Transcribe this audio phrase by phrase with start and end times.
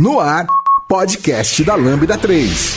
[0.00, 0.46] No ar,
[0.88, 2.74] podcast da Lambda 3.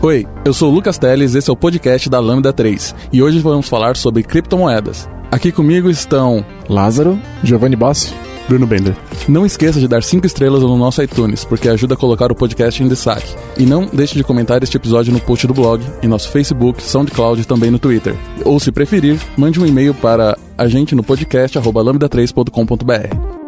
[0.00, 3.38] Oi, eu sou o Lucas Teles, esse é o podcast da Lambda 3 e hoje
[3.38, 5.06] vamos falar sobre criptomoedas.
[5.30, 8.14] Aqui comigo estão Lázaro, Giovanni Bassi,
[8.48, 8.96] Bruno Bender.
[9.28, 12.82] Não esqueça de dar 5 estrelas no nosso iTunes, porque ajuda a colocar o podcast
[12.82, 13.36] em destaque.
[13.58, 17.42] E não deixe de comentar este episódio no post do blog, em nosso Facebook, SoundCloud
[17.42, 18.16] e também no Twitter.
[18.46, 23.41] Ou se preferir, mande um e-mail para a gente no podcast lambda3.com.br.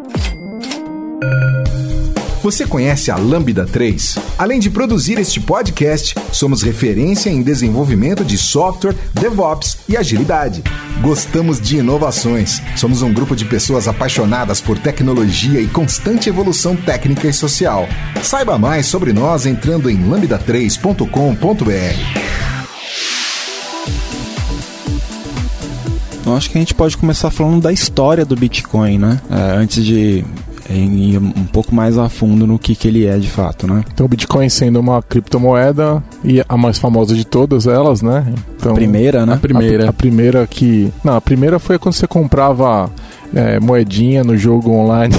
[2.45, 4.19] Você conhece a Lambda 3?
[4.37, 10.63] Além de produzir este podcast, somos referência em desenvolvimento de software, DevOps e agilidade.
[11.01, 12.61] Gostamos de inovações.
[12.77, 17.87] Somos um grupo de pessoas apaixonadas por tecnologia e constante evolução técnica e social.
[18.21, 21.05] Saiba mais sobre nós entrando em lambda3.com.br.
[26.27, 29.19] Eu acho que a gente pode começar falando da história do Bitcoin, né?
[29.31, 30.23] É, antes de
[30.69, 33.83] em ir um pouco mais a fundo no que, que ele é de fato, né?
[33.93, 38.25] Então o Bitcoin sendo uma criptomoeda e a mais famosa de todas elas, né?
[38.57, 39.33] Então, a primeira, né?
[39.33, 39.85] A primeira.
[39.85, 40.91] A, a primeira que...
[41.03, 42.89] Não, a primeira foi quando você comprava
[43.35, 45.13] é, moedinha no jogo online.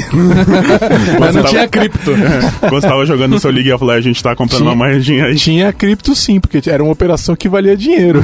[1.20, 2.12] Mas não tinha cripto.
[2.60, 4.86] Quando você tava jogando no seu League of Legends, a gente tá comprando tinha, uma
[4.86, 5.36] moedinha aí.
[5.36, 8.22] Tinha cripto sim, porque era uma operação que valia dinheiro.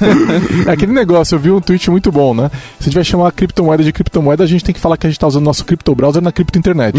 [0.66, 2.50] é aquele negócio, eu vi um tweet muito bom, né?
[2.80, 5.06] Se a gente vai chamar a criptomoeda de criptomoeda, a gente tem que falar que
[5.06, 6.96] a gente tá usando nosso cripto browser na cripto internet.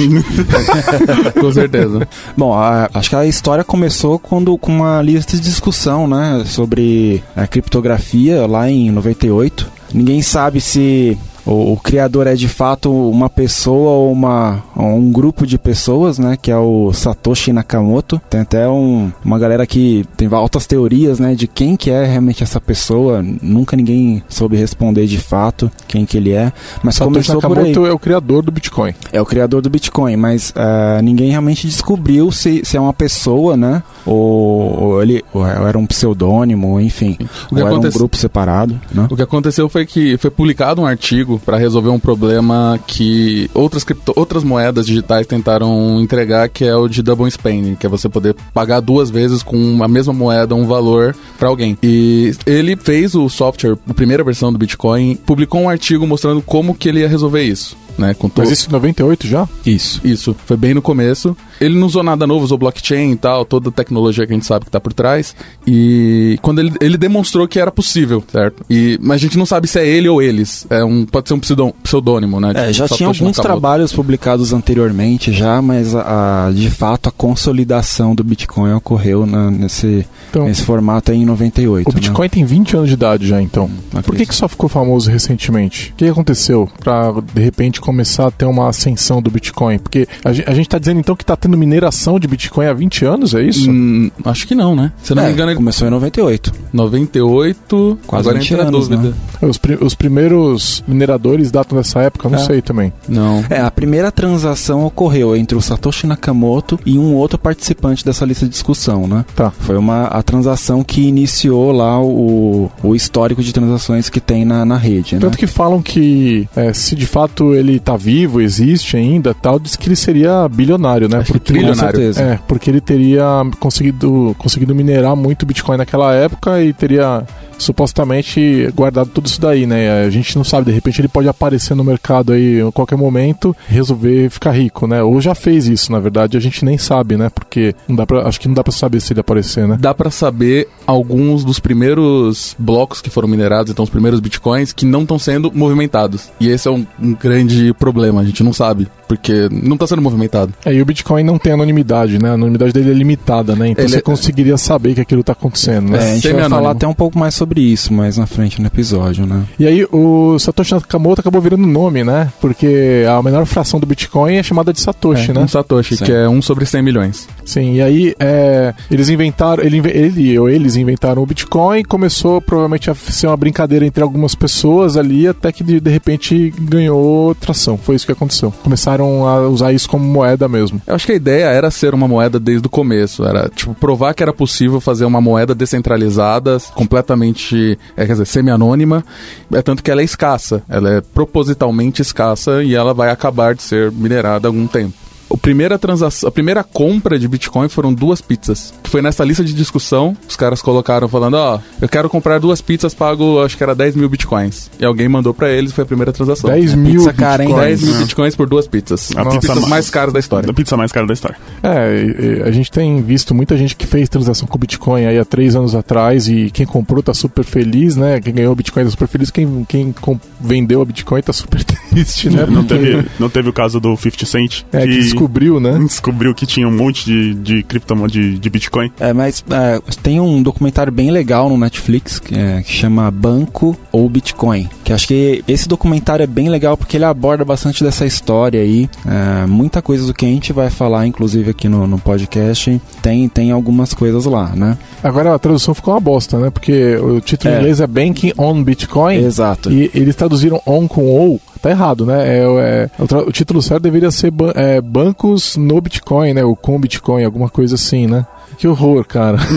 [1.39, 2.08] com certeza.
[2.38, 7.23] Bom, a, acho que a história começou quando com uma lista de discussão, né, sobre
[7.35, 9.67] a criptografia lá em 98.
[9.91, 11.17] Ninguém sabe se
[11.48, 16.38] o, o, criador é de fato uma pessoa ou uma, um grupo de pessoas, né?
[16.39, 18.22] Que é o Satoshi Nakamoto.
[18.30, 21.34] Tem até um, uma galera que tem altas teorias, né?
[21.34, 23.23] De quem que é realmente essa pessoa.
[23.42, 26.52] Nunca ninguém soube responder de fato quem que ele é.
[26.84, 28.94] Mas Satoshi Nakamoto é o criador do Bitcoin.
[29.14, 33.56] É o criador do Bitcoin, mas uh, ninguém realmente descobriu se, se é uma pessoa,
[33.56, 33.82] né?
[34.06, 37.17] Ou, ou ele ou era um pseudônimo, enfim.
[37.52, 38.80] ou era um grupo separado.
[38.92, 39.08] Né?
[39.10, 43.83] O que aconteceu foi que foi publicado um artigo para resolver um problema que outras,
[43.83, 48.08] cripto, outras moedas digitais tentaram entregar, que é o de double spending, que é você
[48.09, 51.77] poder pagar duas vezes com a mesma moeda um valor para alguém.
[51.81, 56.76] E ele fez o software, a primeira versão do Bitcoin, publicou um artigo mostrando como
[56.76, 57.76] que ele ia resolver isso.
[57.97, 59.47] Né, com Mas isso em 98 já?
[59.65, 60.35] Isso, isso.
[60.45, 61.35] Foi bem no começo.
[61.59, 64.45] Ele não usou nada novo, usou blockchain e tal, toda a tecnologia que a gente
[64.45, 65.35] sabe que tá por trás.
[65.65, 68.63] E quando ele, ele demonstrou que era possível, certo?
[68.69, 70.67] E, mas a gente não sabe se é ele ou eles.
[70.69, 72.53] É um, pode ser um pseudônimo, né?
[72.55, 78.14] É, já tinha alguns trabalhos publicados anteriormente já, mas a, a, de fato a consolidação
[78.14, 81.89] do Bitcoin ocorreu na, nesse, então, nesse formato aí em 98.
[81.89, 82.29] O Bitcoin né?
[82.29, 83.69] tem 20 anos de idade já, então.
[84.03, 85.91] Por que, que só ficou famoso recentemente?
[85.91, 89.80] O que aconteceu para de repente começar a ter uma ascensão do Bitcoin?
[89.80, 93.05] Porque a, a gente está dizendo então que está tendo mineração de Bitcoin há 20
[93.05, 93.71] anos, é isso?
[93.71, 94.92] Hum, acho que não, né?
[95.02, 95.58] Se não é, me engano, ele...
[95.58, 96.52] começou em 98.
[96.73, 99.09] 98, quase agora 20 entra anos, dúvida.
[99.09, 99.47] Né?
[99.47, 102.43] Os, pri os, primeiros mineradores datam dessa época, não é.
[102.43, 102.92] sei também.
[103.08, 103.43] Não.
[103.49, 108.45] É, a primeira transação ocorreu entre o Satoshi Nakamoto e um outro participante dessa lista
[108.45, 109.23] de discussão, né?
[109.33, 109.52] Tá.
[109.52, 114.65] Foi uma a transação que iniciou lá o, o histórico de transações que tem na,
[114.65, 115.37] na rede, Tanto né?
[115.37, 119.88] que falam que é, se de fato ele tá vivo, existe ainda, tal, diz que
[119.88, 121.23] ele seria bilionário, né?
[121.26, 122.11] Porque, trilionário.
[122.17, 123.26] É, porque ele teria
[123.60, 127.26] conseguido, conseguido minerar muito Bitcoin naquela época e teria
[127.58, 130.06] supostamente guardado tudo isso daí, né?
[130.06, 133.56] A gente não sabe, de repente ele pode aparecer no mercado aí a qualquer momento,
[133.68, 135.01] resolver ficar rico, né?
[135.01, 137.30] Ou já fez isso, na verdade, a gente nem sabe, né?
[137.33, 139.77] Porque não dá pra, acho que não dá para saber se ele aparecer, né?
[139.80, 144.86] Dá para saber alguns dos primeiros blocos que foram minerados, então os primeiros bitcoins que
[144.86, 146.30] não estão sendo movimentados.
[146.39, 150.01] E esse é um, um, grande problema, a gente não sabe, porque não está sendo
[150.01, 150.54] movimentado.
[150.66, 152.30] É, e o Bitcoin não tem anonimidade, né?
[152.30, 153.69] A anonimidade dele é limitada, né?
[153.69, 154.01] Então ele você é...
[154.01, 155.98] conseguiria saber que aquilo está acontecendo, né?
[155.98, 158.62] É, a gente vai falar até um pouco mais sobre sobre isso mais na frente
[158.62, 159.44] no episódio, né?
[159.57, 162.31] E aí o Satoshi Nakamoto acabou virando nome, né?
[162.39, 165.39] Porque a menor fração do Bitcoin é chamada de Satoshi, é, né?
[165.39, 166.06] Um Satoshi, Sim.
[166.06, 167.27] que é um sobre 100 milhões.
[167.45, 172.91] Sim, e aí é, eles inventaram, ele, ele ou eles inventaram o Bitcoin, começou provavelmente
[172.91, 177.33] a ser uma brincadeira entre algumas pessoas ali, até que de, de repente ganhou
[177.77, 178.53] Foi isso que aconteceu.
[178.63, 180.81] Começaram a usar isso como moeda mesmo.
[180.85, 184.13] Eu acho que a ideia era ser uma moeda desde o começo, era tipo provar
[184.13, 189.03] que era possível fazer uma moeda descentralizada, completamente é, quer dizer, semi-anônima,
[189.51, 190.63] é tanto que ela é escassa.
[190.69, 195.06] Ela é propositalmente escassa e ela vai acabar de ser minerada algum tempo.
[195.31, 198.74] A primeira transação, a primeira compra de Bitcoin foram duas pizzas.
[198.83, 202.62] Que foi nessa lista de discussão, os caras colocaram falando, ó, eu quero comprar duas
[202.62, 204.69] pizzas, pago acho que era 10 mil Bitcoins.
[204.79, 206.50] E alguém mandou pra eles, foi a primeira transação.
[206.50, 207.50] 10 mil pizza cara, hein?
[207.50, 207.79] bitcoins.
[207.79, 208.00] 10 mil É.
[208.00, 209.12] Bitcoins por duas pizzas.
[209.15, 210.50] A pizza pizzas ma- mais caras da história.
[210.50, 211.38] A pizza mais cara da história.
[211.63, 215.56] É, a gente tem visto muita gente que fez transação com Bitcoin aí há três
[215.56, 218.19] anos atrás e quem comprou tá super feliz, né?
[218.21, 219.94] Quem ganhou Bitcoin tá super feliz, quem, quem
[220.39, 222.45] vendeu a Bitcoin tá super triste, né?
[222.47, 225.77] Não Porque- teve, não teve o caso do 50 Cent, É, que descobriu, né?
[225.85, 228.91] descobriu que tinha um monte de, de criptomoeda de, de Bitcoin.
[228.99, 233.75] É, mas é, tem um documentário bem legal no Netflix que, é, que chama Banco
[233.91, 234.69] ou Bitcoin.
[234.83, 238.89] Que acho que esse documentário é bem legal porque ele aborda bastante dessa história aí.
[239.05, 243.27] É, muita coisa do que a gente vai falar, inclusive aqui no, no podcast, tem,
[243.27, 244.77] tem algumas coisas lá, né?
[245.03, 246.49] Agora a tradução ficou uma bosta, né?
[246.49, 247.59] Porque o título em É.
[247.59, 249.71] inglês é Banking on Bitcoin Exato.
[249.71, 251.39] e eles traduziram on com ou.
[251.62, 252.27] Tá errado, né?
[252.27, 256.44] É, é- o, tra- o título certo deveria ser ban- é, Bancos no Bitcoin, né?
[256.44, 258.25] Ou com Bitcoin, alguma coisa assim, né?
[258.57, 259.38] Que horror, cara.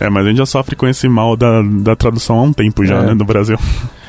[0.00, 2.84] É, mas a gente já sofre com esse mal da, da tradução há um tempo
[2.84, 3.06] já, É.
[3.06, 3.58] né, no Brasil.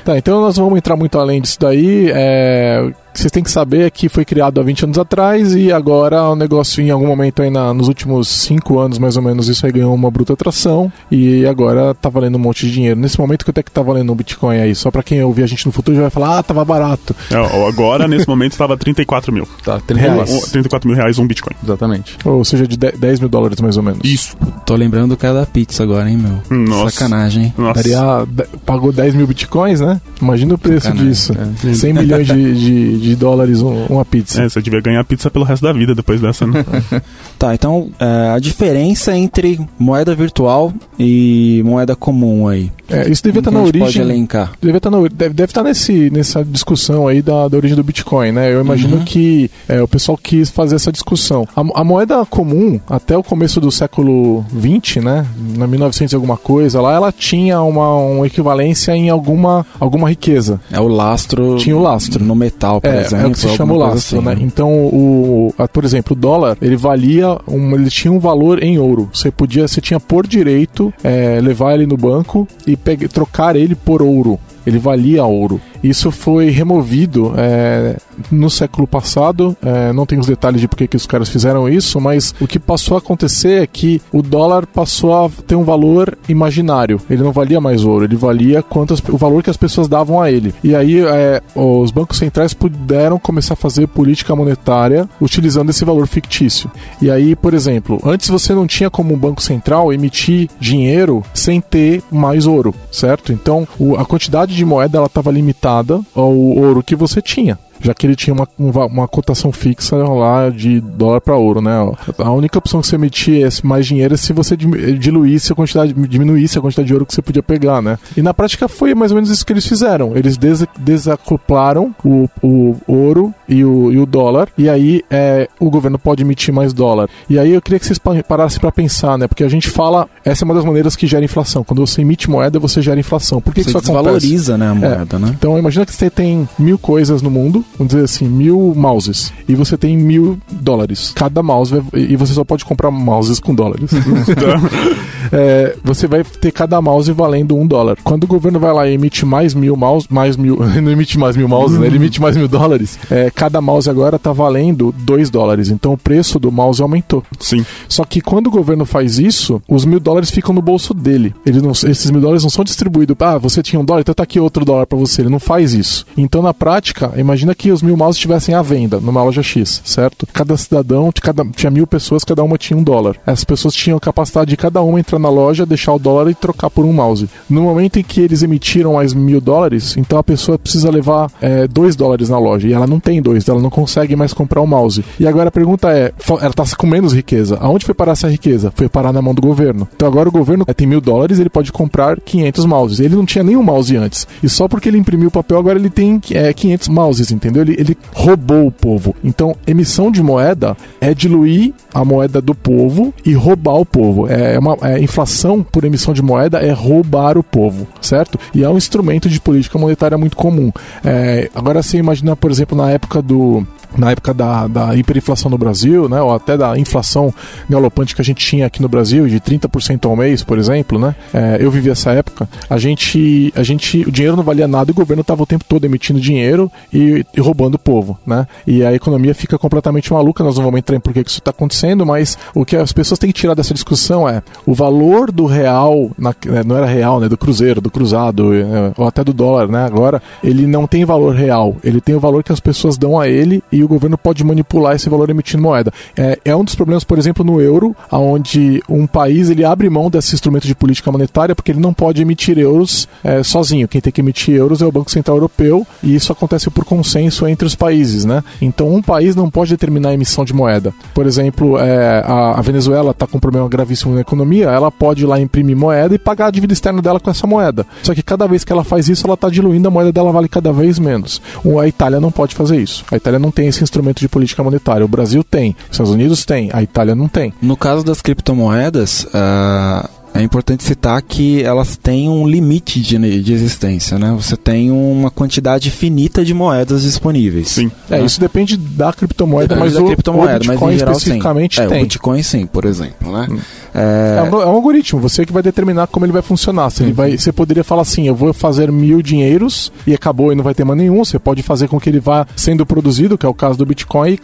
[0.03, 2.09] Tá, então nós vamos entrar muito além disso daí.
[2.13, 5.71] É, que vocês têm que saber é que foi criado há 20 anos atrás e
[5.71, 9.47] agora o negócio, em algum momento aí na- nos últimos 5 anos, mais ou menos,
[9.49, 12.99] isso aí ganhou uma bruta atração e agora tá valendo um monte de dinheiro.
[12.99, 14.73] Nesse momento, quanto é que tá valendo um Bitcoin aí?
[14.75, 17.15] Só pra quem ouvir a gente no futuro já vai falar, ah, tava barato.
[17.31, 19.47] É, agora, nesse momento, estava 34 mil.
[19.63, 20.31] Tá, 30 Reais.
[20.31, 21.55] Um- 34 mil reais um Bitcoin.
[21.63, 22.17] Exatamente.
[22.25, 23.99] Ou seja, de 10 10 mil dólares mais ou menos.
[24.03, 24.37] Isso.
[24.65, 26.57] Tô lembrando do cara da pizza agora, hein, meu?
[26.57, 26.91] Nossa.
[26.91, 27.53] Sacanagem, hein?
[27.57, 27.73] Nossa.
[27.73, 28.27] Daria,
[28.65, 29.99] pagou 10 mil bitcoins, né?
[30.21, 31.09] Imagina o preço Sacanagem.
[31.09, 31.33] disso.
[31.67, 31.73] É.
[31.73, 34.41] 100 milhões de, de, de dólares um- uma pizza.
[34.43, 36.63] É, você devia ganhar pizza pelo resto da vida depois dessa, né?
[37.39, 42.69] Tá, então é, a diferença entre moeda virtual e moeda comum aí.
[42.89, 44.01] É, isso devia estar Como na que a gente origem.
[44.01, 44.51] Pode elencar.
[44.61, 48.31] Deve estar, na, deve, deve estar nesse, nessa discussão aí da, da origem do Bitcoin,
[48.33, 48.51] né?
[48.53, 49.05] Eu imagino Uhum.
[49.05, 51.47] que é, o pessoal quis fazer essa discussão.
[51.55, 55.25] A, a moeda comum, até o começo do século XX, né?
[55.55, 60.59] Na 1900 e alguma coisa lá, ela tinha uma, uma equivalência em alguma, alguma riqueza.
[60.71, 61.55] É o lastro.
[61.57, 62.25] Tinha o lastro.
[62.25, 63.25] No metal, por É, exemplo.
[63.25, 64.37] é o que se chama o lastro, assim, né?
[64.41, 68.77] Então, o, a- por exemplo, o dólar, ele valia, um, ele tinha um valor em
[68.79, 69.09] ouro.
[69.13, 73.75] Você podia, você tinha por direito é, levar ele no banco e pegue- trocar ele
[73.75, 74.39] por ouro.
[74.67, 75.59] Ele valia ouro.
[75.83, 77.95] Isso foi removido é,
[78.31, 79.55] no século passado.
[79.63, 82.47] é, não tenho os detalhes de por que que os caras fizeram isso, mas o
[82.47, 86.99] que passou a acontecer é que o dólar passou a ter um valor imaginário.
[87.09, 90.31] Ele não valia mais ouro, ele valia quantas, o valor que as pessoas davam a
[90.31, 90.53] ele.
[90.63, 96.07] E aí é, os bancos centrais puderam começar a fazer política monetária utilizando esse valor
[96.07, 96.69] fictício.
[97.01, 101.59] E aí, por exemplo, antes você não tinha como um banco central emitir dinheiro sem
[101.61, 103.31] ter mais ouro, certo?
[103.31, 107.57] Então o- a quantidade de moeda ela estava limitada ao ouro que você tinha.
[107.81, 111.71] Já que ele tinha uma, um uma cotação fixa lá de dólar para ouro, né?
[112.17, 115.55] A única opção que você emitia esse mais dinheiro é se você dim- diluísse a
[115.55, 117.97] quantidade, diminuísse a quantidade de ouro que você podia pegar, né?
[118.17, 120.15] E na prática foi mais ou menos isso que eles fizeram.
[120.15, 125.69] Eles des desacoplaram o, o ouro e o, e o dólar, e aí é, o
[125.69, 127.09] governo pode emitir mais dólar.
[127.29, 129.27] E aí eu queria que vocês pa- parassem para pensar, né?
[129.27, 131.63] Porque a gente fala, essa é uma das maneiras que gera inflação.
[131.63, 133.41] Quando você emite moeda, você gera inflação.
[133.41, 134.03] Por que, que Você isso acontece?
[134.27, 135.33] desvaloriza, né, a moeda, né?
[135.37, 139.55] Então imagina que você tem mil coisas no mundo, vamos dizer assim, mil mouses, e
[139.55, 141.13] você tem mil dólares.
[141.15, 143.91] Cada mouse e você só pode comprar mouses com dólares.
[145.31, 147.97] É, você vai ter cada mouse valendo um dólar.
[148.03, 151.35] Quando o governo vai lá e emite mais mil mouse, mais mil, não emite mais
[151.35, 151.87] mil mouse, né?
[151.87, 152.99] Ele emite mais mil dólares.
[153.09, 155.69] é, cada mouse agora tá valendo dois dólares.
[155.69, 157.23] Então o preço do mouse aumentou.
[157.39, 157.65] Sim.
[157.87, 161.33] Só que quando o governo faz isso, os mil dólares ficam no bolso dele.
[161.45, 163.15] Ele não, esses mil dólares não são distribuídos.
[163.19, 165.21] Ah, você tinha um dólar, então tá aqui outro dólar pra você.
[165.21, 166.05] Ele não faz isso.
[166.17, 170.27] Então, na prática, imagina que os mil mouses estivessem à venda numa loja X, certo?
[170.31, 173.17] Cada cidadão, cada, tinha mil pessoas, cada uma tinha um dólar.
[173.25, 176.35] Essas pessoas tinham a capacidade de cada uma entrar na loja, deixar o dólar e
[176.35, 177.29] trocar por um mouse.
[177.49, 181.67] No momento em que eles emitiram mais mil dólares, então a pessoa precisa levar é,
[181.67, 182.67] dois dólares na loja.
[182.67, 185.03] E ela não tem dois, ela não consegue mais comprar o mouse.
[185.19, 186.11] E agora a pergunta é:
[186.41, 187.57] ela tá com menos riqueza.
[187.59, 188.71] Aonde foi parar essa riqueza?
[188.75, 189.87] Foi parar na mão do governo.
[189.95, 192.99] Então agora o governo é, tem mil dólares, ele pode comprar 500 mouses.
[192.99, 194.27] Ele não tinha nenhum mouse antes.
[194.41, 197.61] E só porque ele imprimiu o papel, agora ele tem é, 500 mouses, entendeu?
[197.61, 199.15] Ele, ele roubou o povo.
[199.23, 204.27] Então, emissão de moeda é diluir a moeda do povo e roubar o povo.
[204.27, 208.39] É uma é, inflação por emissão de moeda é roubar o povo, certo?
[208.53, 210.71] E é um instrumento de política monetária muito comum.
[211.03, 213.65] É, agora você imagina, por exemplo, na época do
[213.97, 217.33] na época da, da hiperinflação no Brasil, né, ou até da inflação
[217.69, 221.15] galopante que a gente tinha aqui no Brasil, de 30% ao mês, por exemplo, né,
[221.33, 224.93] é, eu vivi essa época, a gente, a gente, o dinheiro não valia nada e
[224.93, 228.83] o governo estava o tempo todo emitindo dinheiro e, e, roubando o povo, né, e
[228.83, 232.05] a economia fica completamente maluca, nós não vamos entrar em por que isso está acontecendo,
[232.05, 236.11] mas o que as pessoas têm que tirar dessa discussão é o valor do real,
[236.17, 239.67] na, né, não era real, né, do cruzeiro, do cruzado, é, ou até do dólar,
[239.67, 243.19] né, agora, ele não tem valor real, ele tem o valor que as pessoas dão
[243.19, 245.91] a ele e o governo pode manipular esse valor emitindo moeda.
[246.17, 250.09] É, é um dos problemas, por exemplo, no euro, onde um país ele abre mão
[250.09, 253.87] desse instrumento de política monetária porque ele não pode emitir euros é, sozinho.
[253.87, 257.47] Quem tem que emitir euros é o Banco Central Europeu e isso acontece por consenso
[257.47, 258.43] entre os países, né?
[258.61, 260.93] Então um país não pode determinar a emissão de moeda.
[261.13, 265.23] Por exemplo, é, a, a, Venezuela está com um problema gravíssimo na economia, ela pode
[265.23, 267.85] ir lá imprimir moeda e pagar a dívida externa dela com essa moeda.
[268.03, 270.47] Só que cada vez que ela faz isso, ela está diluindo, a moeda dela vale
[270.47, 271.41] cada vez menos.
[271.81, 273.05] A Itália não pode fazer isso.
[273.11, 275.05] A Itália não tem esse instrumento de política monetária.
[275.05, 277.53] O Brasil tem, os Estados Unidos tem, a Itália não tem.
[277.61, 283.53] No caso das criptomoedas, uh, é importante citar que elas têm um limite de, de
[283.53, 284.33] existência, né?
[284.39, 287.69] Você tem uma quantidade finita de moedas disponíveis.
[287.69, 287.91] Sim.
[288.09, 288.25] É, né?
[288.25, 291.87] isso depende da criptomoeda, mas da o, criptomoeda, o Bitcoin mas geral, especificamente sim.
[291.87, 291.97] tem.
[291.97, 293.47] É, o Bitcoin sim, por exemplo, né?
[293.49, 293.59] Hum.
[293.93, 294.35] É...
[294.37, 294.65] É, um, é...
[294.65, 296.89] um, algoritmo, você que vai determinar como ele vai funcionar.
[296.89, 300.55] Se ele vai, você poderia falar assim, eu vou fazer mil dinheiros e acabou e
[300.55, 301.23] não vai ter mais nenhum.
[301.23, 304.37] Você pode fazer com que ele vá sendo produzido, que é o caso do Bitcoin,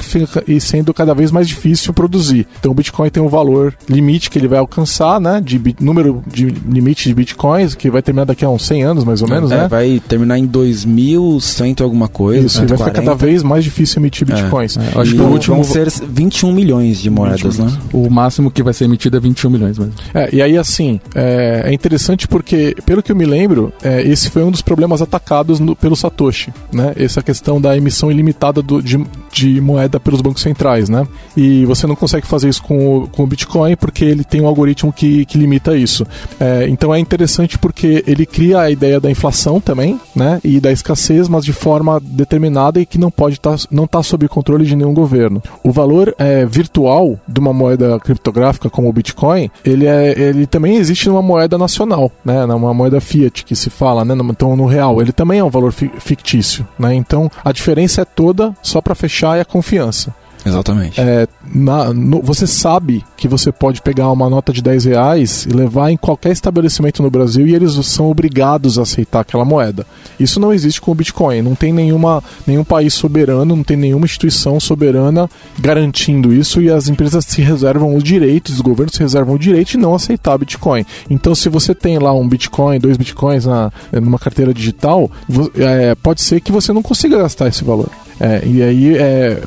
[0.47, 2.47] e, e sendo cada vez mais difícil produzir.
[2.59, 5.41] Então o Bitcoin tem um valor limite que ele vai alcançar, né?
[5.43, 9.21] De número de limite de bitcoins, que vai terminar daqui a uns 100 anos, mais
[9.21, 9.67] ou menos, é, né?
[9.67, 12.45] Vai terminar em 2100 alguma coisa.
[12.45, 14.33] Isso, e vai ficar cada vez mais difícil emitir é.
[14.33, 14.77] bitcoins.
[14.77, 17.71] É, acho que o último vão ser 21 milhões de moedas, né?
[17.93, 19.93] O máximo que vai ser emitido é 21 milhões mesmo.
[20.13, 24.29] É, e aí assim, é, é interessante porque, pelo que eu me lembro, é, esse
[24.29, 26.93] foi um dos problemas atacados no, pelo Satoshi, né?
[26.95, 31.07] Essa questão da emissão ilimitada do, de, de moeda pelos bancos centrais, né?
[31.35, 34.47] E você não consegue fazer isso com o, com o Bitcoin porque ele tem um
[34.47, 36.05] algoritmo que, que limita isso.
[36.39, 40.39] É, então é interessante porque ele cria a ideia da inflação também, né?
[40.43, 44.01] E da escassez, mas de forma determinada e que não pode estar, tá, não tá
[44.03, 45.41] sob controle de nenhum governo.
[45.63, 50.75] O valor é, virtual de uma moeda criptográfica como o Bitcoin, ele, é, ele também
[50.77, 52.45] existe numa moeda nacional, né?
[52.45, 54.15] Numa moeda fiat que se fala, né?
[54.29, 56.93] Então no real, ele também é um valor fictício, né?
[56.93, 60.13] Então a diferença é toda só para fechar é a confiança.
[60.45, 61.01] Exatamente.
[61.01, 65.53] É, na, no, você sabe que você pode pegar uma nota de 10 reais e
[65.53, 69.87] levar em qualquer estabelecimento no Brasil e eles são obrigados a aceitar aquela moeda.
[70.19, 71.41] Isso não existe com o Bitcoin.
[71.41, 75.27] Não tem nenhuma, nenhum país soberano, não tem nenhuma instituição soberana
[75.59, 79.69] garantindo isso e as empresas se reservam o direito, os governos se reservam o direito
[79.69, 80.85] de não aceitar Bitcoin.
[81.09, 85.09] Então, se você tem lá um Bitcoin, dois Bitcoins na, numa carteira digital,
[85.55, 87.89] é, pode ser que você não consiga gastar esse valor.
[88.19, 89.41] É, e aí, é,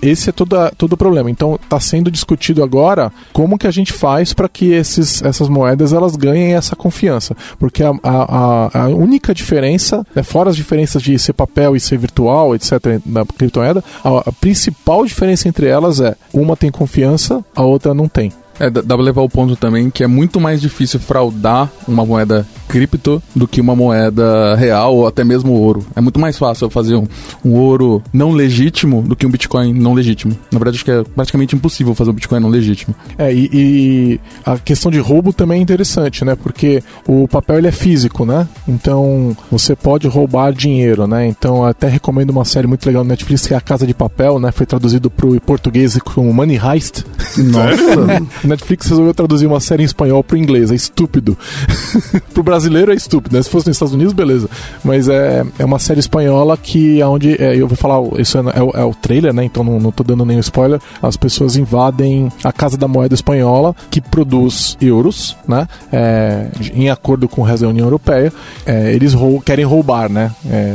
[0.00, 1.30] esse é todo, todo o problema.
[1.30, 5.92] Então, está sendo discutido agora como que a gente faz para que esses, essas moedas
[5.92, 7.36] elas ganhem essa confiança.
[7.58, 11.98] Porque a, a, a única diferença, né, fora as diferenças de ser papel e ser
[11.98, 17.62] virtual, etc., na criptomoeda, a, a principal diferença entre elas é uma tem confiança, a
[17.62, 18.32] outra não tem.
[18.62, 22.46] É, dá pra levar o ponto também que é muito mais difícil fraudar uma moeda
[22.68, 25.84] cripto do que uma moeda real ou até mesmo ouro.
[25.96, 27.06] É muito mais fácil fazer um,
[27.44, 30.38] um ouro não legítimo do que um Bitcoin não legítimo.
[30.52, 32.94] Na verdade, acho que é praticamente impossível fazer um Bitcoin não legítimo.
[33.18, 36.36] É, e, e, a questão de roubo também é interessante, né?
[36.36, 38.46] Porque o papel ele é físico, né?
[38.68, 41.26] Então você pode roubar dinheiro, né?
[41.26, 44.38] Então até recomendo uma série muito legal no Netflix que é A Casa de Papel,
[44.38, 44.52] né?
[44.52, 47.04] Foi traduzido para o português como Money Heist.
[47.36, 48.22] Nossa!
[48.52, 51.36] Netflix resolveu traduzir uma série em espanhol pro inglês, é estúpido.
[52.32, 53.42] pro brasileiro é estúpido, né?
[53.42, 54.48] Se fosse nos Estados Unidos, beleza.
[54.84, 58.40] Mas é, é uma série espanhola que é onde é, eu vou falar, isso é,
[58.40, 59.44] é, é, o trailer, né?
[59.44, 60.80] Então não, não tô dando nenhum spoiler.
[61.02, 65.66] As pessoas invadem a Casa da Moeda Espanhola, que produz euros, né?
[65.92, 68.32] É, em acordo com o resto da União Europeia.
[68.64, 70.30] É, eles rou querem roubar, né?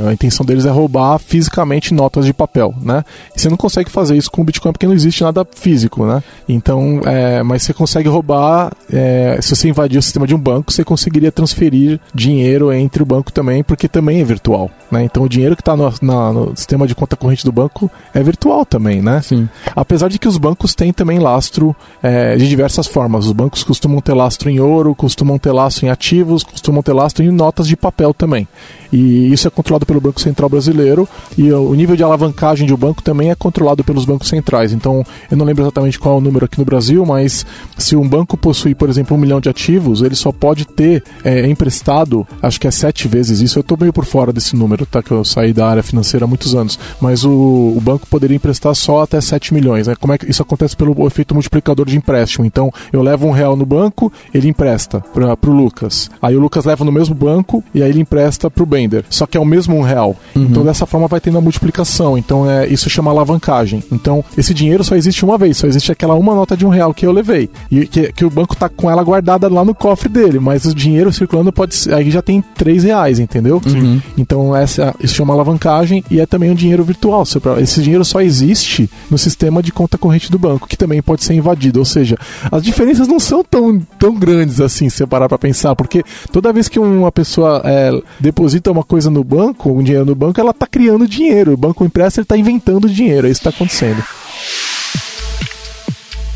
[0.08, 3.04] A intenção deles é roubar fisicamente notas de papel, né?
[3.36, 6.24] E você não consegue fazer isso com o Bitcoin porque não existe nada físico, né?
[6.48, 8.72] Então, é, mas você consegue roubar.
[8.92, 13.06] É, se você invadir o sistema de um banco, você conseguiria transferir dinheiro entre o
[13.06, 14.70] banco também, porque também é virtual.
[14.92, 15.04] Né?
[15.04, 18.66] Então o dinheiro que está no, no, sistema de conta corrente do banco é virtual
[18.66, 19.22] também, né?
[19.22, 19.50] Sim.
[19.76, 23.26] Apesar de que os bancos têm também lastro é, de diversas formas.
[23.26, 27.24] Os bancos costumam ter lastro em ouro, costumam ter lastro em ativos, costumam ter lastro
[27.24, 28.48] em notas de papel também.
[28.92, 32.78] E isso é controlado pelo Banco Central Brasileiro e o nível de alavancagem de um
[32.78, 34.72] banco também é controlado pelos bancos centrais.
[34.72, 37.46] Então, eu não lembro exatamente qual é o número aqui no Brasil, mas
[37.78, 41.48] se um banco possui, por exemplo, um milhão de ativos, ele só pode ter, é,
[41.48, 43.60] emprestado, acho que é sete vezes isso.
[43.60, 45.02] Eu tô meio por fora desse número, tá?
[45.02, 46.80] Que eu saí da área financeira há muitos anos.
[47.00, 47.32] Mas o,
[47.76, 49.88] o banco poderia emprestar só até 7 milhões.
[49.88, 49.96] Né?
[50.00, 52.46] Como é que isso acontece pelo efeito multiplicador de empréstimo?
[52.46, 56.10] Então, eu levo um real no banco, ele empresta para pro Lucas.
[56.22, 59.06] Aí o Lucas leva no mesmo banco e aí ele empresta pro Bender.
[59.10, 60.16] Só que é o mesmo um real.
[60.36, 60.44] Uhum.
[60.44, 62.18] Então, dessa forma vai tendo a multiplicação.
[62.18, 63.84] Então, é, isso chama alavancagem.
[63.92, 66.94] Então, esse dinheiro só existe uma vez, só existe aquela uma nota de um real
[66.94, 67.37] que eu levei.
[67.72, 70.74] E que, que o banco tá com ela guardada lá no cofre dele, mas o
[70.74, 73.62] dinheiro circulando pode ser, aí já tem três reais, entendeu?
[73.66, 74.02] Uhum.
[74.18, 77.24] Então, essa, isso chama alavancagem e é também um dinheiro virtual.
[77.62, 81.34] Esse dinheiro só existe no sistema de conta corrente do banco, que também pode ser
[81.34, 81.80] invadido.
[81.80, 82.18] Ou seja,
[82.52, 86.54] as diferenças não são tão, tão grandes assim, se você parar para pensar, porque toda
[86.54, 90.52] vez que uma pessoa é, deposita uma coisa no banco, um dinheiro no banco, ela
[90.52, 91.54] está criando dinheiro.
[91.54, 93.28] O banco empresta, ele está inventando dinheiro.
[93.28, 94.04] É isso que está acontecendo.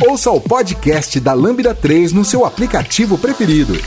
[0.07, 3.77] Ouça o podcast da Lambda 3 no seu aplicativo preferido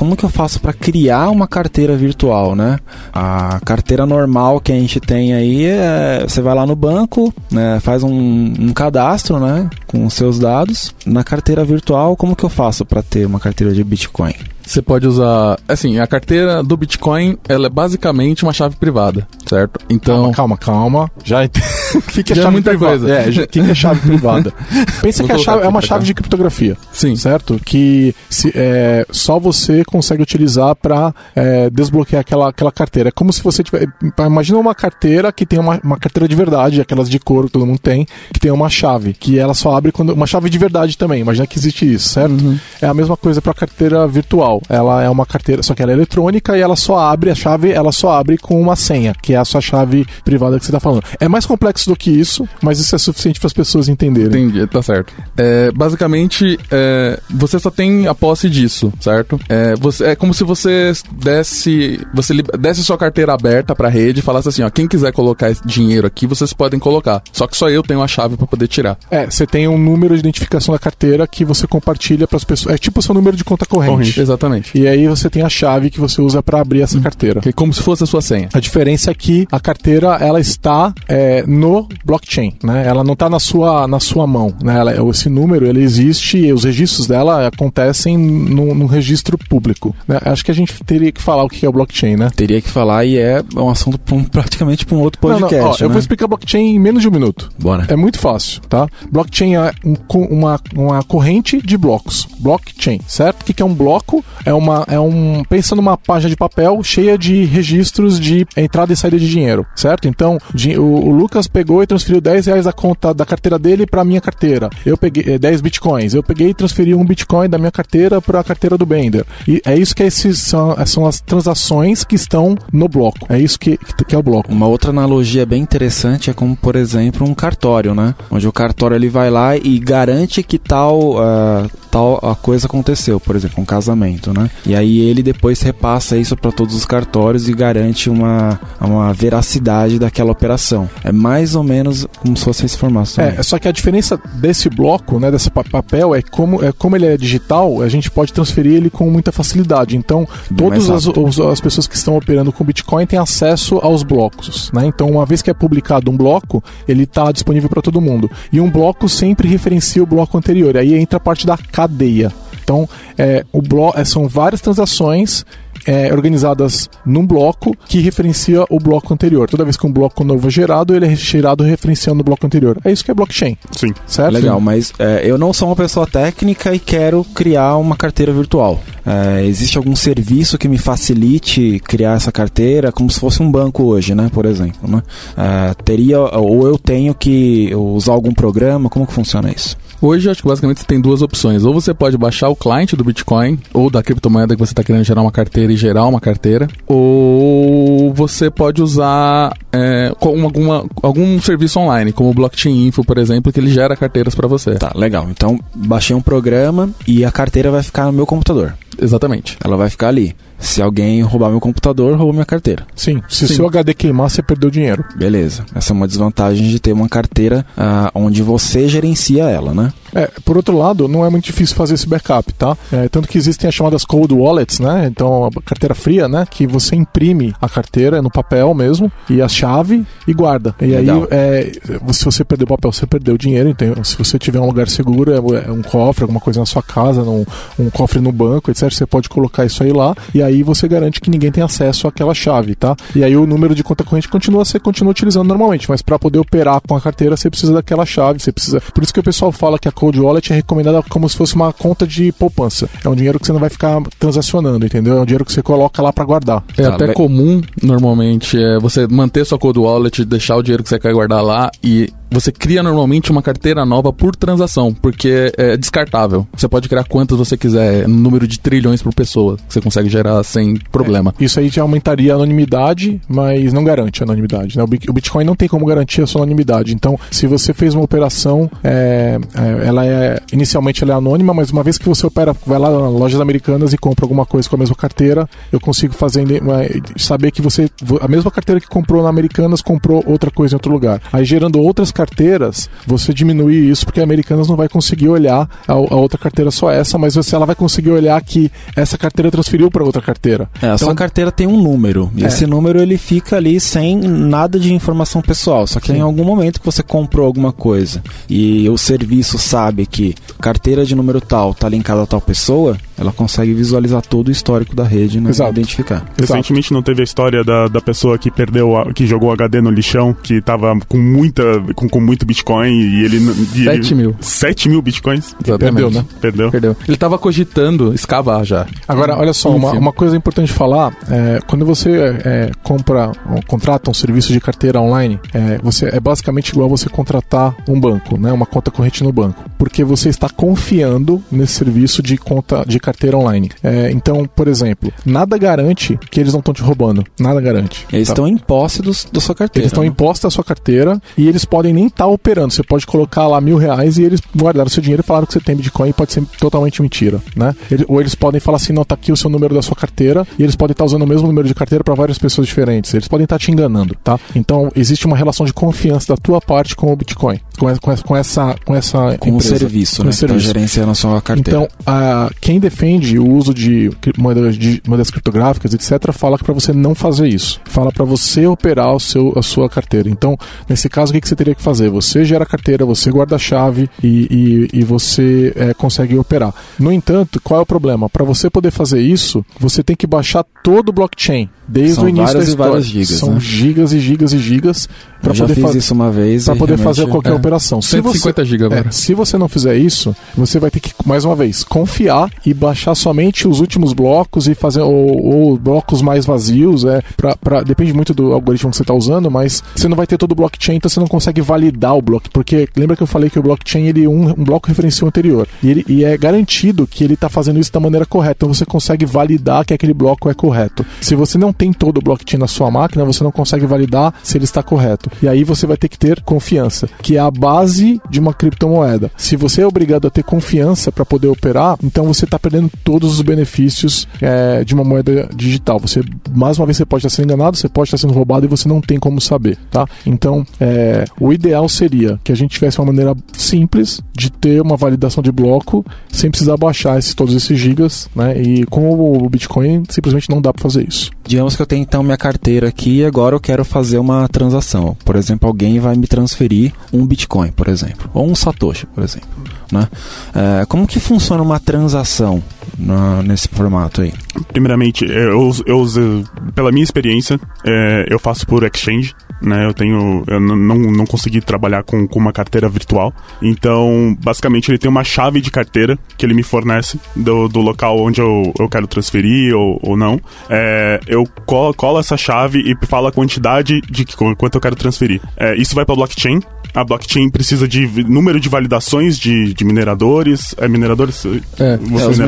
[0.00, 2.78] como que eu faço para criar uma carteira virtual, né?
[3.12, 7.78] A carteira normal que a gente tem aí é você vai lá no banco, né,
[7.80, 10.94] faz um, um cadastro, né, com os seus dados.
[11.04, 14.32] Na carteira virtual, como que eu faço para ter uma carteira de Bitcoin?
[14.70, 15.58] Você pode usar.
[15.66, 19.80] Assim, a carteira do Bitcoin ela é basicamente uma chave privada, certo?
[19.90, 20.30] Então.
[20.30, 21.10] Calma, calma, calma.
[21.24, 21.40] Já.
[21.92, 22.98] O que, que é chave muita privada?
[22.98, 23.12] Coisa.
[23.12, 24.54] É, o que, que é chave privada?
[25.02, 26.76] Pensa que a chave é uma chave de criptografia.
[26.92, 27.16] Sim.
[27.16, 27.60] Certo?
[27.64, 33.08] Que se, é, só você consegue utilizar para é, desbloquear aquela, aquela carteira.
[33.08, 33.88] É como se você tiver.
[34.24, 37.66] Imagina uma carteira que tem uma, uma carteira de verdade, aquelas de couro que todo
[37.66, 40.12] mundo tem, que tem uma chave, que ela só abre quando.
[40.12, 41.22] Uma chave de verdade também.
[41.22, 42.40] Imagina que existe isso, certo?
[42.40, 42.56] Uhum.
[42.80, 44.59] É a mesma coisa para a carteira virtual.
[44.68, 47.70] Ela é uma carteira, só que ela é eletrônica e ela só abre a chave,
[47.70, 50.80] ela só abre com uma senha, que é a sua chave privada que você está
[50.80, 51.02] falando.
[51.18, 54.44] É mais complexo do que isso, mas isso é suficiente para as pessoas entenderem.
[54.44, 55.12] Entendi, tá certo.
[55.36, 59.38] É, basicamente, é, você só tem a posse disso, certo?
[59.48, 64.20] É, você, é como se você desse, você desse sua carteira aberta para a rede
[64.20, 67.22] e falasse assim, ó, quem quiser colocar esse dinheiro aqui, vocês podem colocar.
[67.32, 68.98] Só que só eu tenho a chave para poder tirar.
[69.10, 72.74] É, você tem um número de identificação da carteira que você compartilha para as pessoas.
[72.74, 73.90] É tipo o seu número de conta corrente.
[73.90, 74.20] corrente.
[74.20, 74.39] Exatamente.
[74.74, 77.02] E aí você tem a chave que você usa para abrir essa hum.
[77.02, 77.40] carteira.
[77.44, 78.48] É como se fosse a sua senha.
[78.52, 82.84] A diferença é que a carteira ela está é, no blockchain, né?
[82.86, 84.78] Ela não está na sua, na sua mão, né?
[84.78, 89.94] Ela, esse número ele existe e os registros dela acontecem num, registro público.
[90.06, 90.18] Né?
[90.24, 92.30] Acho que a gente teria que falar o que é o blockchain, né?
[92.34, 95.54] Teria que falar e é um assunto pra praticamente para um outro podcast.
[95.54, 95.78] Não, não, ó, né?
[95.80, 97.50] Eu vou explicar blockchain em menos de um minuto.
[97.58, 97.86] Bora.
[97.88, 98.88] É muito fácil, tá?
[99.10, 99.96] Blockchain é um,
[100.30, 102.26] uma, uma corrente de blocos.
[102.38, 103.42] Blockchain, certo?
[103.42, 104.24] O que é um bloco?
[104.44, 108.96] É uma é um pensa numa página de papel cheia de registros de entrada e
[108.96, 110.08] saída de dinheiro, certo?
[110.08, 110.38] Então,
[110.78, 114.20] o, o Lucas pegou e transferiu 10 reais da conta da carteira dele para minha
[114.20, 114.70] carteira.
[114.84, 116.14] Eu peguei 10 eh, bitcoins.
[116.14, 119.24] Eu peguei e transferi um bitcoin da minha carteira para a carteira do Bender.
[119.46, 123.26] E é isso que esses são, são as transações que estão no bloco.
[123.28, 124.52] É isso que, que é o bloco.
[124.52, 128.14] Uma outra analogia bem interessante é como, por exemplo, um cartório, né?
[128.30, 133.20] Onde o cartório ele vai lá e garante que tal, uh, tal a coisa aconteceu,
[133.20, 134.50] por exemplo, um casamento, né?
[134.66, 139.98] E aí ele depois repassa isso para todos os cartórios e garante uma, uma veracidade
[139.98, 140.88] daquela operação.
[141.02, 143.14] É mais ou menos como se fosse esse formato.
[143.14, 143.34] Também.
[143.38, 147.06] É, só que a diferença desse bloco, né, desse papel, é como, é como ele
[147.06, 149.96] é digital, a gente pode transferir ele com muita facilidade.
[149.96, 154.70] Então, todas as, as pessoas que estão operando com Bitcoin têm acesso aos blocos.
[154.72, 154.86] Né?
[154.86, 158.30] Então, uma vez que é publicado um bloco, ele está disponível para todo mundo.
[158.52, 160.76] E um bloco sempre referencia o bloco anterior.
[160.76, 162.32] Aí entra a parte da cadeia.
[162.70, 165.44] Então, é, o blo é, são várias transações
[165.84, 169.50] é, organizadas num bloco que referencia o bloco anterior.
[169.50, 172.78] Toda vez que um bloco novo é gerado, ele é gerado referenciando o bloco anterior.
[172.84, 173.56] É isso que é blockchain.
[173.72, 173.92] Sim.
[174.06, 174.34] Certo?
[174.34, 178.80] Legal, mas é, eu não sou uma pessoa técnica e quero criar uma carteira virtual.
[179.04, 183.82] É, existe algum serviço que me facilite criar essa carteira, como se fosse um banco
[183.82, 184.30] hoje, né?
[184.32, 184.88] Por exemplo.
[184.88, 185.02] Né?
[185.36, 189.76] É, teria, ou eu tenho que usar algum programa, como que funciona isso?
[190.02, 191.64] Hoje, acho que basicamente você tem duas opções.
[191.64, 195.04] Ou você pode baixar o cliente do Bitcoin, ou da criptomoeda que você está querendo
[195.04, 201.78] gerar uma carteira e gerar uma carteira, ou você pode usar é, alguma, algum serviço
[201.78, 204.74] online, como o Blockchain Info, por exemplo, que ele gera carteiras para você.
[204.74, 205.28] Tá, legal.
[205.30, 208.74] Então, baixei um programa e a carteira vai ficar no meu computador.
[209.00, 209.56] Exatamente.
[209.62, 210.34] Ela vai ficar ali.
[210.60, 212.86] Se alguém roubar meu computador, roubou minha carteira.
[212.94, 213.54] Sim, se Sim.
[213.54, 215.04] seu HD queimar, você perdeu dinheiro.
[215.16, 215.64] Beleza.
[215.74, 219.92] Essa é uma desvantagem de ter uma carteira uh, onde você gerencia ela, né?
[220.14, 222.76] É, por outro lado, não é muito difícil fazer esse backup, tá?
[222.92, 225.06] É, tanto que existem as chamadas cold wallets, né?
[225.06, 226.46] Então, a carteira fria, né?
[226.48, 230.74] Que você imprime a carteira no papel mesmo e a chave e guarda.
[230.80, 231.22] E Legal.
[231.22, 231.72] aí, é,
[232.12, 233.68] se você perder o papel, você perdeu o dinheiro.
[233.68, 236.82] Então, se você tiver um lugar seguro, é é um cofre, alguma coisa na sua
[236.82, 237.44] casa, num,
[237.78, 241.20] um cofre no banco, etc., você pode colocar isso aí lá e aí você garante
[241.20, 242.96] que ninguém tem acesso àquela chave, tá?
[243.14, 246.38] E aí o número de conta corrente continua, você continua utilizando normalmente, mas para poder
[246.38, 248.80] operar com a carteira, você precisa daquela chave, você precisa.
[248.80, 251.54] Por isso que o pessoal fala que a Cold Wallet é recomendada como se fosse
[251.54, 252.88] uma conta de poupança.
[253.04, 255.18] É um dinheiro que você não vai ficar transacionando, entendeu?
[255.18, 256.64] É um dinheiro que você coloca lá para guardar.
[256.78, 260.82] É Tá, até le- comum, normalmente, é você manter sua cold wallet, deixar o dinheiro
[260.82, 265.52] que você quer guardar lá e você cria normalmente uma carteira nova por transação, porque
[265.56, 266.46] é descartável.
[266.56, 270.08] Você pode criar quantas você quiser, um número de trilhões por pessoa, que você consegue
[270.08, 271.34] gerar sem problema.
[271.40, 274.76] Isso aí já aumentaria a anonimidade, mas não garante a anonimidade.
[274.76, 274.82] Né?
[274.82, 276.94] O Bit- o Bitcoin não tem como garantir a sua anonimidade.
[276.94, 281.70] Então, se você fez uma operação, é, é, ela é inicialmente ela é anônima, mas
[281.70, 284.76] uma vez que você opera, vai lá nas lojas americanas e compra alguma coisa com
[284.76, 286.80] a mesma carteira, eu consigo fazer uma-
[287.16, 287.90] saber que você
[288.20, 291.20] a mesma carteira que comprou na Americanas comprou outra coisa em outro lugar.
[291.32, 295.92] Aí gerando outras carteiras, você diminui isso porque a Americanas não vai conseguir olhar a,
[295.92, 299.90] a outra carteira só essa, mas você ela vai conseguir olhar que essa carteira transferiu
[299.90, 300.68] para outra carteira.
[300.82, 302.30] É, a sua Então- carteira tem um número.
[302.36, 302.46] E É.
[302.48, 305.86] esse número ele fica ali sem nada de informação pessoal.
[305.86, 306.18] Só que Sim.
[306.18, 311.14] em algum momento que você comprou alguma coisa e o serviço sabe que carteira de
[311.14, 315.40] número tal tá linkada a tal pessoa, ela consegue visualizar todo o histórico da rede
[315.40, 315.70] né, e Exato.
[315.72, 316.24] identificar.
[316.38, 319.90] Recentemente não teve a história da, da pessoa que perdeu, a- que jogou HD no
[319.90, 321.62] lixão, que tava com muita,
[321.94, 323.36] com, com muito Bitcoin e ele...
[323.74, 324.34] E ele 7 mil.
[324.40, 325.54] 7 mil Bitcoins?
[325.64, 325.78] Exatamente.
[325.94, 326.24] Perdeu, né?
[326.40, 326.70] Perdeu.
[326.70, 326.96] Perdeu.
[327.06, 328.86] Ele tava cogitando escavar já.
[329.06, 332.10] Agora, olha só, uma, uma coisa importante falar: é, quando você
[332.44, 337.08] é, compra ou contrata um serviço de carteira online, é, você é basicamente igual você
[337.08, 342.22] contratar um banco, né, uma conta corrente no banco, porque você está confiando nesse serviço
[342.22, 343.70] de conta de carteira online.
[343.82, 348.06] É, então, por exemplo, nada garante que eles não estão te roubando, nada garante.
[348.12, 348.32] Eles tá?
[348.32, 349.84] estão em posse dos, da sua carteira.
[349.84, 350.08] Eles estão né?
[350.08, 352.72] impostos à sua carteira e eles podem nem estar operando.
[352.72, 355.60] Você pode colocar lá mil reais e eles guardaram seu dinheiro e falaram que você
[355.60, 357.74] tem Bitcoin e pode ser totalmente mentira, né?
[357.90, 360.46] Ele- ou eles podem falar assim, não, tá aqui o seu número da sua carteira
[360.58, 363.12] e eles podem estar usando o mesmo número de carteira para várias pessoas diferentes.
[363.14, 364.38] Eles podem estar te enganando, tá?
[364.54, 368.36] Então existe uma relação de confiança da tua parte com o Bitcoin, com essa, com
[368.36, 370.30] essa, com essa, com com o empresa, serviço, com né?
[370.30, 370.66] tá serviço.
[370.66, 371.80] gerenciando a sua carteira.
[371.80, 372.99] Então, a, quem defende
[373.38, 377.80] o uso de moedas, de moedas criptográficas, etc., fala para você não fazer isso.
[377.84, 380.28] Fala para você operar o seu, a sua carteira.
[380.28, 380.56] Então,
[380.88, 382.10] nesse caso, o que, que você teria que fazer?
[382.10, 386.74] Você gera a carteira, você guarda a chave e, e, e você é, consegue operar.
[386.98, 388.28] No entanto, qual é o problema?
[388.28, 392.28] Para você poder fazer isso, você tem que baixar todo o blockchain, desde São o
[392.28, 393.00] início da várias história.
[393.02, 393.60] gigas, São né?
[393.60, 395.08] gigas e gigas e gigas
[395.42, 396.64] para poder, fazer isso uma vez.
[396.66, 397.54] para poder fazer qualquer é.
[397.54, 398.00] operação.
[398.02, 399.08] Se você- 150 GB agora.
[399.08, 402.72] é, se você não fizer isso, você vai ter que, mais uma vez, confiar e
[402.74, 407.04] baixar somente os últimos blocos e fazer ou, ou blocos mais vazios.
[407.04, 410.26] É, pra, pra- depende muito do algoritmo que você está usando, mas você não vai
[410.26, 412.50] ter todo o blockchain, então você não consegue validar o bloco.
[412.52, 415.66] Porque lembra que eu falei que o blockchain ele um, um bloco referencia o anterior.
[415.82, 418.50] E, ele, e é garantido que ele está fazendo isso da maneira correta.
[418.60, 421.04] Então você consegue validar que aquele bloco é correto.
[421.20, 424.58] Se você não tem todo o blockchain na sua máquina, você não consegue validar se
[424.58, 425.30] ele está correto.
[425.42, 429.30] E aí você vai ter que ter confiança, que é a base de uma criptomoeda.
[429.34, 433.32] Se você é obrigado a ter confiança para poder operar, então você está perdendo todos
[433.32, 435.98] os benefícios é, de uma moeda digital.
[436.00, 436.20] Você,
[436.54, 438.86] mais uma vez, você pode estar sendo enganado, você pode estar sendo roubado e você
[438.86, 440.06] não tem como saber, tá?
[440.26, 444.98] Então, é, o ideal seria que a gente tivesse uma maneira simples de ter uma
[444.98, 448.60] validação de bloco sem precisar baixar esses, todos esses gigas, né?
[448.60, 451.30] E com o Bitcoin simplesmente não dá para fazer isso.
[451.50, 455.16] Digamos que eu tenho então minha carteira aqui e agora eu quero fazer uma transação.
[455.24, 459.48] Por exemplo, alguém vai me transferir um Bitcoin, por exemplo, ou um Satoshi, por exemplo.
[459.90, 460.06] Né?
[460.54, 462.62] É, como que funciona uma transação
[462.98, 464.32] na- nesse formato aí?
[464.72, 469.86] Primeiramente, eu, eu uso, pela minha experiência, é, eu faço por exchange, né?
[469.86, 473.32] Eu tenho, eu não, não consegui trabalhar com, com uma carteira virtual.
[473.60, 478.18] Então, basicamente, ele tem uma chave de carteira que ele me fornece do, do local
[478.18, 480.40] onde eu, eu quero transferir ou, ou não.
[480.68, 484.96] É, eu colo, colo essa chave e falo a quantidade de que, quanto eu quero
[484.96, 485.40] transferir.
[485.56, 486.60] É, isso vai para blockchain.
[486.92, 490.74] A blockchain precisa de número de validações de, de mineradores.
[490.78, 491.44] É mineradores?
[491.78, 491.98] É.
[492.20, 492.38] É, os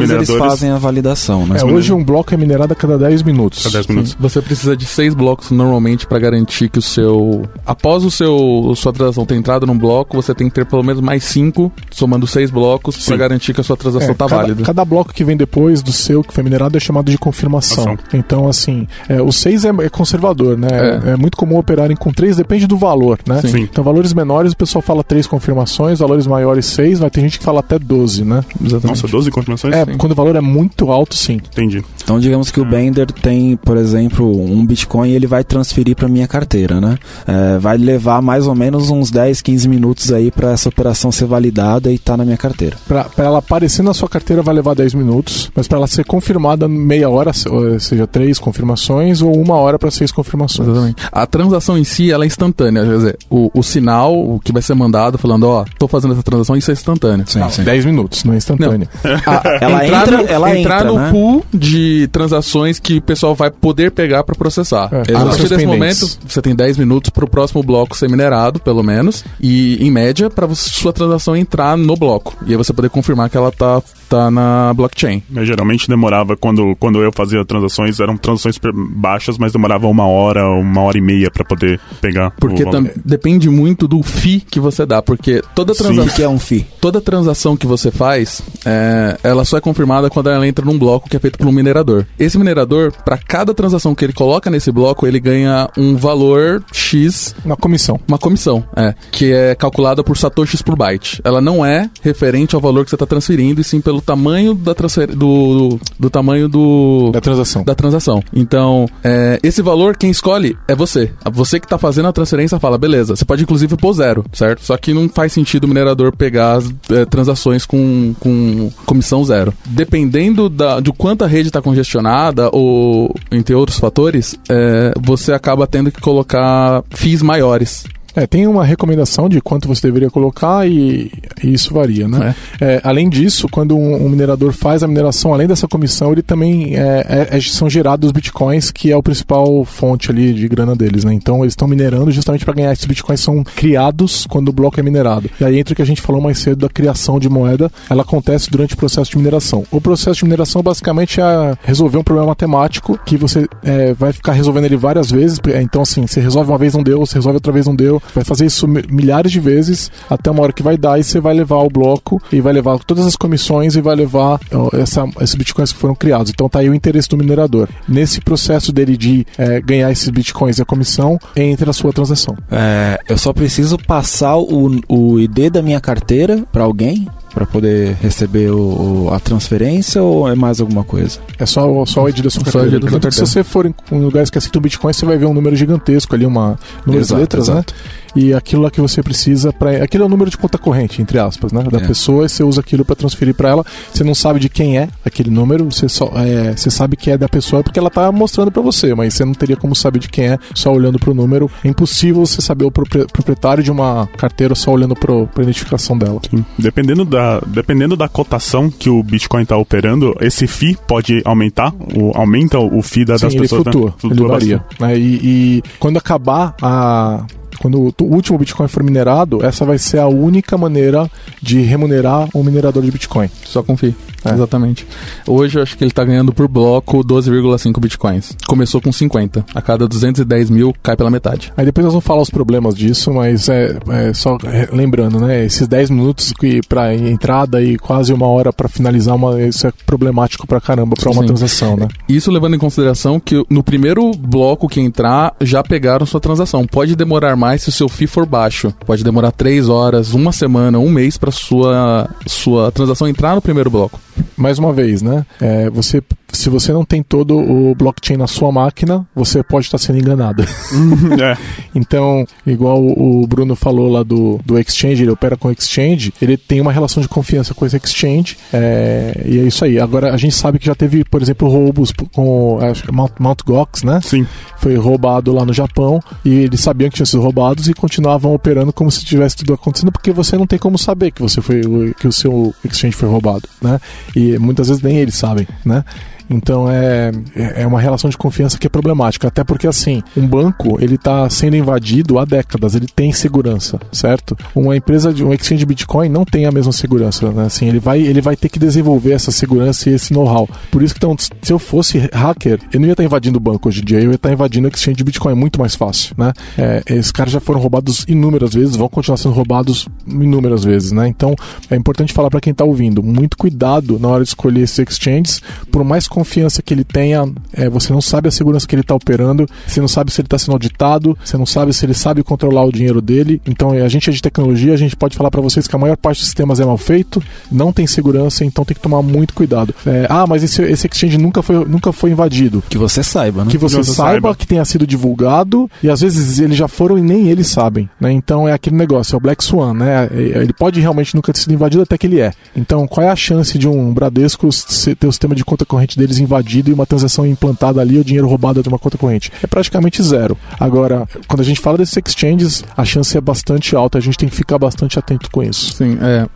[0.00, 1.58] mineradores, eles fazem a validação, né?
[1.60, 3.66] É, hoje um bloco é minerado a cada 10 minutos.
[3.66, 4.16] A 10 minutos.
[4.18, 7.42] Você precisa de seis blocos normalmente para garantir que o seu.
[7.66, 11.00] Após o seu sua transação ter entrado num bloco, você tem que ter pelo menos
[11.00, 14.62] mais cinco, somando seis blocos, para garantir que a sua transação É, tá cada, válida.
[14.62, 17.84] cada bloco que vem depois do seu, que foi minerado, é chamado de confirmação.
[17.84, 17.98] Ação.
[18.12, 20.68] Então, assim, é, o 6 é, é conservador, né?
[21.06, 21.10] É.
[21.12, 21.16] É.
[21.16, 23.40] muito comum operarem com 3, depende do valor, né?
[23.40, 23.48] Sim.
[23.48, 23.62] Sim.
[23.62, 27.44] Então, valores menores, o pessoal fala 3 confirmações, valores maiores 6, vai ter gente que
[27.44, 28.44] fala até 12, né?
[28.60, 29.02] Exatamente.
[29.02, 29.71] Nossa, 12 confirmações?
[29.72, 31.34] É, quando o valor é muito alto, sim.
[31.34, 31.82] Entendi.
[32.02, 36.08] Então, digamos que o Bender tem, por exemplo, um Bitcoin e ele vai transferir para
[36.08, 36.98] minha carteira, né?
[37.26, 41.26] É, vai levar mais ou menos uns 10, 15 minutos aí para essa operação ser
[41.26, 42.76] validada e tá na minha carteira.
[42.88, 46.04] Pra, pra ela aparecer na sua carteira vai levar 10 minutos, mas pra ela ser
[46.04, 50.68] confirmada meia hora, ou seja, 3 confirmações ou uma hora pra 6 confirmações.
[50.68, 51.02] Exatamente.
[51.10, 52.84] A transação em si, ela é instantânea.
[52.84, 56.22] Quer dizer, o, o sinal o que vai ser mandado falando, ó, tô fazendo essa
[56.22, 57.24] transação, isso é instantâneo.
[57.28, 57.62] Sim, sim.
[57.62, 58.88] 10 minutos, não é instantâneo.
[59.26, 61.10] A- Ela entrar entra- no, ela entrar entra, no né?
[61.10, 64.88] pool de transações que o pessoal vai poder pegar para processar.
[64.92, 68.60] É, a partir desse momento, você tem 10 minutos para o próximo bloco ser minerado,
[68.60, 72.36] pelo menos, e em média para sua transação entrar no bloco.
[72.46, 75.22] E aí você poder confirmar que ela tá, tá na blockchain.
[75.30, 80.46] Mas geralmente demorava, quando, quando eu fazia transações, eram transações baixas, mas demorava uma hora,
[80.50, 82.30] uma hora e meia pra poder pegar.
[82.32, 82.62] Porque
[83.04, 86.66] depende muito do FII que você dá, porque toda transação que é um FII?
[86.80, 91.08] toda transação que você faz, é, ela só é confirmada quando ela entra num bloco
[91.08, 92.04] que é feito por um minerador.
[92.18, 97.34] Esse minerador, para cada transação que ele coloca nesse bloco, ele ganha um valor X,
[97.44, 98.00] Na comissão.
[98.06, 101.20] uma comissão, é, que é calculada por satoshis por byte.
[101.24, 104.74] Ela não é referente ao valor que você está transferindo, e sim pelo tamanho da
[104.74, 105.08] transfer...
[105.08, 107.64] do, do, do tamanho do Da transação.
[107.64, 108.22] da transação.
[108.34, 111.12] Então, é, esse valor, quem escolhe é você.
[111.32, 114.64] Você que tá fazendo a transferência fala, beleza, você pode inclusive pôr zero, certo?
[114.64, 119.52] Só que não faz sentido o minerador pegar as é, transações com, com comissão zero.
[119.66, 125.66] Dependendo da, de quanto a rede está congestionada ou entre outros fatores, é, você acaba
[125.66, 127.84] tendo que colocar FIIs maiores.
[128.14, 131.10] É, tem uma recomendação de quanto você deveria colocar e,
[131.42, 132.34] e isso varia, né?
[132.60, 136.76] É, além disso, quando um, um minerador faz a mineração, além dessa comissão, ele também
[136.76, 140.74] é, é- é- são gerados os bitcoins, que é o principal fonte ali de grana
[140.76, 141.12] deles, né?
[141.14, 142.72] Então eles estão minerando justamente para ganhar.
[142.72, 145.30] Esses bitcoins são criados quando o bloco é minerado.
[145.40, 148.02] E aí entra o que a gente falou mais cedo da criação de moeda, ela
[148.02, 149.64] acontece durante o processo de mineração.
[149.70, 154.32] O processo de mineração basicamente é resolver um problema matemático que você é, vai ficar
[154.32, 155.40] resolvendo ele várias vezes.
[155.60, 158.24] Então, assim, você resolve uma vez não deu, você resolve outra vez não deu, vai
[158.24, 161.34] fazer isso mi- milhares de vezes até uma hora que vai dar e você vai
[161.34, 164.40] levar o bloco e vai levar todas as comissões e vai levar
[164.74, 166.30] essa, esses bitcoins que foram criados.
[166.30, 167.68] Então tá aí o interesse do minerador.
[167.88, 172.36] Nesse processo dele de é, ganhar esses bitcoins e a comissão, entra a sua transação.
[172.50, 177.96] É, eu só preciso passar o, o ID da minha carteira para alguém para poder
[178.02, 181.18] receber o, o- a transferência ou é mais alguma coisa?
[181.38, 182.78] É só, só o ID da sua carteira.
[182.80, 185.56] Que se você for em, em lugares que aceitam Bitcoin, você vai ver um número
[185.56, 187.74] gigantesco ali, uma número de Exato, letras, exato.
[187.74, 187.80] né?
[188.14, 191.18] E aquilo lá que você precisa para, aquilo é o número de conta corrente, entre
[191.18, 191.62] aspas, né?
[191.70, 191.86] Da É.
[191.86, 193.64] pessoa, e você usa aquilo para transferir para ela.
[193.92, 197.16] Você não sabe de quem é aquele número, você só é, você sabe que é
[197.18, 200.08] da pessoa porque ela tá mostrando para você, mas você não teria como saber de
[200.08, 201.50] quem é só olhando pro número.
[201.64, 205.96] É impossível você saber o propri- proprietário de uma carteira só olhando pro, pra identificação
[205.96, 206.20] dela.
[206.30, 206.44] Sim.
[206.58, 212.12] Dependendo da, dependendo da cotação que o Bitcoin está operando, esse FII pode aumentar, o,
[212.14, 213.64] aumenta o FII da, Sim, das ele pessoas.
[213.64, 213.72] né?
[213.72, 214.64] flutua, ele varia.
[214.78, 214.98] né?
[214.98, 217.24] E, e quando acabar a.
[217.58, 221.10] Quando o último Bitcoin for minerado, essa vai ser a única maneira
[221.40, 223.30] de remunerar um minerador de Bitcoin.
[223.44, 223.94] Só confie.
[224.24, 224.32] É.
[224.32, 224.86] Exatamente.
[225.26, 228.36] Hoje eu acho que ele tá ganhando por bloco 12,5 bitcoins.
[228.46, 229.44] Começou com 50.
[229.54, 231.52] A cada 210 mil cai pela metade.
[231.56, 234.36] Aí depois nós vamos falar os problemas disso, mas é, é só
[234.72, 235.44] lembrando, né?
[235.44, 239.72] Esses 10 minutos que para entrada e quase uma hora para finalizar, uma, isso é
[239.86, 241.26] problemático pra caramba pra uma Sim.
[241.28, 241.88] transação, né?
[242.08, 246.66] Isso levando em consideração que no primeiro bloco que entrar, já pegaram sua transação.
[246.66, 248.72] Pode demorar mais se o seu FII for baixo.
[248.86, 253.70] Pode demorar 3 horas, uma semana, um mês para sua, sua transação entrar no primeiro
[253.70, 254.00] bloco.
[254.36, 255.24] Mais uma vez, né?
[255.40, 259.78] É, você, se você não tem todo o blockchain na sua máquina, você pode estar
[259.78, 260.42] sendo enganado.
[261.20, 261.36] é,
[261.74, 266.60] Então, igual o Bruno falou lá do, do Exchange, ele opera com Exchange, ele tem
[266.60, 269.78] uma relação de confiança com esse Exchange, é, e é isso aí.
[269.78, 273.82] Agora, a gente sabe que já teve, por exemplo, roubos com acho Mount, Mount Gox,
[273.82, 274.00] né?
[274.02, 274.26] sim.
[274.58, 278.72] Foi roubado lá no Japão, e eles sabiam que tinham sido roubados e continuavam operando
[278.72, 281.62] como se tivesse tudo acontecendo, porque você não tem como saber que você foi
[281.98, 283.80] que o seu Exchange foi roubado, né?
[284.14, 285.84] E muitas vezes nem eles sabem, né?
[286.28, 289.28] Então é, é uma relação de confiança que é problemática.
[289.28, 294.36] Até porque, assim, um banco ele está sendo invadido há décadas, ele tem segurança, certo?
[294.54, 297.44] Uma empresa de um exchange de Bitcoin não tem a mesma segurança, né?
[297.46, 300.48] Assim, ele vai, ele vai ter que desenvolver essa segurança e esse know-how.
[300.70, 303.68] Por isso que, então, se eu fosse hacker, eu não ia estar invadindo o banco
[303.68, 306.14] hoje em dia, eu ia estar invadindo o exchange de Bitcoin, é muito mais fácil,
[306.16, 306.32] né?
[306.56, 311.08] É, esses caras já foram roubados inúmeras vezes, vão continuar sendo roubados inúmeras vezes, né?
[311.08, 311.34] Então,
[311.70, 315.40] é importante falar para quem está ouvindo, muito cuidado na hora de escolher esses exchanges,
[315.70, 318.94] por mais confiança que ele tenha, é, você não sabe a segurança que ele está
[318.94, 322.22] operando, você não sabe se ele está sendo auditado, você não sabe se ele sabe
[322.22, 323.40] controlar o dinheiro dele.
[323.46, 325.96] Então, a gente é de tecnologia, a gente pode falar para vocês que a maior
[325.96, 329.74] parte dos sistemas é mal feito, não tem segurança, então tem que tomar muito cuidado.
[329.86, 332.62] É, ah, mas esse, esse exchange nunca foi, nunca foi invadido.
[332.68, 333.50] Que você saiba, né?
[333.50, 334.34] Que você, você saiba, saiba.
[334.34, 338.12] que tenha sido divulgado e às vezes eles já foram e nem eles sabem, né?
[338.12, 340.08] Então é aquele negócio, é o Black Swan, né?
[340.12, 342.32] Ele pode realmente nunca ter sido invadido até que ele é.
[342.56, 345.98] Então qual é a chance de um Bradesco se- ter o sistema de conta corrente
[346.02, 349.32] deles invadido e uma transação implantada ali, o dinheiro roubado de uma conta corrente?
[349.42, 350.36] É praticamente zero.
[350.58, 354.28] Agora, quando a gente fala desses exchanges, a chance é bastante alta, a gente tem
[354.28, 355.74] que ficar bastante atento com isso.
[355.74, 356.26] Sim, é.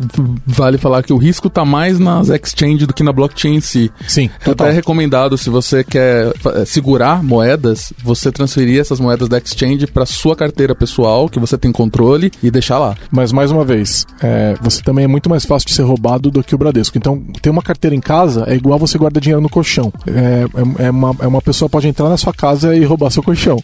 [0.46, 3.90] Vale falar que o risco tá mais nas exchanges do que na blockchain em si.
[4.06, 9.38] Sim, É até recomendado, se você quer eh, segurar moedas, você transferir essas moedas da
[9.38, 12.96] exchange para sua carteira pessoal, que você tem controle, e deixar lá.
[13.10, 16.42] Mas mais uma vez, é, você também é muito mais fácil de ser roubado do
[16.42, 16.96] que o Bradesco.
[16.96, 19.90] Então, ter uma carteira em casa é igual você guardar dinheiro no colchão.
[20.06, 20.44] É,
[20.82, 23.58] é, é uma, é uma pessoa pode entrar na sua casa e roubar seu colchão.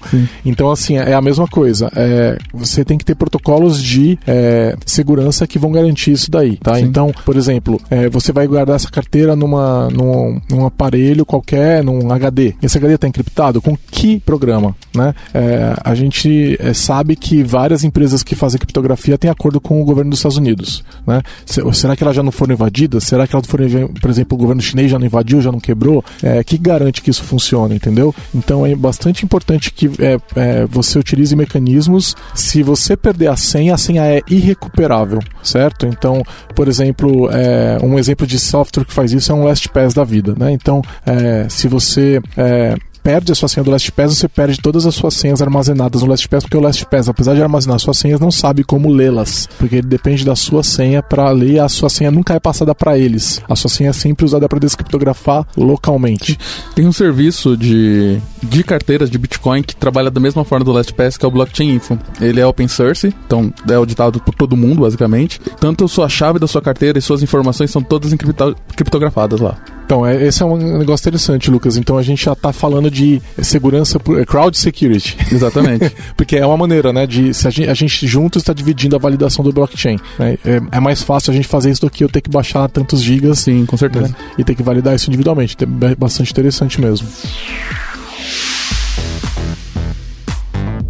[0.44, 1.90] Então, assim, é a mesma coisa.
[1.94, 6.72] É, você tem que ter protocolos de é, segurança que vão garantir isso daí, tá?
[6.80, 12.10] Então, por exemplo, é, você vai guardar essa carteira numa, num, num aparelho qualquer, num
[12.10, 12.54] HD.
[12.62, 15.14] Esse HD está encriptado com que programa, né?
[15.34, 19.84] É, a gente é, sabe que várias empresas que fazem criptografia têm acordo com o
[19.84, 21.20] governo dos Estados Unidos, né?
[21.44, 23.04] Se- será que elas já não foram invadidas?
[23.04, 23.66] Será que elas foram,
[24.00, 25.81] por exemplo, o governo chinês já não invadiu, já não quebrou?
[26.22, 28.14] É, que garante que isso funciona, entendeu?
[28.34, 32.14] Então é bastante importante que é, é, você utilize mecanismos.
[32.34, 35.86] Se você perder a senha, a senha é irrecuperável, certo?
[35.86, 36.22] Então,
[36.54, 40.34] por exemplo, é, um exemplo de software que faz isso é um LastPass da vida,
[40.38, 40.52] né?
[40.52, 44.94] Então, é, se você é, perde a sua senha do LastPass, você perde todas as
[44.94, 48.64] suas senhas armazenadas no LastPass, porque o LastPass, apesar de armazenar suas senhas, não sabe
[48.64, 52.40] como lê-las, porque ele depende da sua senha para ler, a sua senha nunca é
[52.40, 53.42] passada para eles.
[53.48, 56.38] A sua senha é sempre usada para descriptografar localmente.
[56.74, 61.16] Tem um serviço de, de carteiras de Bitcoin que trabalha da mesma forma do LastPass,
[61.16, 61.98] que é o Blockchain Info.
[62.20, 65.40] Ele é open source, então é auditado por todo mundo, basicamente.
[65.60, 69.56] Tanto a sua chave da sua carteira e suas informações são todas encripta- criptografadas lá.
[69.92, 71.76] Então, é, esse é um negócio interessante, Lucas.
[71.76, 75.18] Então a gente já está falando de segurança por é, crowd security.
[75.30, 75.92] Exatamente.
[76.16, 78.98] Porque é uma maneira, né, de se a gente, a gente juntos está dividindo a
[78.98, 79.98] validação do blockchain.
[80.18, 80.38] né?
[80.46, 83.02] É, é mais fácil a gente fazer isso do que eu ter que baixar tantos
[83.02, 84.08] gigas Sim, com certeza.
[84.08, 85.56] né, e ter que validar isso individualmente.
[85.60, 87.06] É ba- bastante interessante mesmo.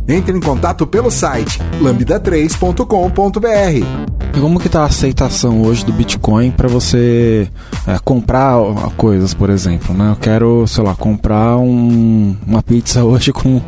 [0.09, 3.47] Entre em contato pelo site lambda3.com.br.
[4.35, 7.49] E como que tá a aceitação hoje do Bitcoin para você
[7.87, 8.57] é, comprar
[8.97, 10.11] coisas, por exemplo, né?
[10.11, 13.61] Eu quero, sei lá, comprar um- uma pizza hoje com,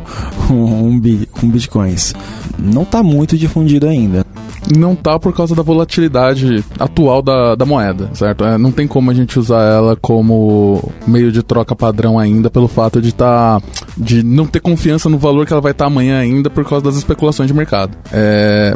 [0.49, 0.99] um
[1.31, 2.13] com Bitcoins.
[2.57, 4.25] Não tá muito difundido ainda.
[4.75, 8.43] Não tá por causa da volatilidade atual da, da moeda, certo?
[8.43, 12.67] É, não tem como a gente usar ela como meio de troca padrão ainda, pelo
[12.67, 13.61] fato de tá,
[13.97, 16.95] de não ter confiança no valor que ela vai estar amanhã ainda por causa das
[16.95, 17.95] especulações de mercado.
[18.11, 18.73] É,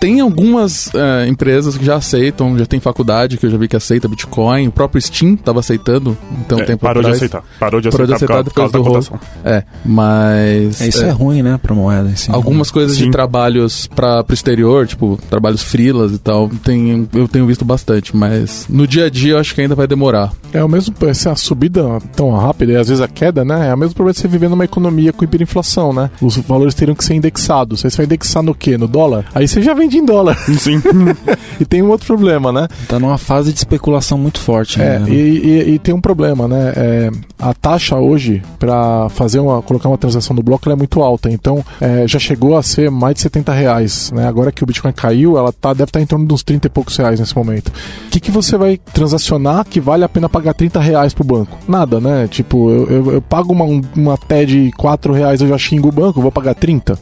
[0.00, 3.76] tem algumas é, empresas que já aceitam, já tem faculdade que eu já vi que
[3.76, 7.16] aceita Bitcoin, o próprio Steam estava aceitando, então É, tempo parou de atrás.
[7.22, 7.42] aceitar.
[7.60, 9.22] Parou de Parou de aceitar, aceitar por causa, por causa do da rolo.
[9.22, 9.52] cotação.
[9.52, 10.80] É, mas.
[10.80, 12.08] Isso é, ruim, né, pra moeda.
[12.08, 12.32] Assim.
[12.32, 13.10] Algumas coisas de Sim.
[13.10, 18.66] trabalhos para pro exterior, tipo, trabalhos freelas e tal, tem, eu tenho visto bastante, mas
[18.68, 20.32] no dia a dia eu acho que ainda vai demorar.
[20.52, 23.68] É o mesmo, essa subida tão rápida e às vezes a queda, né?
[23.68, 26.10] É o mesmo problema de você viver numa economia com hiperinflação, né?
[26.22, 27.84] Os valores teriam que ser indexados.
[27.84, 28.78] Aí você vai indexar no quê?
[28.78, 29.26] No dólar?
[29.34, 30.36] Aí você já vende em dólar.
[30.58, 30.80] Sim.
[31.60, 32.66] e tem um outro problema, né?
[32.88, 34.80] Tá numa fase de especulação muito forte.
[34.80, 35.10] É, né?
[35.10, 36.72] e, e- e tem um problema, né?
[36.76, 41.00] É, a taxa hoje para fazer uma colocar uma transação no bloco ela é muito
[41.02, 44.26] alta, então é, já chegou a ser mais de 70 reais, né?
[44.26, 46.70] Agora que o Bitcoin caiu, ela tá, deve estar em torno de uns 30 e
[46.70, 47.68] poucos reais nesse momento.
[47.68, 51.58] O que, que você vai transacionar que vale a pena pagar 30 reais pro banco?
[51.66, 52.28] Nada, né?
[52.28, 55.92] Tipo, eu, eu, eu pago uma, uma TED de 4 reais, eu já xingo o
[55.92, 56.98] banco, eu vou pagar 30.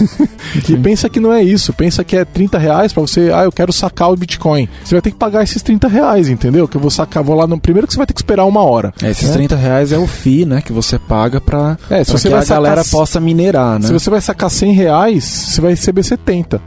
[0.68, 3.52] e pensa que não é isso, pensa que é 30 reais pra você, ah, eu
[3.52, 4.68] quero sacar o Bitcoin.
[4.84, 6.68] Você vai ter que pagar esses 30 reais, entendeu?
[6.68, 7.58] Que eu vou sacar, vou lá no.
[7.58, 8.94] Primeiro que você vai ter que esperar uma hora.
[9.02, 9.34] É, esses né?
[9.34, 12.34] 30 reais é o FII, né, que você paga pra, É, se pra você que
[12.34, 13.86] vai a sacar galera possa minerar, né?
[13.86, 16.60] Se você vai sacar 100 reais, você vai receber 70.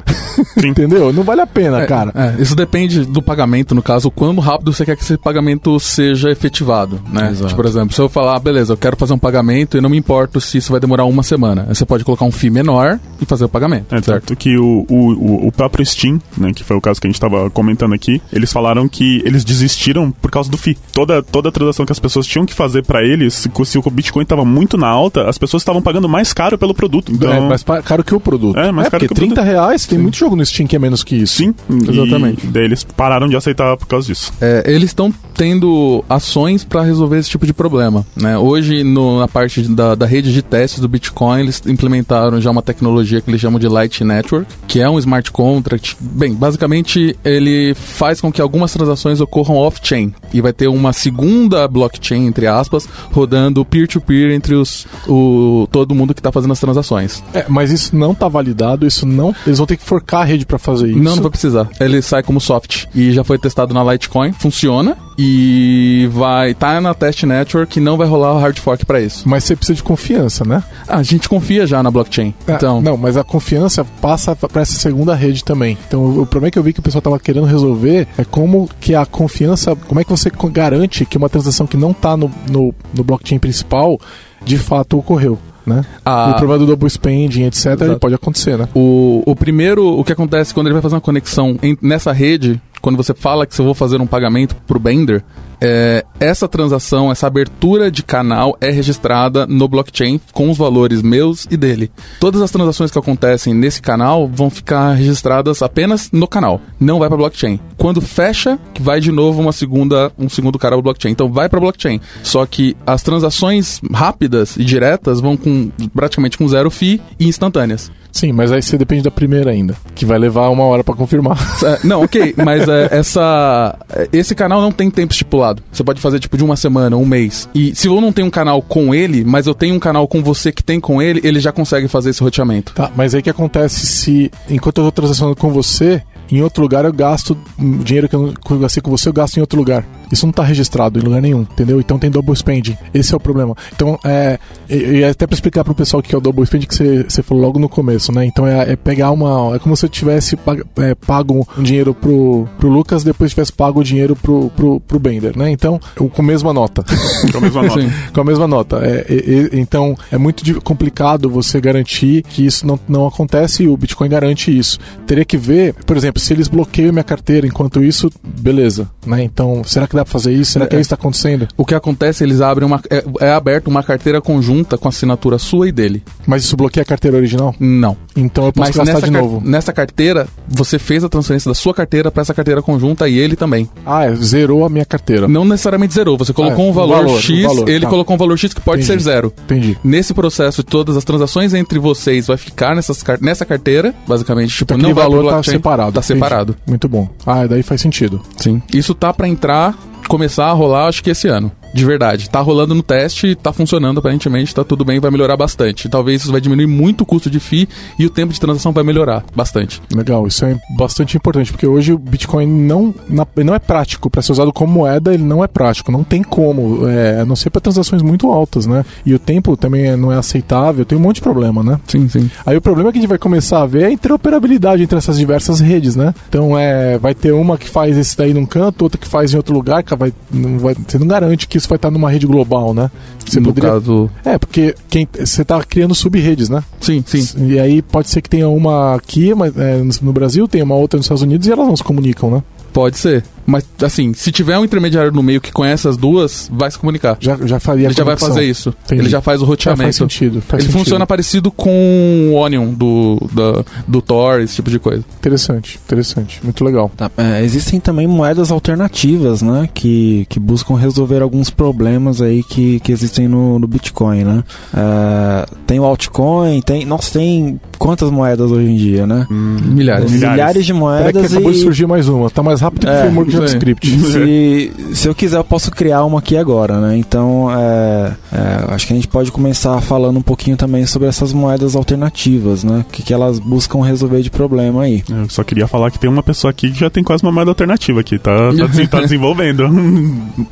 [0.55, 1.11] 30 Entendeu?
[1.11, 2.11] Não vale a pena, É, cara.
[2.15, 5.77] é, isso depende do pagamento, no caso, o quão rápido você quer que esse pagamento
[5.79, 7.29] seja efetivado, né?
[7.31, 7.47] Exato.
[7.47, 9.89] Tipo, por exemplo, se eu falar, ah, beleza, eu quero fazer um pagamento e não
[9.89, 11.65] me importo se isso vai demorar uma semana.
[11.67, 14.35] Aí você pode colocar um FII menor e fazer o pagamento, É, certo?
[14.35, 17.49] que o, o, o- próprio Steam, né, que foi o caso que a gente tava
[17.49, 20.77] comentando aqui, eles falaram que eles desistiram por causa do FII.
[20.93, 23.81] Toda, toda a transação que as pessoas tinham que fazer pra eles, se, se o
[23.89, 27.11] Bitcoin tava muito na alta, as pessoas estavam pagando mais caro pelo produto.
[27.11, 28.57] Então, É mais caro que o produto.
[28.57, 30.79] É, mais caro porque que o 30 reais tem muito jogo no Steam que é
[30.79, 31.37] menos que isso.
[31.37, 32.45] sim, Exatamente.
[32.45, 34.31] E daí eles pararam de aceitar por causa disso.
[34.41, 38.05] É, eles estão tendo ações para resolver esse tipo de problema.
[38.15, 38.37] Né?
[38.37, 42.61] Hoje, no- na parte da, da rede de testes do Bitcoin, eles implementaram já uma
[42.61, 45.95] tecnologia que eles chamam de Light Network, que é um smart contract.
[45.99, 50.13] Bem, basicamente, ele faz com que algumas transações ocorram off-chain.
[50.33, 56.13] E vai ter uma segunda blockchain, entre aspas, rodando peer-to-peer entre os, o, todo mundo
[56.13, 57.23] que está fazendo as transações.
[57.33, 59.33] É, mas isso não tá validado, isso não.
[59.47, 60.99] Eles vão ter que forcar a rede pra fazer isso.
[60.99, 61.69] Não, não vai precisar.
[61.79, 62.85] Ele sai como soft.
[62.93, 64.97] E já foi testado na Litecoin, funciona.
[65.17, 66.53] E vai.
[66.53, 69.27] Tá na test network e não vai rolar o hard fork pra isso.
[69.27, 70.63] Mas você precisa de confiança, né?
[70.87, 72.33] Ah, a gente confia já na blockchain.
[72.47, 72.81] É, Então.
[72.81, 75.77] Não, mas a confiança passa pra essa segunda rede também.
[75.87, 78.95] Então, o problema que eu vi que o pessoal tava querendo resolver é como que
[78.95, 79.75] a confiança.
[79.75, 83.37] Como é que você garante que uma transação que não tá no, no, no blockchain
[83.39, 83.99] principal
[84.43, 85.37] de fato ocorreu,
[85.69, 85.85] né?
[86.03, 88.67] a- O problema do double spending, etc., ele pode acontecer, né?
[88.75, 92.59] O, o primeiro, o que acontece quando ele vai fazer uma conexão em- nessa rede,
[92.81, 95.23] quando você fala que você vou fazer um pagamento pro Bender,
[95.61, 101.45] é, essa transação, essa abertura de canal é registrada no blockchain com os valores meus
[101.49, 101.91] e dele.
[102.19, 107.09] Todas as transações que acontecem nesse canal vão ficar registradas apenas no canal, não vai
[107.09, 107.59] para blockchain.
[107.77, 111.11] Quando fecha, vai de novo uma segunda, um segundo canal blockchain.
[111.11, 111.99] Então vai para blockchain.
[112.23, 117.91] Só que as transações rápidas e diretas vão com praticamente com zero fee e instantâneas.
[118.11, 121.37] Sim, mas aí você depende da primeira ainda, que vai levar uma hora pra confirmar.
[121.63, 123.77] É, não, ok, mas é, essa,
[124.13, 125.61] esse canal não tem tempo estipulado.
[125.71, 127.49] Você pode fazer tipo de uma semana, um mês.
[127.53, 130.23] E se eu não tenho um canal com ele, mas eu tenho um canal com
[130.23, 132.73] você que tem com ele, ele já consegue fazer esse roteamento.
[132.73, 136.01] Tá, mas aí o que acontece se, enquanto eu tô transacionando com você,
[136.31, 137.37] em outro lugar eu gasto
[137.83, 139.83] dinheiro que eu, não- que eu gastei com você, eu gasto em outro lugar.
[140.11, 141.79] Isso não tá registrado em lugar nenhum, entendeu?
[141.79, 142.77] Então tem double spending.
[142.93, 143.55] Esse é o problema.
[143.73, 144.39] Então, é.
[144.69, 147.21] E, e até pra explicar pro pessoal o que é o double spending, que você,
[147.23, 148.25] falou logo no começo, né?
[148.25, 149.55] Então é, é pegar uma.
[149.55, 153.51] É como se eu tivesse pag- é, pago um dinheiro pro, pro Lucas, depois tivesse
[153.53, 155.49] pago o dinheiro pro, pro, pro Bender, né?
[155.51, 156.83] Então, eu- com a mesma nota.
[157.31, 157.81] Com a mesma nota.
[157.81, 157.89] Sim.
[158.13, 158.77] com a mesma nota.
[158.77, 159.15] É, é,
[159.55, 164.09] é, então, é muito complicado você garantir que isso não, não acontece e o Bitcoin
[164.09, 164.79] garante isso.
[165.05, 168.89] Teria que ver, por exemplo, se eles bloqueiam minha carteira enquanto isso, beleza.
[169.05, 169.23] Né?
[169.23, 170.53] Então, será que dá pra fazer isso?
[170.53, 171.47] Será que é isso que tá acontecendo?
[171.57, 172.81] O que acontece, eles abrem uma.
[172.89, 176.03] É, é aberto uma carteira conjunta com assinatura sua e dele.
[176.25, 177.53] Mas isso bloqueia a carteira original?
[177.59, 177.95] Não.
[178.15, 179.41] Então eu posso Mas gastar de novo.
[179.45, 183.35] nessa carteira, você fez a transferência da sua carteira para essa carteira conjunta e ele
[183.35, 183.69] também.
[183.85, 185.27] Ah, é, zerou a minha carteira.
[185.27, 186.17] Não necessariamente zerou.
[186.17, 187.89] Você colocou Ah, é, um valor, valor, X, o valor, ele tá.
[187.89, 189.01] colocou um valor X que pode Entendi.
[189.03, 189.33] ser zero.
[189.45, 189.77] Entendi.
[189.83, 194.55] Nesse processo, todas as transações entre vocês vai ficar nessas, nessa carteira, basicamente.
[194.55, 195.91] Tipo, Então não pro valor tá separado.
[195.93, 196.05] Tá Entendi.
[196.19, 196.55] separado.
[196.67, 197.07] Muito bom.
[197.25, 198.21] Ah, daí faz sentido.
[198.37, 198.61] Sim.
[198.73, 199.77] Isso tá pra entrar,
[200.07, 201.51] começar a rolar, acho que esse ano.
[201.73, 202.29] De verdade.
[202.29, 205.87] Tá rolando no teste, tá funcionando aparentemente, tá tudo bem, vai melhorar bastante.
[205.89, 207.67] Talvez isso vai diminuir muito o custo de FII
[207.97, 209.81] e o tempo de transação vai melhorar bastante.
[209.93, 212.93] Legal, isso é bastante importante, porque hoje o Bitcoin não,
[213.35, 216.87] não é prático para ser usado como moeda, ele não é prático, não tem como,
[216.87, 218.83] é, a não ser para transações muito altas, né?
[219.05, 221.79] E o tempo também é- não é aceitável, tem um monte de problema, né?
[221.87, 222.29] Sim, sim.
[222.45, 225.17] Aí o problema que a gente vai começar a ver é a interoperabilidade entre essas
[225.17, 226.13] diversas redes, né?
[226.29, 229.37] Então é, vai ter uma que faz esse daí num canto, outra que faz em
[229.37, 232.25] outro lugar, que vai, não vai, você não garante que isso vai estar numa rede
[232.25, 232.89] global, né?
[233.25, 234.09] Você no poderia- caso.
[234.25, 236.63] É, porque quem, você tá criando sub-redes, né?
[236.81, 237.27] Sim, sim.
[237.47, 240.75] E aí pode ser que tenha uma aqui mas, é, no- no Brasil, tenha uma
[240.75, 242.43] outra nos Estados Unidos e elas não se comunicam, né?
[242.73, 243.23] Pode ser.
[243.45, 247.17] Mas, assim, se tiver um intermediário no meio que conhece as duas, vai se comunicar.
[247.19, 248.71] Já, já faria a Ele já vai fazer isso.
[248.85, 249.01] Entendi.
[249.01, 249.81] Ele já faz o roteamento.
[249.81, 250.39] faz sentido.
[250.41, 250.83] Faz Ele sentido.
[250.83, 255.03] funciona parecido com o Onion do, da- do Tor, esse tipo de coisa.
[255.17, 256.39] Interessante, interessante.
[256.43, 256.91] Muito legal.
[256.95, 259.67] Tá, é, existem também moedas alternativas, né?
[259.73, 264.43] Que, que buscam resolver alguns problemas aí que, que existem no, no Bitcoin, né?
[264.75, 266.85] É, tem o altcoin, tem.
[266.85, 269.25] Nossa, tem quantas moedas hoje em dia, né?
[269.29, 270.11] Milhares.
[270.11, 270.11] Milhares.
[270.35, 271.53] Milhares de Peraí que moedas acabou e.
[271.55, 272.29] de surgir mais uma.
[272.29, 273.37] Tá mais mais rápido que o É, framework sim.
[273.37, 273.99] JavaScript.
[273.99, 276.97] Se, se eu quiser, eu posso criar uma aqui agora, né?
[276.97, 281.31] Então, é, é, acho que a gente pode começar falando um pouquinho também sobre essas
[281.33, 282.85] moedas alternativas, né?
[282.87, 285.03] O que, que elas buscam resolver de problema aí.
[285.09, 287.51] Eu só queria falar que tem uma pessoa aqui que já tem quase uma moeda
[287.51, 289.69] alternativa aqui, tá, tá, tá desenvolvendo.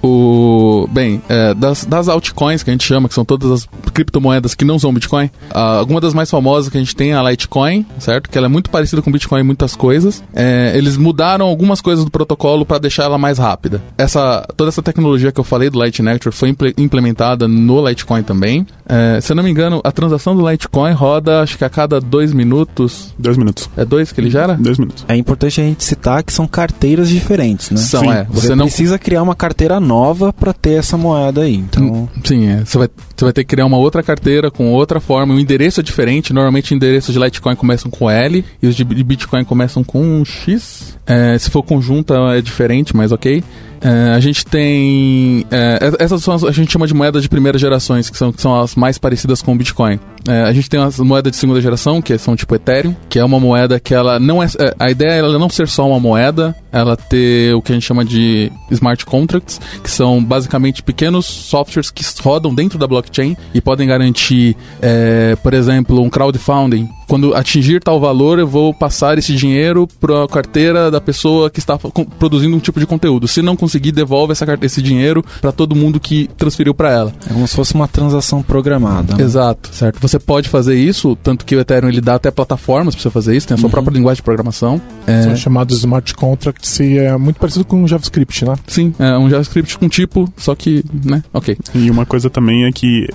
[0.02, 4.54] O, bem, é, das, das altcoins que a gente chama, que são todas as criptomoedas
[4.54, 7.30] que não são Bitcoin, ah, alguma das mais famosas que a gente tem é a
[7.30, 8.30] Litecoin, certo?
[8.30, 10.24] Que ela é muito parecida com Bitcoin em muitas coisas.
[10.34, 13.82] É, eles mudaram algumas coisas do protocolo para deixar ela mais rápida.
[13.98, 18.24] Essa, toda essa tecnologia que eu falei do Lightning Network foi imple- implementada no Litecoin
[18.24, 18.66] também.
[18.88, 22.00] É, se eu não me engano, a transação do Litecoin roda, acho que a cada
[22.02, 23.14] dois minutos.
[23.18, 23.70] Dois minutos.
[23.78, 24.56] É dois que ele gera?
[24.56, 25.06] Dois minutos.
[25.08, 27.78] É importante a gente citar que são carteiras diferentes, né?
[27.78, 28.12] São, Sim.
[28.12, 28.24] é.
[28.26, 31.56] Você, Você não precisa criar uma carteira nova para ter essa moeda aí.
[31.56, 32.66] Então, Sim, é.
[32.66, 35.34] Você vai, você vai ter que criar uma outra carteira com outra forma.
[35.34, 36.34] O endereço é diferente.
[36.34, 40.24] Normalmente, endereços de Litecoin começam com L e os de de Bitcoin começam com um
[40.26, 40.97] X.
[41.08, 43.44] É, se for conjunta, é diferente, mas ok.
[43.82, 45.46] É, a gente tem.
[45.52, 48.42] é, essas são as, a gente chama de moedas de primeira gerações, que são, que
[48.42, 50.00] são as mais parecidas com o Bitcoin.
[50.28, 53.24] É, a gente tem as moedas de segunda geração, que são tipo Ethereum, que é
[53.24, 54.48] uma moeda que ela não é.
[54.60, 57.76] é, A ideia é ela não ser só uma moeda, ela ter o que a
[57.76, 63.38] gente chama de smart contracts, que são basicamente pequenos softwares que rodam dentro da blockchain
[63.54, 66.90] e podem garantir, é, por exemplo, um crowdfunding.
[67.08, 71.60] Quando atingir tal valor, eu vou passar esse dinheiro para a carteira da pessoa que
[71.60, 71.78] está
[72.20, 73.28] produzindo um tipo de conteúdo.
[73.28, 77.14] Se não conseguir, devolve essa, esse dinheiro para todo mundo que transferiu para ela.
[77.30, 79.16] é como se fosse uma transação programada.
[79.16, 79.24] né?
[79.24, 80.00] Exato, certo.
[80.02, 83.36] Você pode fazer isso, tanto que o Ethereum ele dá até plataformas para você fazer
[83.36, 84.82] isso, tem a sua própria linguagem de programação.
[85.06, 88.56] É, São chamados smart contracts e é muito parecido com o JavaScript, né?
[88.68, 91.24] sim, é um JavaScript com tipo, só que, né?
[91.34, 91.58] Ok.
[91.74, 93.08] E uma coisa também é que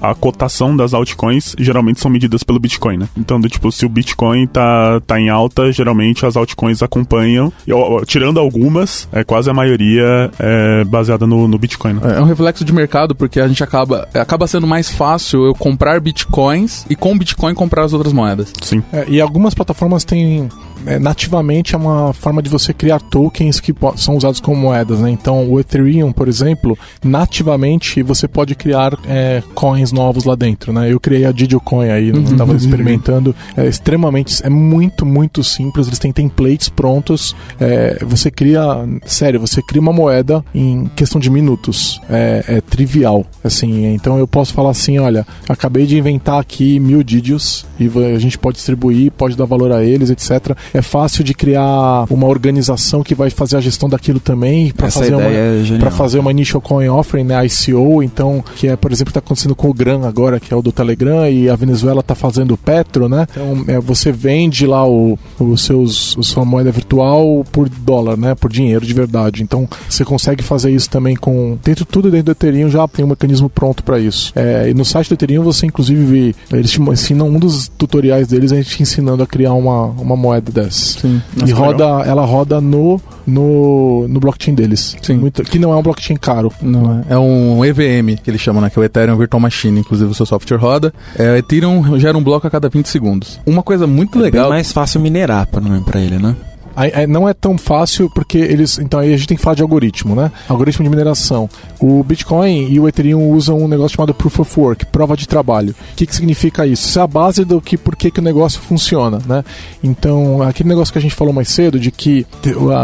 [0.00, 3.08] a, a cotação das altcoins geralmente são medidas pelo Bitcoin, né?
[3.16, 7.52] Então, do tipo, se o Bitcoin tá, tá em alta, geralmente as altcoins acompanham.
[7.66, 12.16] E, ó, tirando algumas, é quase a maioria é baseada no, no Bitcoin, né?
[12.16, 16.00] É um reflexo de mercado porque a gente acaba acaba sendo mais fácil eu comprar
[16.00, 18.52] bitcoins e com bitcoin comprar as outras moedas.
[18.62, 18.82] Sim.
[18.92, 20.48] É, e algumas plataformas têm
[20.86, 25.10] é, nativamente é uma forma de você criar tokens que são usados como moedas, né?
[25.10, 30.92] Então o Ethereum, por exemplo, nativamente você pode criar é, coins novos lá dentro, né?
[30.92, 33.25] Eu criei a Digicoin aí, não estava experimentando,
[33.56, 35.86] é extremamente, é muito muito simples.
[35.86, 37.34] Eles têm templates prontos.
[37.60, 38.62] é, você cria,
[39.04, 42.00] sério, você cria uma moeda em questão de minutos.
[42.10, 43.86] É, é trivial, assim.
[43.94, 48.38] Então eu posso falar assim, olha, acabei de inventar aqui mil dígitos e a gente
[48.38, 50.56] pode distribuir, pode dar valor a eles, etc.
[50.74, 55.14] É fácil de criar uma organização que vai fazer a gestão daquilo também para fazer
[55.14, 59.10] uma é para fazer uma initial coin offering, né, ICO, então que é, por exemplo,
[59.10, 62.14] está acontecendo com o Gran agora, que é o do Telegram e a Venezuela está
[62.14, 63.15] fazendo o Petro, né?
[63.30, 68.34] Então é, você vende lá o, os seus, a sua moeda virtual por dólar, né,
[68.34, 69.42] por dinheiro de verdade.
[69.42, 73.08] Então você consegue fazer isso também com dentro tudo dentro do Ethereum já tem um
[73.08, 74.32] mecanismo pronto para isso.
[74.34, 78.28] É, e no site do Ethereum você inclusive vê, eles te ensinam um dos tutoriais
[78.28, 81.00] deles a gente ensinando a criar uma, uma moeda dessa.
[81.00, 81.22] Sim.
[81.36, 84.96] E Nossa, roda, ela roda no, no, no blockchain deles.
[85.02, 85.16] Sim.
[85.16, 86.52] Muito- que não é um blockchain caro.
[86.62, 87.14] Não, é.
[87.14, 88.70] é um EVM que eles chamam, né?
[88.70, 89.80] Que é o Ethereum Virtual Machine.
[89.80, 90.92] Inclusive o seu software roda.
[91.18, 93.05] É, o Ethereum gera um bloco a cada 20 segundos.
[93.46, 94.44] Uma coisa muito É legal.
[94.44, 96.34] bem mais fácil minerar pra, pra ele, né?
[96.76, 98.78] Aí, aí não é tão fácil porque eles.
[98.78, 100.30] Então aí a gente tem que falar de algoritmo, né?
[100.48, 101.48] Algoritmo de mineração.
[101.80, 105.74] O Bitcoin e o Ethereum usam um negócio chamado Proof of Work, prova de trabalho.
[105.92, 106.88] O que, que significa isso?
[106.88, 109.42] Isso é a base do que por que, que o negócio funciona, né?
[109.82, 112.26] Então, aquele negócio que a gente falou mais cedo, de que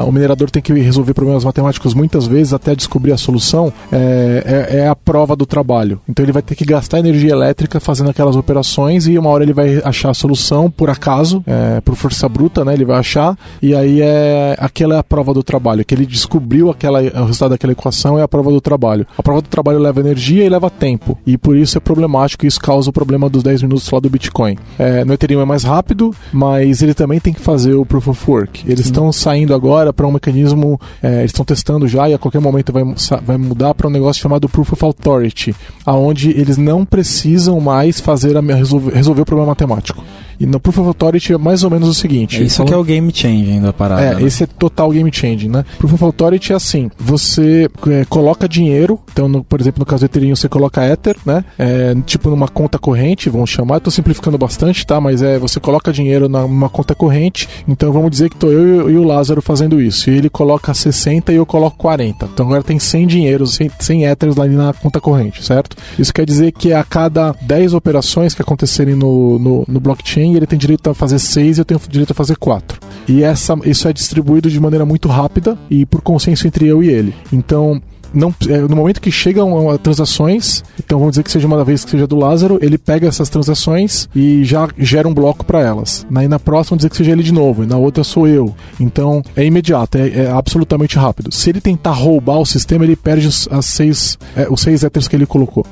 [0.06, 4.76] o minerador tem que resolver problemas matemáticos muitas vezes até descobrir a solução, é, é,
[4.78, 6.00] é a prova do trabalho.
[6.08, 9.52] Então ele vai ter que gastar energia elétrica fazendo aquelas operações e uma hora ele
[9.52, 12.74] vai achar a solução por acaso, é, por força bruta, né?
[12.74, 16.70] Ele vai achar e aí é aquela é a prova do trabalho, que ele descobriu
[16.70, 19.06] aquela, o resultado daquela equação é a prova do trabalho.
[19.16, 22.48] A prova do trabalho leva energia e leva tempo e por isso é problemático e
[22.48, 24.56] isso causa o problema dos 10 minutos lá do Bitcoin.
[24.78, 28.30] É, no Ethereum é mais rápido, mas ele também tem que fazer o Proof of
[28.30, 28.64] Work.
[28.66, 32.40] Eles estão saindo agora para um mecanismo, é, eles estão testando já e a qualquer
[32.40, 32.84] momento vai,
[33.24, 35.54] vai mudar para um negócio chamado Proof of Authority,
[35.84, 40.02] aonde eles não precisam mais fazer a, resolver, resolver o problema matemático.
[40.40, 42.40] E no Proof of Authority é mais ou menos o seguinte.
[42.40, 44.02] É isso falando- que é o game changing da parada.
[44.02, 44.22] é, né?
[44.22, 45.64] esse é total game changing, né?
[45.78, 50.00] Proof of Authority é assim: você é, coloca dinheiro, então, no- por exemplo, no caso
[50.02, 51.44] do Ethereum, você coloca Ether, né?
[51.58, 53.76] É, tipo numa conta corrente, vamos chamar.
[53.76, 55.00] Eu tô simplificando bastante, tá?
[55.00, 58.96] Mas é você coloca dinheiro numa conta corrente, então vamos dizer que tô eu e
[58.96, 60.10] o Lázaro fazendo isso.
[60.10, 62.28] E ele coloca 60 e eu coloco 40.
[62.32, 65.76] Então agora tem 100 dinheiros, 100, 100 Ethers lá na conta corrente, certo?
[65.98, 70.46] Isso quer dizer que a cada 10 operações que acontecerem no, no, no blockchain, ele
[70.46, 72.78] tem direito a fazer 6 e eu tenho direito a fazer 4.
[73.08, 76.88] E essa, isso é distribuído de maneira muito rápida e por consenso entre eu e
[76.88, 77.14] ele.
[77.32, 77.80] Então,
[78.14, 81.84] não, é, no momento que chegam a, transações, então vamos dizer que seja uma vez
[81.84, 86.06] que seja do Lázaro, ele pega essas transações e já gera um bloco para elas.
[86.14, 88.54] Aí na próxima, vamos dizer que seja ele de novo, e na outra sou eu.
[88.78, 91.32] Então é imediato, é, é absolutamente rápido.
[91.32, 95.08] Se ele tentar roubar o sistema, ele perde os, as seis, é, os seis héteros
[95.08, 95.66] que ele colocou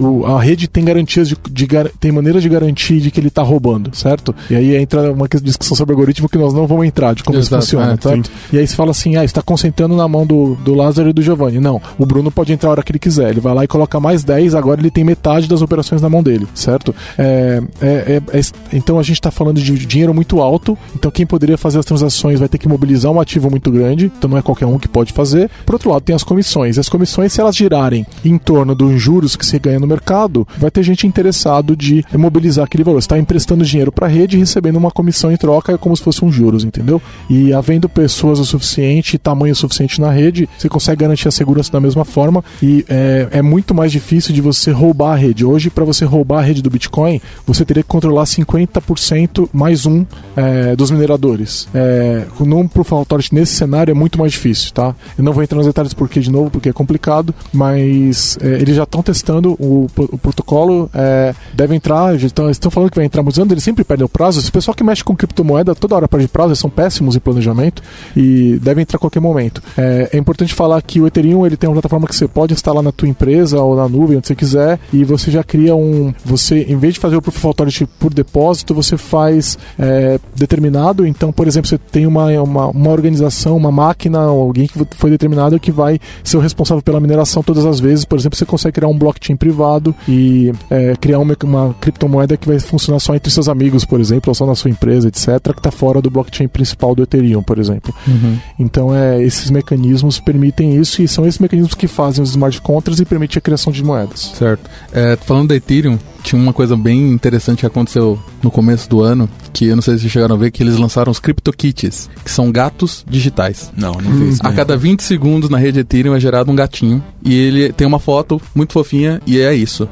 [0.00, 1.66] o, a rede tem garantias de, de,
[1.98, 4.34] tem maneiras de garantir de que ele está roubando, certo?
[4.48, 7.62] E aí entra uma discussão sobre algoritmo que nós não vamos entrar, de como Exato,
[7.62, 8.30] isso funciona, é, tá?
[8.52, 11.22] E aí você fala assim, ah, está concentrando na mão do, do Lázaro e do
[11.22, 11.58] Giovanni.
[11.58, 13.30] Não, o Bruno pode entrar a hora que ele quiser.
[13.30, 16.22] Ele vai lá e coloca mais 10, agora ele tem metade das operações na mão
[16.22, 16.94] dele, certo?
[17.18, 18.40] É, é, é, é
[18.72, 22.38] então a gente está falando de dinheiro muito alto, então quem poderia fazer as transações
[22.38, 25.12] vai ter que mobilizar um ativo muito grande, então não é qualquer um que pode
[25.12, 25.50] fazer.
[25.64, 26.76] Por outro lado, tem as comissões.
[26.76, 30.46] E as comissões, se elas girarem em torno dos juros que se ganha no mercado,
[30.58, 33.00] vai ter gente interessado de mobilizar aquele valor.
[33.00, 35.96] Você está emprestando dinheiro para a rede e recebendo uma comissão em troca, é como
[35.96, 37.00] se fosse um juros, entendeu?
[37.30, 41.80] E havendo pessoas o suficiente, tamanho suficiente na rede, você consegue garantir a segurança da
[41.80, 45.44] mesma forma e é, é muito mais difícil de você roubar a rede.
[45.44, 50.04] Hoje, para você roubar a rede do Bitcoin, você teria que controlar 50% mais um
[50.36, 51.68] é, dos mineradores.
[51.74, 54.94] É, num Proof of Authority nesse cenário é muito mais difícil, tá?
[55.16, 58.76] Eu não vou entrar nos detalhes porque de novo, porque é complicado, mas é, eles
[58.76, 63.22] já estão testando o o protocolo é, deve entrar, estão, estão falando que vai entrar
[63.22, 64.38] anos, eles sempre perdem o prazo.
[64.38, 67.82] Esse pessoal que mexe com criptomoeda toda hora perde prazo, eles são péssimos em planejamento
[68.16, 69.62] e devem entrar a qualquer momento.
[69.76, 72.82] É, é, importante falar que o Ethereum ele tem uma plataforma que você pode instalar
[72.82, 76.12] na tua empresa ou na nuvem, onde você quiser, e você já cria um.
[76.24, 81.06] Você, em vez de fazer o Proof of Authority por depósito, você faz é, determinado.
[81.06, 85.58] Então, por exemplo, você tem uma, uma, uma organização, uma máquina, alguém que foi determinado
[85.58, 88.04] que vai ser o responsável pela mineração todas as vezes.
[88.04, 92.48] Por exemplo, você consegue criar um blockchain privado e é, criar uma, uma criptomoeda que
[92.48, 95.58] vai funcionar só entre seus amigos, por exemplo, ou só na sua empresa, etc., que
[95.58, 97.94] está fora do blockchain principal do Ethereum, por exemplo.
[98.08, 98.38] Uhum.
[98.58, 103.00] Então, é, esses mecanismos permitem isso e são esses mecanismos que fazem os smart contracts
[103.00, 104.32] e permitem a criação de moedas.
[104.34, 104.70] Certo.
[104.92, 109.28] É, falando da Ethereum, tinha uma coisa bem interessante que aconteceu no começo do ano,
[109.52, 112.30] que eu não sei se vocês chegaram a ver, que eles lançaram os CryptoKitties, que
[112.30, 113.70] são gatos digitais.
[113.76, 114.36] Não, não hum.
[114.40, 117.98] A cada 20 segundos na rede Ethereum é gerado um gatinho, e ele tem uma
[117.98, 119.88] foto muito fofinha, e é isso.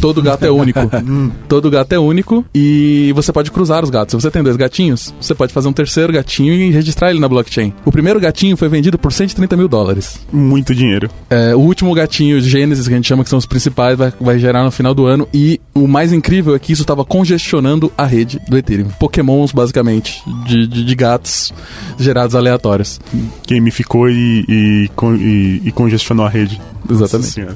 [0.00, 0.80] Todo gato é único.
[1.04, 1.30] Hum.
[1.48, 4.12] Todo gato é único e você pode cruzar os gatos.
[4.12, 7.28] Se você tem dois gatinhos, você pode fazer um terceiro gatinho e registrar ele na
[7.28, 7.74] blockchain.
[7.84, 10.20] O primeiro gatinho foi vendido por 130 mil dólares.
[10.32, 11.10] Muito dinheiro.
[11.28, 14.38] É, o último gatinho, Gênesis, que a gente chama que são os principais, vai, vai
[14.38, 15.28] gerar no final do ano.
[15.34, 18.88] E o mais incrível é que isso estava congestionando a rede do Ethereum.
[18.98, 21.52] Pokémons, basicamente, de, de, de gatos
[21.98, 23.00] gerados aleatórios.
[23.48, 26.60] Gamificou e, e, e, e congestionou a rede.
[26.88, 27.46] Exatamente.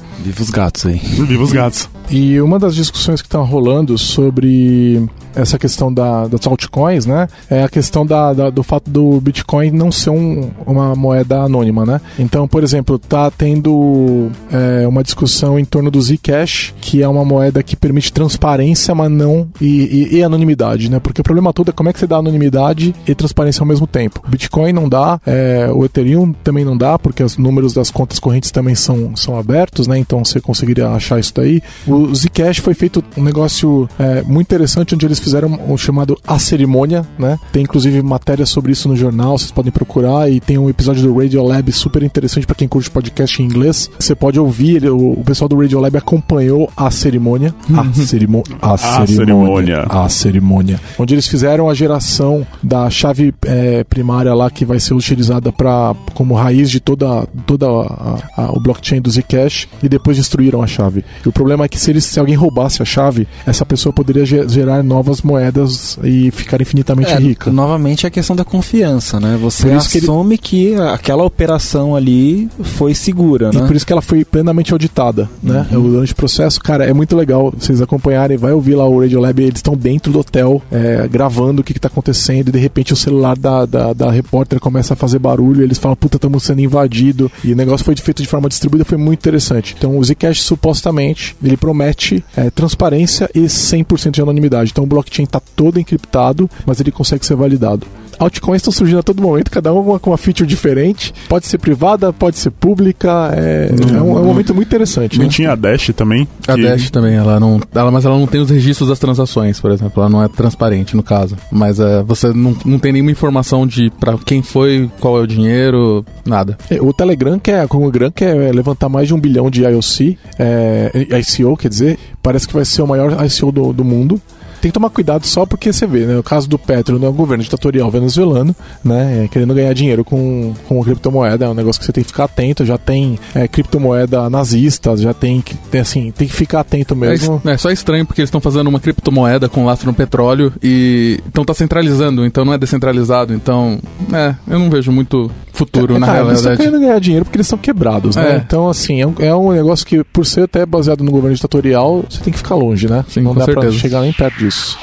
[0.18, 0.98] Viva os gatos aí.
[0.98, 1.88] Viva os gatos.
[2.10, 7.28] E uma das discussões que estão rolando sobre essa questão da, das altcoins, né?
[7.48, 11.84] É a questão da, da, do fato do Bitcoin não ser um, uma moeda anônima,
[11.84, 12.00] né?
[12.18, 17.24] Então, por exemplo, tá tendo é, uma discussão em torno do Zcash, que é uma
[17.24, 20.98] moeda que permite transparência, mas não e, e, e, anonimidade, né?
[20.98, 23.86] Porque o problema todo é como é que você dá anonimidade e transparência ao mesmo
[23.86, 24.22] tempo.
[24.26, 28.18] O Bitcoin não dá, é, o Ethereum também não dá, porque os números das contas
[28.18, 29.98] correntes também são, são abertos, né?
[30.08, 31.62] Então você conseguiria achar isso daí.
[31.86, 36.38] O Zcash foi feito um negócio é, muito interessante onde eles fizeram o chamado A
[36.38, 37.38] Cerimônia, né?
[37.52, 41.18] Tem inclusive matéria sobre isso no jornal, vocês podem procurar e tem um episódio do
[41.18, 43.90] Radio Lab super interessante para quem curte podcast em inglês.
[43.98, 47.92] Você pode ouvir, o, o pessoal do Radio Lab acompanhou a cerimônia, a, uhum.
[47.92, 53.84] cerimo, a, a cerimônia, cerimônia, a cerimônia, onde eles fizeram a geração da chave é,
[53.84, 58.60] primária lá que vai ser utilizada para como raiz de toda toda a, a, o
[58.60, 61.04] blockchain do Zcash e depois destruíram a chave.
[61.24, 64.24] E o problema é que se eles se alguém roubasse a chave, essa pessoa poderia
[64.24, 67.50] gerar novas moedas e ficar infinitamente é, rica.
[67.50, 69.38] Novamente é a questão da confiança, né?
[69.40, 70.76] Você assume que, ele...
[70.76, 73.60] que, aquela operação ali foi segura, né?
[73.60, 75.66] E por isso que ela foi plenamente auditada, né?
[75.70, 75.82] Uhum.
[75.82, 79.42] Durante o processo, cara, é muito legal vocês acompanharem, vai ouvir lá o Radio Lab,
[79.42, 82.96] eles estão dentro do hotel, é, gravando o que, está acontecendo, e de repente o
[82.96, 87.30] celular da, da, da repórter começa a fazer barulho, eles falam, puta, estamos sendo invadido,
[87.44, 89.74] e o negócio foi feito de forma distribuída, foi muito interessante.
[89.78, 94.70] Então o Zcash supostamente, ele promete é, transparência e 100% de anonimidade.
[94.70, 97.86] Então o blockchain está todo encriptado, mas ele consegue ser validado
[98.18, 101.12] altcoins estão surgindo a todo momento, cada uma com uma feature diferente.
[101.28, 103.30] Pode ser privada, pode ser pública.
[103.34, 105.18] É, não, é, um, é um, momento muito interessante.
[105.18, 105.30] Não né?
[105.30, 106.26] tinha a Dash também?
[106.46, 106.62] A que...
[106.62, 107.60] Dash também, ela não.
[107.74, 110.02] Ela, mas ela não tem os registros das transações, por exemplo.
[110.02, 111.36] Ela não é transparente no caso.
[111.50, 115.26] Mas é, você não, não tem nenhuma informação de para quem foi, qual é o
[115.26, 116.56] dinheiro, nada.
[116.70, 120.18] É, o Telegram quer, como o Telegram quer levantar mais de um bilhão de IOC,
[120.38, 124.20] é, ICO, quer dizer, parece que vai ser o maior ICO do, do mundo.
[124.60, 126.18] Tem que tomar cuidado só porque você vê, né?
[126.18, 127.08] O caso do Petro, né?
[127.08, 128.54] O governo ditatorial venezuelano,
[128.84, 129.24] né?
[129.24, 132.24] É, querendo ganhar dinheiro com, com criptomoeda, é um negócio que você tem que ficar
[132.24, 132.64] atento.
[132.64, 137.40] Já tem é, criptomoeda nazista, já tem que, tem, assim, tem que ficar atento mesmo.
[137.44, 141.20] É, é só estranho porque eles estão fazendo uma criptomoeda com lastro no petróleo e
[141.26, 143.34] então tá centralizando, então não é descentralizado.
[143.34, 143.78] Então,
[144.12, 146.70] é, eu não vejo muito futuro É, na cara, eles estão realidade.
[146.70, 148.32] querendo ganhar dinheiro porque eles estão quebrados, né?
[148.32, 148.36] É.
[148.36, 152.04] Então, assim, é um, é um negócio que, por ser até baseado no governo ditatorial,
[152.08, 153.04] você tem que ficar longe, né?
[153.08, 153.78] Sim, Não com dá pra certeza.
[153.78, 154.78] chegar nem perto disso.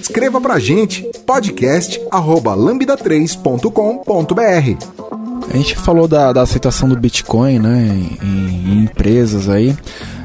[0.00, 5.50] Escreva pra gente podcast arroba lambda3.com.br.
[5.52, 9.74] A gente falou da, da aceitação do Bitcoin, né, em, em empresas aí,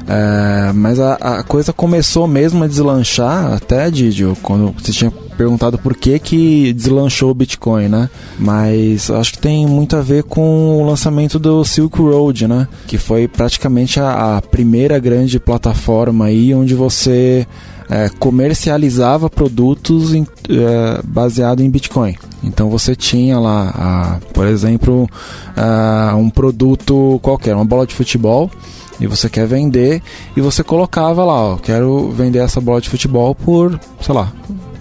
[0.06, 5.78] é, mas a, a coisa começou mesmo a deslanchar até, Didio, quando você tinha perguntado
[5.78, 8.10] por que que deslanchou o Bitcoin, né?
[8.38, 12.66] Mas acho que tem muito a ver com o lançamento do Silk Road, né?
[12.86, 17.46] Que foi praticamente a, a primeira grande plataforma aí onde você
[17.88, 22.16] é, comercializava produtos em, é, baseado em Bitcoin.
[22.42, 25.08] Então você tinha lá, a, por exemplo,
[25.56, 28.50] a, um produto qualquer, uma bola de futebol,
[28.98, 30.02] e você quer vender,
[30.36, 34.32] e você colocava lá, ó, quero vender essa bola de futebol por, sei lá,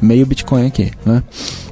[0.06, 1.22] meio Bitcoin aqui, né?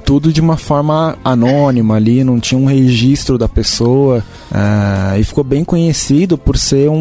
[0.04, 4.22] Tudo de uma forma anônima ali, não tinha um registro da pessoa
[4.52, 6.94] ah, e ficou bem conhecido por ser um,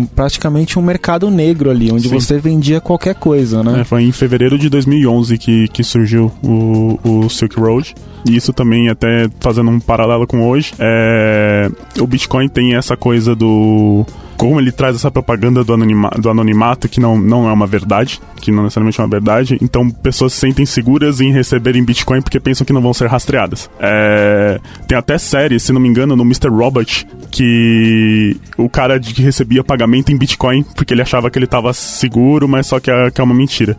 [0.00, 2.14] um- praticamente um mercado negro ali, onde Sim.
[2.20, 3.80] você vendia qualquer coisa, né?
[3.80, 7.94] É, foi em fevereiro de 2011 que, que surgiu o, o Silk Road.
[8.28, 13.34] E isso também, até fazendo um paralelo com hoje, é, o Bitcoin tem essa coisa
[13.34, 14.04] do.
[14.36, 18.20] Como ele traz essa propaganda do, anonima, do anonimato, que não, não é uma verdade,
[18.40, 22.38] que não necessariamente é uma verdade, então pessoas se sentem seguras em receberem Bitcoin porque
[22.38, 23.70] pensam que não vão ser rastreadas.
[23.80, 26.48] É, tem até série, se não me engano, no Mr.
[26.48, 31.46] Robot, que o cara de que recebia pagamento em Bitcoin porque ele achava que ele
[31.46, 33.76] estava seguro, mas só que é, que é uma mentira.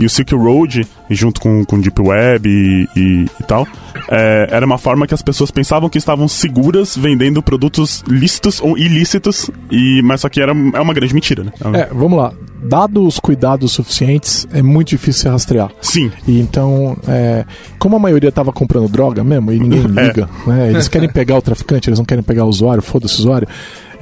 [0.00, 3.66] E o Silk Road, junto com, com Deep Web e, e- e tal,
[4.10, 8.78] é, era uma forma que as pessoas pensavam que estavam seguras vendendo produtos lícitos ou
[8.78, 11.52] ilícitos, e, mas só que era, é uma grande mentira, né?
[11.74, 12.32] É, vamos lá.
[12.62, 15.70] Dados os cuidados suficientes, é muito difícil se rastrear.
[15.80, 17.44] Sim, E então, é,
[17.78, 20.06] como a maioria tava comprando droga mesmo e ninguém É.
[20.06, 20.70] liga, né?
[20.70, 23.48] Eles querem pegar o traficante, eles não querem pegar o usuário, foda-se o usuário.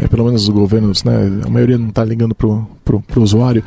[0.01, 1.13] É, pelo menos os governos, né?
[1.45, 3.65] A maioria não tá ligando pro, pro, pro usuário.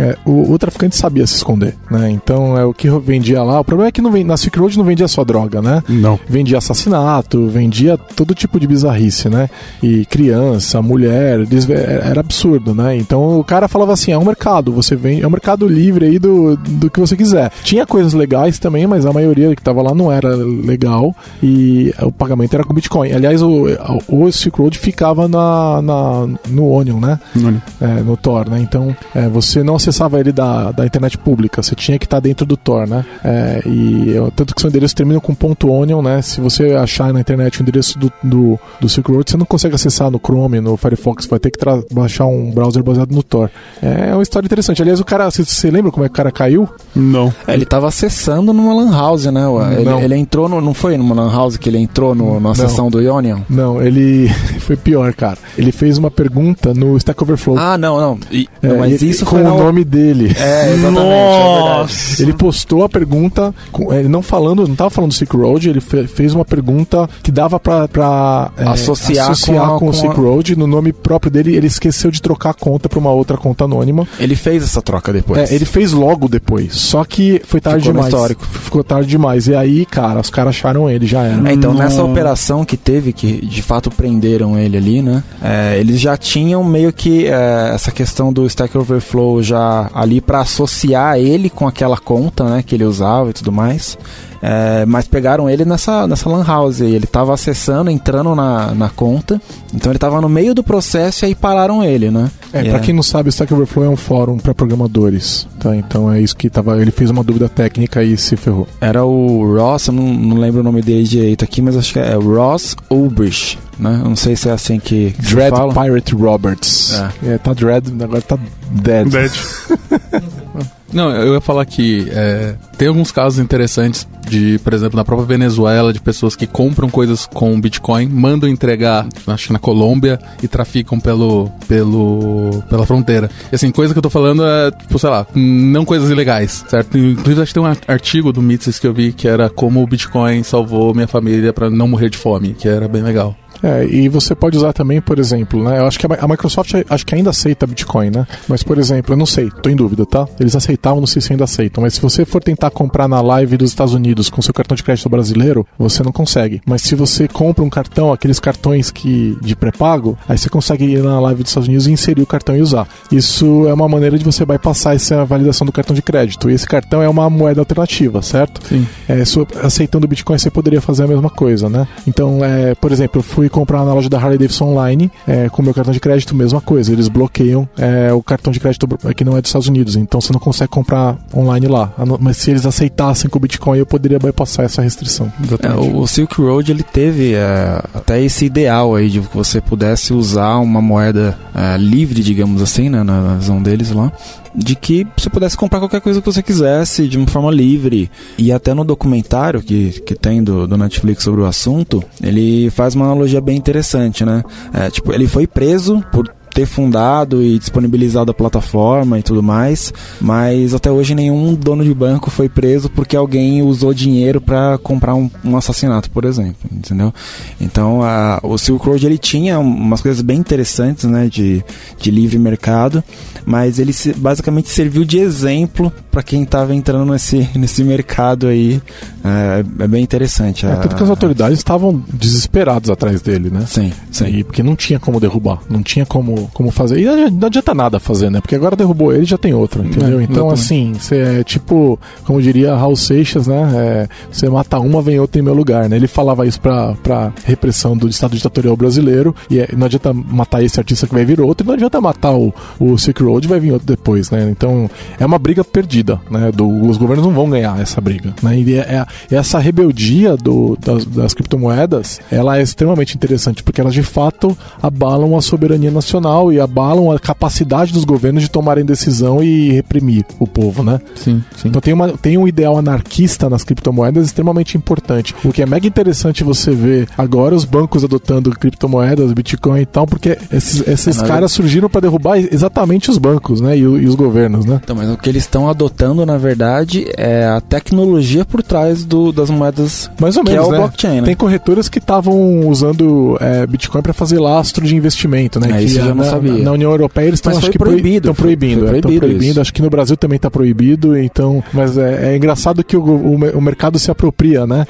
[0.00, 2.10] É, o, o traficante sabia se esconder, né?
[2.10, 3.60] Então é o que vendia lá.
[3.60, 5.82] O problema é que não vem, na Silk Road não vendia só droga, né?
[5.86, 6.18] não.
[6.26, 9.50] vendia assassinato, vendia todo tipo de bizarrice, né?
[9.82, 12.96] E criança, mulher, é, era absurdo, né?
[12.96, 16.18] Então o cara falava assim: é um mercado, você vem, é um mercado livre aí
[16.18, 17.52] do, do que você quiser.
[17.62, 22.10] Tinha coisas legais também, mas a maioria que tava lá não era legal e o
[22.10, 23.12] pagamento era com Bitcoin.
[23.12, 23.66] Aliás, o,
[24.08, 27.20] o Silk Road ficava na, na, no Onion, né?
[27.36, 27.60] Não.
[27.80, 28.60] é, no Tor, né?
[28.60, 29.89] Então é, você não acessava
[30.20, 33.04] ele da, da internet pública, você tinha que estar dentro do Tor, né?
[33.24, 36.20] É, e eu- tanto que seu endereço termina com ponto .onion, né?
[36.22, 39.74] Se você achar na internet o endereço do, do, do Silk Road, você não consegue
[39.74, 41.58] acessar no Chrome, no Firefox, vai ter que
[41.92, 43.50] baixar um browser baseado no Tor.
[43.82, 44.80] É uma história interessante.
[44.82, 46.68] Aliás, o cara, você, você lembra como é que o cara caiu?
[46.94, 47.32] Não.
[47.46, 49.42] É, ele tava acessando numa lan house, né?
[49.76, 50.00] Ele, Não.
[50.00, 52.54] ele entrou no, não foi numa lan house que ele entrou no, na Não.
[52.54, 53.40] sessão do Onion?
[53.48, 54.28] Não, ele
[54.60, 55.38] foi pior, cara.
[55.56, 57.58] Ele fez uma pergunta no Stack Overflow.
[57.58, 58.18] Ah, não, não.
[58.30, 60.34] E- É, não, mas e- isso foi na o nome dele.
[60.38, 62.22] É, exatamente, é verdade.
[62.22, 65.80] Ele postou a pergunta, com- ele não falando, não tava falando do Silk Road, ele
[65.80, 69.94] fe- fez uma pergunta que dava pra, pra é, Associar com a- com, com o
[69.94, 73.36] Silk Road, no nome próprio dele, ele esqueceu de trocar a conta pra uma outra
[73.36, 74.06] conta anônima.
[74.18, 75.50] Ele fez essa troca depois.
[75.50, 78.12] É, ele fez logo depois, só que foi tarde Ficou demais.
[78.12, 78.44] histórico.
[78.46, 79.46] Ficou tarde demais.
[79.46, 81.48] E aí, cara, os caras acharam ele, já era.
[81.50, 85.22] É, então, nessa operação que teve, que de fato prenderam ele ali, né?
[85.42, 89.59] é, eles já tinham meio que é, essa questão do Stack Overflow já
[89.94, 92.62] ali pra associar ele com aquela conta, né?
[92.62, 93.96] Que ele usava e tudo mais.
[94.42, 96.94] É, mas pegaram ele nessa, nessa lan house aí.
[96.94, 99.40] Ele tava acessando, entrando na, na conta.
[99.74, 102.30] Então ele tava no meio do processo e aí pararam ele, né?
[102.52, 105.76] É, E pra quem não sabe, o Stack Overflow é um fórum pra programadores, tá?
[105.76, 106.80] Então é isso que tava.
[106.80, 108.66] Ele fez uma dúvida técnica e se ferrou.
[108.80, 111.98] Era o Ross, eu não, não lembro o nome dele direito aqui, mas acho que
[111.98, 114.00] é Ross Ulbricht, né?
[114.04, 115.72] Não sei se é assim que, que Dread fala.
[115.72, 117.02] Pirate Roberts.
[117.24, 117.38] É.
[117.38, 118.38] tá Dread, agora tá
[118.70, 119.08] Dead.
[119.08, 119.32] Dead.
[120.92, 125.26] Não, eu ia falar que é, tem alguns casos interessantes de, por exemplo, na própria
[125.26, 130.48] Venezuela, de pessoas que compram coisas com Bitcoin, mandam entregar, acho que na Colômbia, e
[130.48, 133.30] traficam pelo, pelo, pela fronteira.
[133.52, 136.98] E assim, coisa que eu tô falando é, tipo, sei lá, não coisas ilegais, certo?
[136.98, 139.86] Inclusive, acho que tem um artigo do Mises que eu vi que era como o
[139.86, 143.36] Bitcoin salvou minha família pra não morrer de fome, que era bem legal.
[143.62, 145.78] É, e você pode usar também, por exemplo, né?
[145.78, 148.26] Eu acho que a Microsoft acho que ainda aceita Bitcoin, né?
[148.48, 150.26] Mas, por exemplo, eu não sei, tô em dúvida, tá?
[150.38, 151.82] Eles aceitavam, não sei se ainda aceitam.
[151.82, 154.82] Mas se você for tentar comprar na live dos Estados Unidos com seu cartão de
[154.82, 156.60] crédito brasileiro, você não consegue.
[156.66, 161.02] Mas se você compra um cartão, aqueles cartões que de pré-pago, aí você consegue ir
[161.02, 162.88] na live dos Estados Unidos e inserir o cartão e usar.
[163.12, 166.48] Isso é uma maneira de você bypassar essa validação do cartão de crédito.
[166.48, 168.66] E esse cartão é uma moeda alternativa, certo?
[168.66, 168.86] Sim.
[169.08, 169.22] É,
[169.62, 171.86] aceitando Bitcoin, você poderia fazer a mesma coisa, né?
[172.06, 175.62] Então, é, por exemplo, eu fui comprar na loja da Harley Davidson online é, com
[175.62, 176.92] meu cartão de crédito, mesma coisa.
[176.92, 180.32] Eles bloqueiam é, o cartão de crédito que não é dos Estados Unidos, então você
[180.32, 181.92] não consegue comprar online lá.
[182.20, 185.32] Mas se eles aceitassem com o Bitcoin, eu poderia bypassar essa restrição.
[185.62, 190.12] É, o Silk Road ele teve é, até esse ideal aí de que você pudesse
[190.12, 194.12] usar uma moeda é, livre, digamos assim, né, na visão deles lá,
[194.54, 198.10] de que você pudesse comprar qualquer coisa que você quisesse de uma forma livre.
[198.36, 202.94] E até no documentário que, que tem do, do Netflix sobre o assunto, ele faz
[202.94, 204.42] uma analogia bem interessante, né?
[204.72, 209.92] É, tipo, ele foi preso por ter fundado e disponibilizado a plataforma e tudo mais,
[210.20, 215.14] mas até hoje nenhum dono de banco foi preso porque alguém usou dinheiro para comprar
[215.14, 217.12] um, um, assassinato, por exemplo, entendeu?
[217.60, 221.64] Então a, o Silk Road ele tinha umas coisas bem interessantes, né, de,
[221.98, 223.02] de livre mercado,
[223.44, 228.80] mas ele se, basicamente serviu de exemplo para quem estava entrando nesse, nesse mercado aí.
[229.24, 230.66] É, é bem interessante.
[230.66, 233.64] É, tudo que as autoridades estavam desesperados atrás dele, né?
[233.66, 234.26] Sim, sim.
[234.26, 237.00] E porque não tinha como derrubar, não tinha como como, fazer.
[237.00, 238.40] E não adianta nada fazer, né?
[238.40, 240.20] Porque agora derrubou ele já tem outro, entendeu?
[240.20, 243.70] É, então, assim, você é tipo, como diria Raul Seixas, né?
[243.74, 245.96] É, você mata uma, vem outra em meu lugar, né?
[245.96, 249.34] Ele falava isso pra, pra repressão do Estado ditatorial brasileiro.
[249.48, 252.32] E é, não adianta matar esse artista que vai vir outro, e não adianta matar
[252.32, 254.48] o, o Silk Road vai vir outro depois, né?
[254.50, 256.50] Então, é uma briga perdida, né?
[256.52, 258.58] Do, os governos não vão ganhar essa briga, né?
[258.58, 263.94] E é, é essa rebeldia do, das, das criptomoedas, ela é extremamente interessante, porque elas
[263.94, 269.42] de fato abalam a soberania nacional e abalam a capacidade dos governos de tomarem decisão
[269.42, 271.00] e reprimir o povo, né?
[271.14, 271.68] Sim, sim.
[271.68, 275.34] Então tem, uma, tem um ideal anarquista nas criptomoedas extremamente importante.
[275.44, 280.06] O que é mega interessante você ver agora os bancos adotando criptomoedas, Bitcoin e tal,
[280.06, 283.76] porque esses, esses é, caras surgiram para derrubar exatamente os bancos, né?
[283.76, 284.80] E, e, os governos, né?
[284.82, 289.32] Então, mas o que eles estão adotando, na verdade, é a tecnologia por trás do,
[289.32, 290.78] das moedas Mais ou menos, é o né?
[290.78, 291.26] blockchain, né?
[291.26, 295.68] Tem corretoras que estavam usando é, Bitcoin para fazer lastro de investimento, né?
[295.70, 296.64] É, que isso já não sabia.
[296.64, 298.30] Na União Europeia eles estão acho que proibido.
[298.30, 299.60] Estão proibindo, foi, é, proibido, proibindo.
[299.60, 301.62] Acho que no Brasil também está proibido, então.
[301.72, 304.86] Mas é, é engraçado que o, o, o, mercado se apropria, né?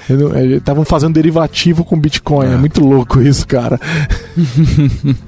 [0.56, 2.48] Estavam fazendo derivativo com Bitcoin.
[2.48, 3.78] É, é muito louco isso, cara.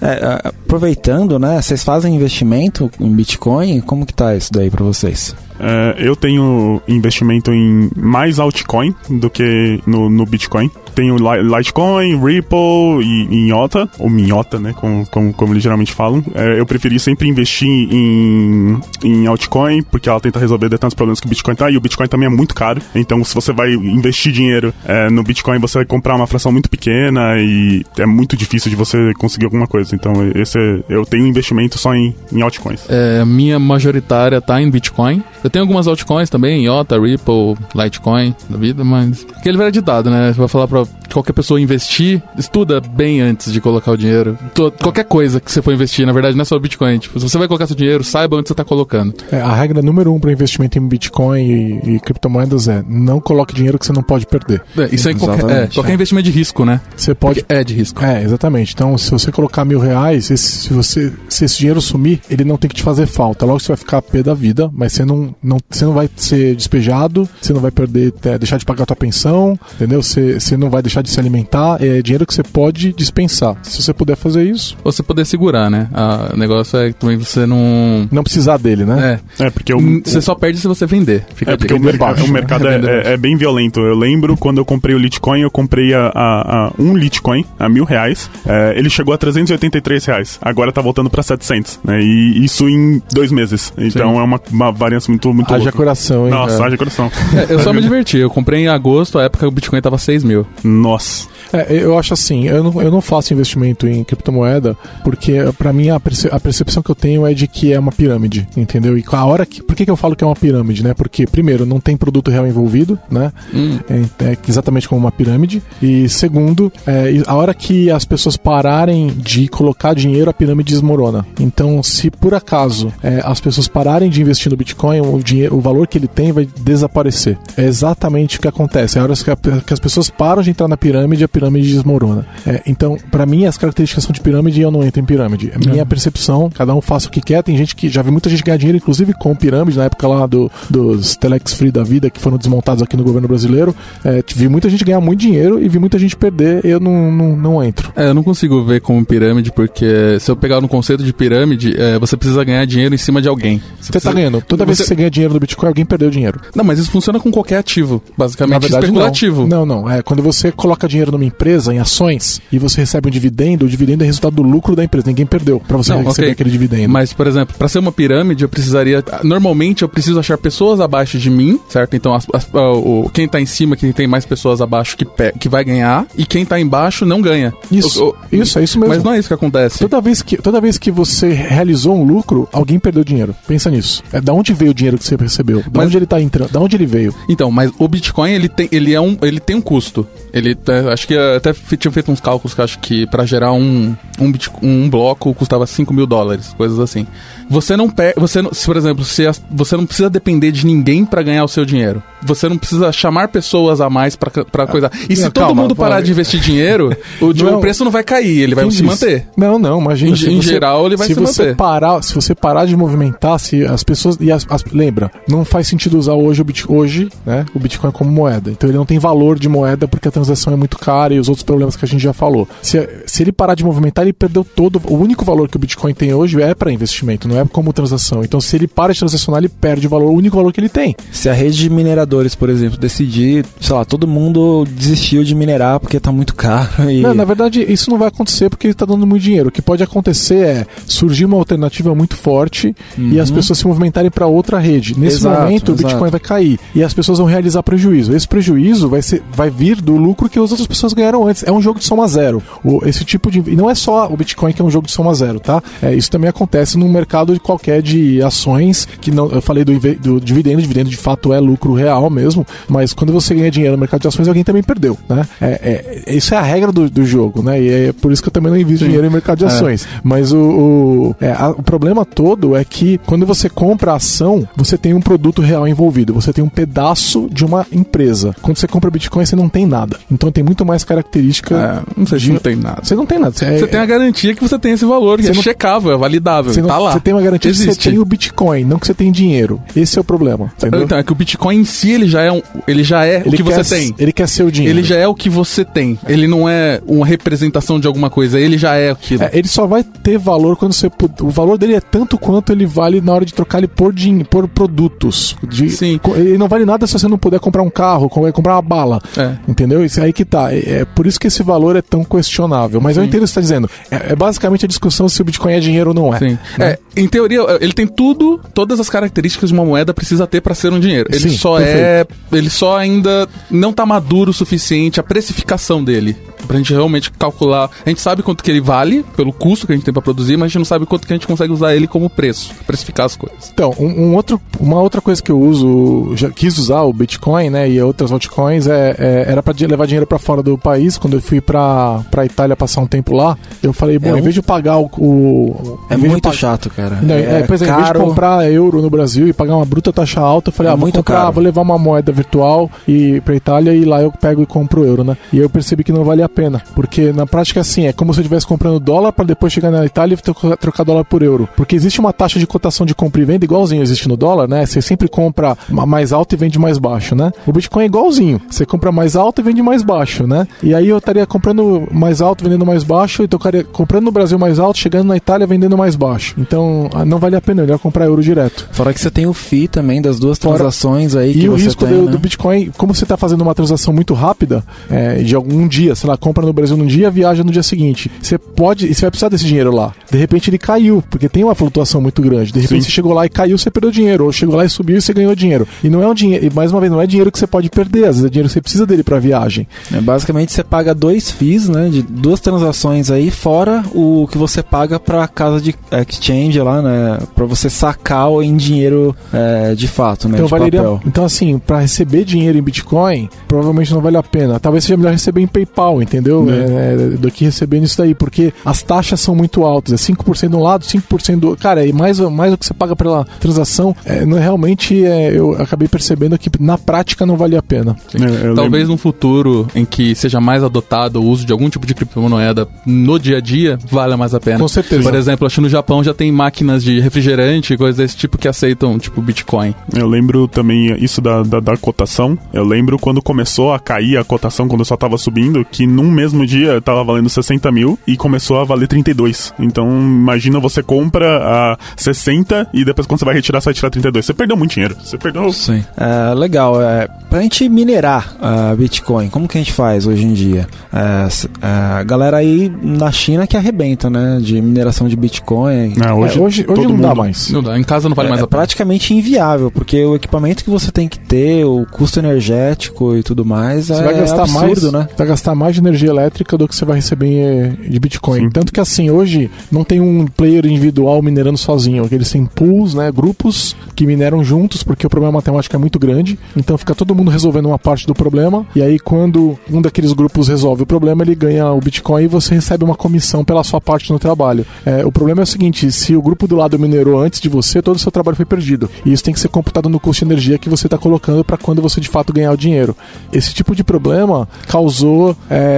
[0.00, 1.60] É, aproveitando, né?
[1.60, 3.80] Vocês fazem investimento em Bitcoin?
[3.80, 5.34] Como que tá isso daí para vocês?
[5.58, 13.02] É, eu tenho investimento em mais altcoin do que no, no Bitcoin tenho Litecoin, Ripple
[13.02, 16.22] e, Iota, ou Minhota, né, como, como, como eles geralmente falam.
[16.34, 21.26] É, eu preferi sempre investir em, em altcoin, porque ela tenta resolver tantos problemas que
[21.26, 22.80] o Bitcoin tá, e o Bitcoin também é muito caro.
[22.94, 26.70] Então, se você vai investir dinheiro é, no Bitcoin, você vai comprar uma fração muito
[26.70, 29.94] pequena e é muito difícil de você conseguir alguma coisa.
[29.94, 32.84] Então, esse é, eu tenho investimento só em, em altcoins.
[32.88, 35.22] É, minha majoritária tá em Bitcoin.
[35.42, 40.32] Eu tenho algumas altcoins também, Iota, Ripple, Litecoin da vida, mas aquele velho ditado, né?
[40.32, 40.84] Você vai falar pra
[41.14, 44.38] qualquer pessoa investir, estuda bem antes de colocar o dinheiro.
[44.80, 46.98] qualquer coisa que você for investir, na verdade, não é só Bitcoin.
[46.98, 49.14] Tipo, se você vai colocar seu dinheiro, saiba onde você está colocando.
[49.30, 53.54] É, a regra número um para investimento em Bitcoin e, e, criptomoedas é não coloque
[53.54, 54.62] dinheiro que você não pode perder.
[54.76, 56.80] É, isso aí qualquer, é, qualquer investimento de risco, né?
[56.96, 57.40] Você pode.
[57.40, 58.04] Porque é de risco.
[58.04, 58.74] É, exatamente.
[58.74, 62.56] Então, se você colocar mil reais, esse, se, você, se esse dinheiro sumir, ele não
[62.56, 63.44] tem que te fazer falta.
[63.44, 66.08] Logo você vai ficar a pé da vida, mas você não, não, você não vai
[66.16, 70.02] ser despejado, você não vai perder, é, deixar de pagar a tua pensão, entendeu?
[70.02, 73.56] Você, você não vai deixar de se alimentar, é dinheiro que você pode dispensar.
[73.62, 74.76] Se você puder fazer isso.
[74.84, 75.88] Ou você poder segurar, né?
[76.32, 78.08] o negócio é que também você não.
[78.10, 79.20] Não precisar dele, né?
[79.38, 79.46] É.
[79.46, 81.24] É, porque o, Você só perde se você vender.
[81.34, 83.80] Fica é porque o, mercado, o mercado é, é, é, bem violento.
[83.80, 87.68] Eu lembro quando eu comprei o Litecoin, eu comprei a, a, a um Litecoin a
[87.68, 88.30] mil reais.
[88.46, 90.38] É, ele chegou a 383 reais.
[90.40, 92.00] Agora tá voltando pra 700, né?
[92.00, 93.72] E isso em dois meses.
[93.76, 94.18] Então Sim.
[94.18, 96.30] é uma, uma variância muito, muito Haja coração, hein?
[96.30, 97.10] Nossa, haja coração.
[97.34, 98.18] É, eu só me diverti.
[98.18, 100.46] Eu comprei em agosto, a época o Bitcoin tava 6 mil.
[100.62, 100.91] Nossa.
[100.92, 101.31] Norse.
[101.52, 105.90] É, eu acho assim, eu não, eu não faço investimento em criptomoeda porque para mim
[105.90, 108.96] a, perce, a, percepção que eu tenho é de que é uma pirâmide, entendeu?
[108.96, 110.94] E a hora que, por que, que eu falo que é uma pirâmide, né?
[110.94, 113.32] Porque primeiro não tem produto real envolvido, né?
[113.54, 113.78] Hum.
[113.88, 115.62] É, é, exatamente como uma pirâmide.
[115.80, 121.26] E segundo, é, a hora que as pessoas pararem de colocar dinheiro, a pirâmide desmorona.
[121.38, 125.60] Então, se por acaso é, as pessoas pararem de investir no Bitcoin, o dinheiro, o
[125.60, 127.38] valor que ele tem vai desaparecer.
[127.56, 128.98] É exatamente o que acontece.
[128.98, 131.72] A hora que, a, que as pessoas param de entrar na pirâmide, a pirâmide pirâmide
[131.72, 132.26] desmorona.
[132.46, 135.52] É, então, para mim, as características são de pirâmide e eu não entro em pirâmide.
[135.52, 137.42] É minha percepção, cada um faça o que quer.
[137.42, 140.26] Tem gente que já vi muita gente ganhar dinheiro, inclusive com pirâmide, na época lá
[140.26, 143.74] do, dos Telex Free da vida, que foram desmontados aqui no governo brasileiro.
[144.04, 146.64] É, vi muita gente ganhar muito dinheiro e vi muita gente perder.
[146.64, 147.92] Eu não, não, não entro.
[147.96, 151.74] É, eu não consigo ver como pirâmide, porque se eu pegar no conceito de pirâmide,
[151.76, 153.60] é, você precisa ganhar dinheiro em cima de alguém.
[153.80, 154.42] Você, você tá ganhando.
[154.42, 156.40] Toda vez que você ganha dinheiro no Bitcoin, alguém perdeu dinheiro.
[156.54, 159.46] Não, mas isso funciona com qualquer ativo, basicamente verdade, especulativo.
[159.46, 159.90] Não, não.
[159.90, 163.68] É, quando você coloca dinheiro numa empresa, em ações, e você recebe um dividendo, o
[163.68, 165.06] dividendo é resultado do lucro da empresa.
[165.08, 166.32] Ninguém perdeu pra você Não, receber ok.
[166.32, 166.88] aquele dividendo.
[166.88, 169.02] Mas, por exemplo, pra ser uma pirâmide, eu precisaria.
[169.24, 171.94] Normalmente eu preciso achar pessoas abaixo de mim, certo?
[171.96, 175.04] Então, as- as- ah, o, quem tá em cima, quem tem mais pessoas abaixo que,
[175.04, 177.52] pe- que vai ganhar, e quem tá embaixo não ganha.
[177.70, 178.94] Isso, O- o- isso, é isso mesmo.
[178.94, 179.78] Mas não é isso que acontece.
[179.78, 183.34] Toda vez que, toda vez que você realizou um lucro, alguém perdeu dinheiro.
[183.46, 184.02] Pensa nisso.
[184.12, 185.60] É da onde veio o dinheiro que você recebeu?
[185.62, 186.50] Da Mas- onde ele tá entrando?
[186.52, 187.14] Da onde ele veio?
[187.28, 190.06] Então, mas o Bitcoin ele tem, ele é um, ele tem um custo.
[190.32, 193.24] Ele é, acho que até fe- tinha feito uns cálculos que eu acho que para
[193.24, 197.06] gerar um um, Bitco- um bloco custava 5 mil dólares, coisas assim.
[197.48, 201.04] Você não você não, se, por exemplo, se as- você não precisa depender de ninguém
[201.04, 202.02] para ganhar o seu dinheiro.
[202.22, 204.90] Você não precisa chamar pessoas a mais para para coisa.
[205.08, 206.02] E se não, todo calma, mundo parar vai.
[206.04, 207.58] de investir dinheiro, o, Não.
[207.58, 208.82] o preço não vai cair, ele vai se disse?
[208.84, 209.26] manter.
[209.36, 210.10] Não, não, imagina.
[210.16, 211.56] Em- em geral, ele vai se se você manter.
[211.56, 214.16] Parar, se você parar de movimentar, se as pessoas.
[214.20, 218.10] E as, as- lembra, não faz sentido usar hoje o, hoje, né, o Bitcoin como
[218.10, 218.50] moeda.
[218.50, 221.28] Então ele não tem valor de moeda porque a transação é muito cara e os
[221.28, 222.46] outros problemas que a gente já falou.
[222.60, 224.80] Se, se ele parar de movimentar, ele perdeu todo.
[224.86, 228.22] O único valor que o Bitcoin tem hoje é para investimento, não é como transação.
[228.22, 230.68] Então se ele para de transacionar, ele perde o valor, o único valor que ele
[230.68, 230.94] tem.
[231.10, 235.80] Se a rede de mineradores, por exemplo, decidir, sei lá, todo mundo desistiu de minerar
[235.80, 237.00] porque tá muito caro e...
[237.00, 239.48] Não, na verdade, isso não vai acontecer porque ele está dando muito dinheiro.
[239.48, 244.10] O que pode acontecer é surgir uma alternativa muito forte e as pessoas se movimentarem
[244.10, 244.98] para outra rede.
[244.98, 245.88] Nesse Exato, momento, o exato.
[245.88, 248.14] Bitcoin vai cair e as pessoas vão realizar prejuízo.
[248.14, 251.42] Esse prejuízo vai, ser, vai vir do lucro que as outras pessoas ganharam antes.
[251.44, 252.42] É um jogo de soma zero.
[252.64, 253.38] O, esse tipo de.
[253.50, 255.62] E não é só o Bitcoin que é um jogo de soma zero, tá?
[255.82, 259.30] É, isso também acontece no mercado de qualquer de ações, que não.
[259.30, 263.34] Eu falei do, do dividendo, dividendo de fato é lucro real mesmo, mas quando você
[263.34, 265.26] ganha dinheiro no mercado de ações, alguém também perdeu, né?
[265.40, 267.60] É, é- isso é a regra do, do jogo, né?
[267.60, 269.86] E é por isso que eu também não invisto dinheiro em mercado de ações.
[270.02, 274.46] Mas o, o, é, a- o problema todo é que quando você compra a ação,
[274.56, 278.34] você tem um produto real envolvido, você tem um pedaço de uma empresa.
[278.42, 279.98] Quando você compra Bitcoin, você não tem nada.
[280.10, 281.54] Então tem muito mais característica.
[281.86, 282.80] É, não sei se de- não tem nada.
[282.82, 283.32] Você não tem nada.
[283.34, 285.92] Você, Você tem a garantia que você tem esse valor, que Você é não- checável,
[285.92, 286.92] é validável, você não- tá lá.
[286.92, 287.90] você tem uma garantia que você Existe.
[287.90, 289.60] tem o Bitcoin, não que você tem dinheiro.
[289.76, 290.52] Esse é o problema.
[290.56, 290.82] Entendeu?
[290.82, 293.30] Então, é que o Bitcoin em si, ele já é, um, ele já é o
[293.30, 293.94] que quer, você tem.
[293.98, 294.78] Ele quer ser o dinheiro.
[294.78, 295.98] Ele já é o que você tem.
[296.08, 299.22] Ele não é uma representação de alguma coisa, ele já é aquilo.
[299.22, 300.90] É, ele só vai ter valor quando você.
[301.20, 304.24] O valor dele é tanto quanto ele vale na hora de trocar ele por, din,
[304.24, 305.36] por produtos.
[305.48, 306.00] De- Sim.
[306.16, 309.00] Ele não vale nada se você não puder comprar um carro, com- comprar uma bala.
[309.16, 309.32] É.
[309.48, 309.84] Entendeu?
[309.84, 310.52] Isso é aí que tá.
[310.52, 312.80] É, é por isso que esse valor é tão questionável.
[312.80, 313.70] Mas eu entendo o que você está dizendo.
[313.90, 316.18] É, é basicamente a discussão se o Bitcoin é dinheiro ou não é.
[316.18, 316.38] Sim.
[316.58, 316.70] né?
[316.72, 320.54] É, em teoria, ele tem tudo, todas as características de uma moeda precisa ter para
[320.54, 321.08] ser um dinheiro.
[321.10, 326.16] Ele Sim, só é, ele só ainda não tá maduro o suficiente a precificação dele.
[326.46, 327.70] Pra gente realmente calcular.
[327.84, 330.36] A gente sabe quanto que ele vale, pelo custo que a gente tem pra produzir,
[330.36, 333.06] mas a gente não sabe quanto que a gente consegue usar ele como preço, precificar
[333.06, 333.50] as coisas.
[333.52, 337.50] Então, um, um outro, uma outra coisa que eu uso, já quis usar o Bitcoin,
[337.50, 340.98] né, e outras altcoins, é, é- era para levar dinheiro para fora do país.
[340.98, 344.20] Quando eu fui para para Itália passar um tempo lá, eu falei, bom, É em
[344.20, 346.98] um- vez de pagar o, o É muito pag- chato, cara.
[347.02, 349.92] Não, é, pois é, em vez de comprar euro no Brasil e pagar uma bruta
[349.92, 351.32] taxa alta, eu falei, É ah, vou muito comprar, caro.
[351.32, 355.04] vou levar uma moeda virtual e pra Itália e lá eu pego e compro euro,
[355.04, 355.16] né?
[355.32, 358.18] E eu percebi que não valia a pena, porque na prática assim, é como se
[358.20, 361.48] eu estivesse comprando dólar para depois chegar na Itália e trocar, dólar por euro.
[361.56, 364.66] Porque existe uma taxa de cotação de compra e venda igualzinho existe no dólar, né?
[364.66, 367.30] Você sempre compra ma- mais alto e vende mais baixo, né?
[367.46, 368.40] O Bitcoin é igualzinho.
[368.50, 370.46] Você compra mais alto e vende mais baixo, né?
[370.62, 374.10] E aí eu estaria comprando mais alto, vendendo mais baixo, e eu estaria comprando no
[374.12, 376.34] Brasil mais alto, chegando na Itália vendendo mais baixo.
[376.38, 378.68] Então ah, não vale a pena, é melhor comprar euro direto.
[378.72, 381.52] Fora que você tem o FII também das duas Fora- transações aí que E o
[381.58, 382.10] você risco tem, do, né?
[382.12, 386.08] do Bitcoin, como você está fazendo uma transação muito rápida, é, de algum dia, sei
[386.08, 388.10] lá, compra no Brasil num dia, viaja no dia seguinte.
[388.22, 389.92] Você pode, e você vai precisar desse dinheiro lá.
[390.10, 392.52] De repente ele caiu, porque tem uma flutuação muito grande.
[392.52, 392.88] De repente Sim.
[392.88, 394.24] você chegou lá e caiu, você perdeu dinheiro.
[394.24, 395.66] Ou chegou lá e subiu e você ganhou dinheiro.
[395.82, 397.68] E não é um dinheiro, e mais uma vez, não é dinheiro que você pode
[397.68, 399.66] perder, às vezes é dinheiro que você precisa dele para viagem.
[399.92, 401.88] É, basicamente você paga dois FIIs, né?
[401.88, 405.74] De duas transações aí, fora o que você paga pra casa de
[406.08, 407.18] exchange lá, né?
[407.34, 410.36] Pra você sacar em dinheiro é, de fato, né?
[410.36, 410.82] Então valeria.
[410.82, 411.00] papel.
[411.06, 414.60] Então, assim, para receber dinheiro em Bitcoin, provavelmente não vale a pena.
[414.60, 416.46] Talvez seja melhor receber em PayPal, entendeu?
[416.50, 419.92] É, é, do que receber nisso daí, porque as taxas são muito altas.
[419.94, 422.94] É 5% de um lado, 5% do Cara, e mais, mais o que você paga
[422.94, 427.62] pela transação, é, não, realmente é, eu acabei percebendo que na prática não valia a
[427.62, 427.96] pena.
[428.14, 431.94] É, Talvez num futuro em que seja mais adotado o uso de algum tipo de
[431.94, 434.58] criptomoeda no dia a dia, valha mais a pena.
[434.58, 435.02] Com certeza.
[435.02, 438.48] Por exemplo, acho que no Japão já tem máquinas de refrigerante, coisas desse tipo que
[438.48, 439.74] aceitam, tipo, Bitcoin.
[439.94, 442.38] Eu lembro também isso da, da, da cotação.
[442.52, 446.44] Eu lembro quando começou a cair a cotação, quando só tava subindo, que num mesmo
[446.44, 449.54] dia tava valendo 60 mil e começou a valer 32.
[449.58, 453.90] Então, imagina você compra a 60 e depois quando você vai retirar, você vai tirar
[453.90, 454.26] 32.
[454.26, 454.96] Você perdeu muito dinheiro.
[455.02, 455.52] Você perdeu.
[455.52, 455.84] Sim.
[455.96, 456.80] É, legal.
[456.82, 460.66] É, pra gente minerar uh, Bitcoin, como que a gente faz hoje em dia?
[460.92, 461.28] É,
[461.62, 464.38] a é, galera aí na China que arrebenta, né?
[464.40, 465.94] De mineração de Bitcoin.
[465.96, 467.02] Não, hoje, é, hoje, hoje não mundo...
[467.02, 467.50] dá mais.
[467.50, 467.78] Não dá.
[467.78, 468.58] Em casa não vale mais é, a pena.
[468.58, 473.44] praticamente inviável, porque o equipamento que você tem que ter, o custo energético e tudo
[473.44, 475.08] mais, você é vai gastar absurdo, mais, né?
[475.16, 478.40] Vai gastar mais de energia elétrica do que você vai receber de Bitcoin.
[478.40, 478.50] Sim.
[478.50, 482.08] Tanto que assim, hoje não tem um player individual minerando sozinho.
[482.10, 483.12] Eles têm pools, né?
[483.12, 486.38] Grupos que mineram juntos, porque o problema matemático é muito grande.
[486.56, 488.66] Então fica todo mundo resolvendo uma parte do problema.
[488.74, 492.54] E aí, quando um daqueles grupos resolve o problema, ele ganha o Bitcoin e você
[492.54, 494.64] recebe uma comissão pela sua parte no trabalho.
[494.84, 497.82] É, o problema é o seguinte: se o grupo do lado minerou antes de você,
[497.82, 498.88] todo o seu trabalho foi perdido.
[499.04, 501.56] E isso tem que ser computado no custo de energia que você está colocando para
[501.56, 502.96] quando você de fato ganhar o dinheiro.
[503.32, 505.71] Esse tipo de problema causou, é,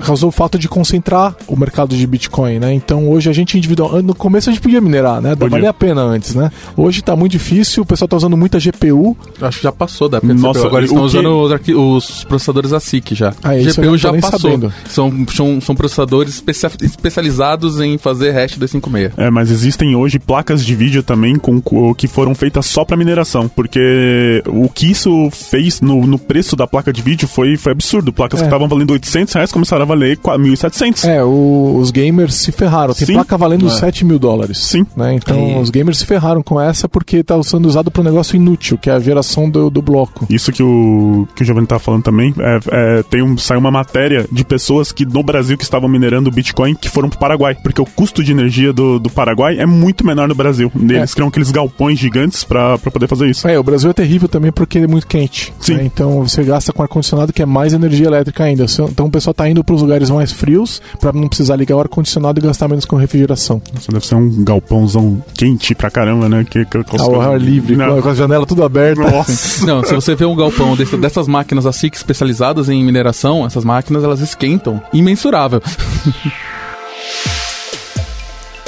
[0.00, 2.72] causou o fato de concentrar o mercado de Bitcoin, né?
[2.72, 4.02] Então hoje a gente individual.
[4.02, 5.30] No começo a gente podia minerar, né?
[5.34, 5.50] Podia.
[5.50, 6.50] Valia a pena antes, né?
[6.76, 9.16] Hoje está muito difícil, o pessoal está usando muita GPU.
[9.40, 13.14] Acho que já passou da época Nossa, Agora eles estão usando os, os, processadores ASIC
[13.14, 13.34] já.
[13.42, 14.72] Ah, GPU já passou.
[14.88, 19.12] São, são, são processadores especia especializados em fazer hash 256.
[19.16, 22.96] É, mas existem hoje placas de vídeo também com, com que foram feitas só para
[22.96, 27.72] mineração, porque o que isso fez no, no preço da placa de vídeo foi, foi
[27.72, 28.12] absurdo.
[28.12, 28.42] Placas é.
[28.42, 31.08] que estavam valendo 800 reais começaram a valer 1.700.
[31.08, 32.94] É, o, os gamers se ferraram.
[32.94, 33.14] Tem Sim.
[33.14, 33.70] placa valendo é.
[33.70, 34.58] 7 mil dólares.
[34.58, 34.86] Sim.
[34.96, 35.14] Né?
[35.14, 38.78] Então os gamers se ferraram com essa porque está sendo usado para um negócio inútil,
[38.78, 40.26] que é a geração do, do bloco.
[40.28, 43.70] Isso que o, que o Giovanni tá falando também, é, é, tem um, saiu uma
[43.70, 47.80] matéria de pessoas que no Brasil que estavam minerando Bitcoin que foram pro Paraguai, porque
[47.80, 50.70] o custo de energia do, do Paraguai é muito menor no Brasil.
[50.74, 51.14] Eles é.
[51.14, 53.46] criam aqueles galpões gigantes para poder fazer isso.
[53.46, 55.52] É, o Brasil é terrível também porque é muito quente.
[55.60, 55.74] Sim.
[55.74, 55.84] Né?
[55.84, 58.64] Então você gasta com ar-condicionado que é mais energia elétrica ainda.
[58.64, 61.80] Então o pessoal tá indo para os lugares mais frios para não precisar ligar o
[61.80, 63.60] ar-condicionado e gastar menos com refrigeração.
[63.78, 66.44] Isso deve ser um galpãozão quente pra caramba, né?
[66.48, 69.02] Que, que, que Ao ar livre, com a janela tudo aberta.
[69.02, 69.64] Nossa.
[69.66, 74.02] não, se você vê um galpão desse, dessas máquinas ASIC especializadas em mineração, essas máquinas
[74.02, 75.62] elas esquentam imensurável.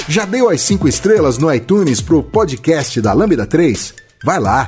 [0.07, 3.93] Já deu as 5 estrelas no iTunes pro podcast da Lambda 3?
[4.23, 4.67] Vai lá,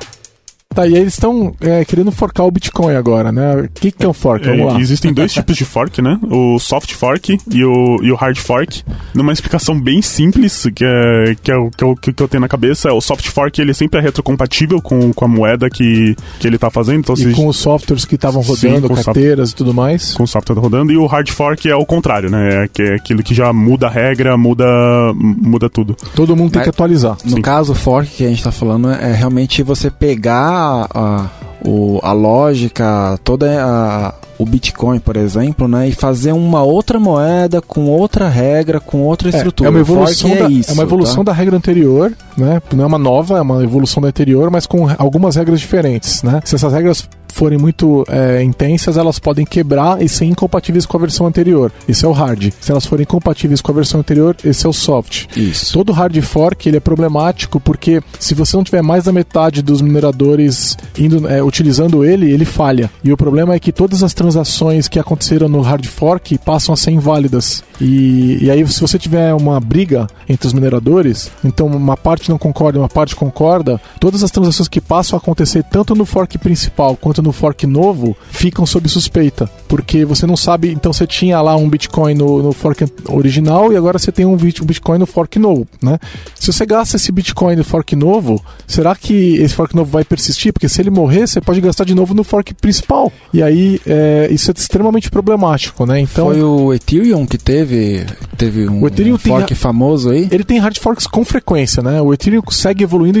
[0.76, 3.62] Tá, e eles estão é, querendo forcar o Bitcoin agora, né?
[3.62, 4.44] O que, que é um fork?
[4.44, 4.78] Vamos lá.
[4.78, 6.20] existem dois tipos de fork, né?
[6.30, 8.82] O soft fork e o, e o hard fork.
[9.14, 12.42] Numa explicação bem simples, que é, que é, o, que, é o que eu tenho
[12.42, 16.46] na cabeça, o soft fork ele sempre é retrocompatível com, com a moeda que, que
[16.46, 16.98] ele está fazendo.
[16.98, 17.32] Então, e se...
[17.32, 20.12] com os softwares que estavam rodando, Sim, carteiras e tudo mais.
[20.12, 20.92] Com o software rodando.
[20.92, 22.64] E o hard fork é o contrário, né?
[22.64, 24.66] É, que é aquilo que já muda a regra, muda,
[25.14, 25.96] muda tudo.
[26.14, 27.16] Todo mundo tem Mas, que atualizar.
[27.24, 27.40] No Sim.
[27.40, 31.30] caso, o fork que a gente está falando é realmente você pegar a,
[31.64, 37.60] o, a lógica, toda a, o Bitcoin, por exemplo, né, e fazer uma outra moeda
[37.60, 39.68] com outra regra, com outra estrutura.
[39.68, 41.32] É, é uma evolução, é da, é, isso, é uma evolução tá?
[41.32, 42.60] da regra anterior, né?
[42.74, 46.40] Não é uma nova, é uma evolução da anterior, mas com algumas regras diferentes, né?
[46.44, 51.00] Se essas regras forem muito é, intensas, elas podem quebrar e ser incompatíveis com a
[51.00, 51.70] versão anterior.
[51.86, 52.50] Isso é o hard.
[52.58, 55.26] Se elas forem compatíveis com a versão anterior, esse é o soft.
[55.36, 55.74] Isso.
[55.74, 59.82] Todo hard fork ele é problemático porque se você não tiver mais da metade dos
[59.82, 62.90] mineradores indo, é, utilizando ele, ele falha.
[63.04, 66.76] E o problema é que todas as transações que aconteceram no hard fork passam a
[66.76, 67.62] ser inválidas.
[67.78, 72.38] E, e aí, se você tiver uma briga entre os mineradores, então uma parte não
[72.38, 76.96] concorda, uma parte concorda, todas as transações que passam a acontecer tanto no fork principal
[76.96, 79.50] quanto no fork novo ficam sob suspeita.
[79.68, 83.76] Porque você não sabe, então você tinha lá um Bitcoin no, no fork original e
[83.76, 85.98] agora você tem um Bitcoin no fork novo, né?
[86.34, 90.52] Se você gasta esse Bitcoin no fork novo, será que esse fork novo vai persistir?
[90.52, 93.12] Porque se ele morrer, você pode gastar de novo no fork principal.
[93.32, 96.00] E aí, é, isso é extremamente problemático, né?
[96.00, 98.04] Então, Foi o Ethereum que teve,
[98.36, 100.28] teve um, o Ethereum fork tem, famoso aí?
[100.30, 102.00] Ele tem hard forks com frequência, né?
[102.00, 103.18] O, Ethereum segue evoluindo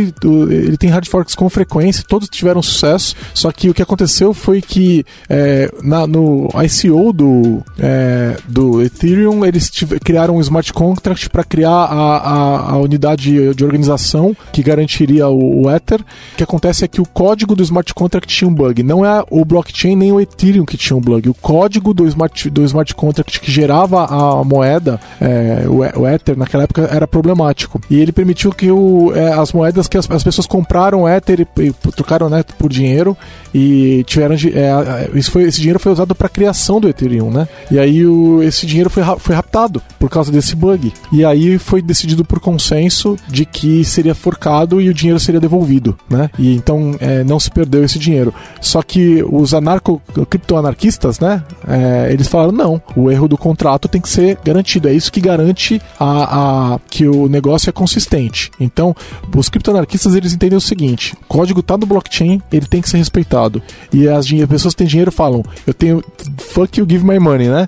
[0.50, 4.60] ele tem hard forks com frequência, todos tiveram sucesso, só que o que aconteceu foi
[4.60, 9.70] que é, na, no ICO do, é, do Ethereum, eles
[10.02, 15.66] criaram um smart contract para criar a, a, a, unidade de organização que garantiria o,
[15.66, 16.00] o Ether.
[16.00, 18.82] O que acontece é que o código do smart contract tinha um bug.
[18.82, 21.28] Não é o blockchain nem o Ethereum que tinha um bug.
[21.28, 26.36] O código do smart, do smart contract que gerava a moeda, é, o, o Ether,
[26.36, 27.80] naquela época era problemático.
[27.90, 31.62] E ele permitiu que o, é, as moedas que as, as, pessoas compraram Ether e,
[31.62, 33.16] e trocaram né, por dinheiro
[33.54, 34.34] e tiveram.
[34.34, 37.46] É, isso foi, esse dinheiro foi usado para a criação do Ethereum, né?
[37.70, 40.92] E aí o, esse dinheiro foi, foi raptado por causa desse bug.
[41.12, 45.96] E aí foi decidido por consenso de que seria forcado e o dinheiro seria devolvido,
[46.08, 46.30] né?
[46.38, 48.32] E então é, não se perdeu esse dinheiro.
[48.60, 51.42] Só que os anarco criptoanarquistas, né?
[51.66, 54.88] É, eles falaram não, o erro do contrato tem que ser garantido.
[54.88, 58.50] É isso que garante a, a que o negócio é consistente.
[58.58, 58.94] Então,
[59.34, 62.98] os criptoanarquistas eles entendem o seguinte: o código está no blockchain, ele tem que ser
[62.98, 63.62] respeitado.
[63.92, 66.02] E as, as pessoas que têm dinheiro falam: eu tenho
[66.38, 67.66] fuck you, give my money, né?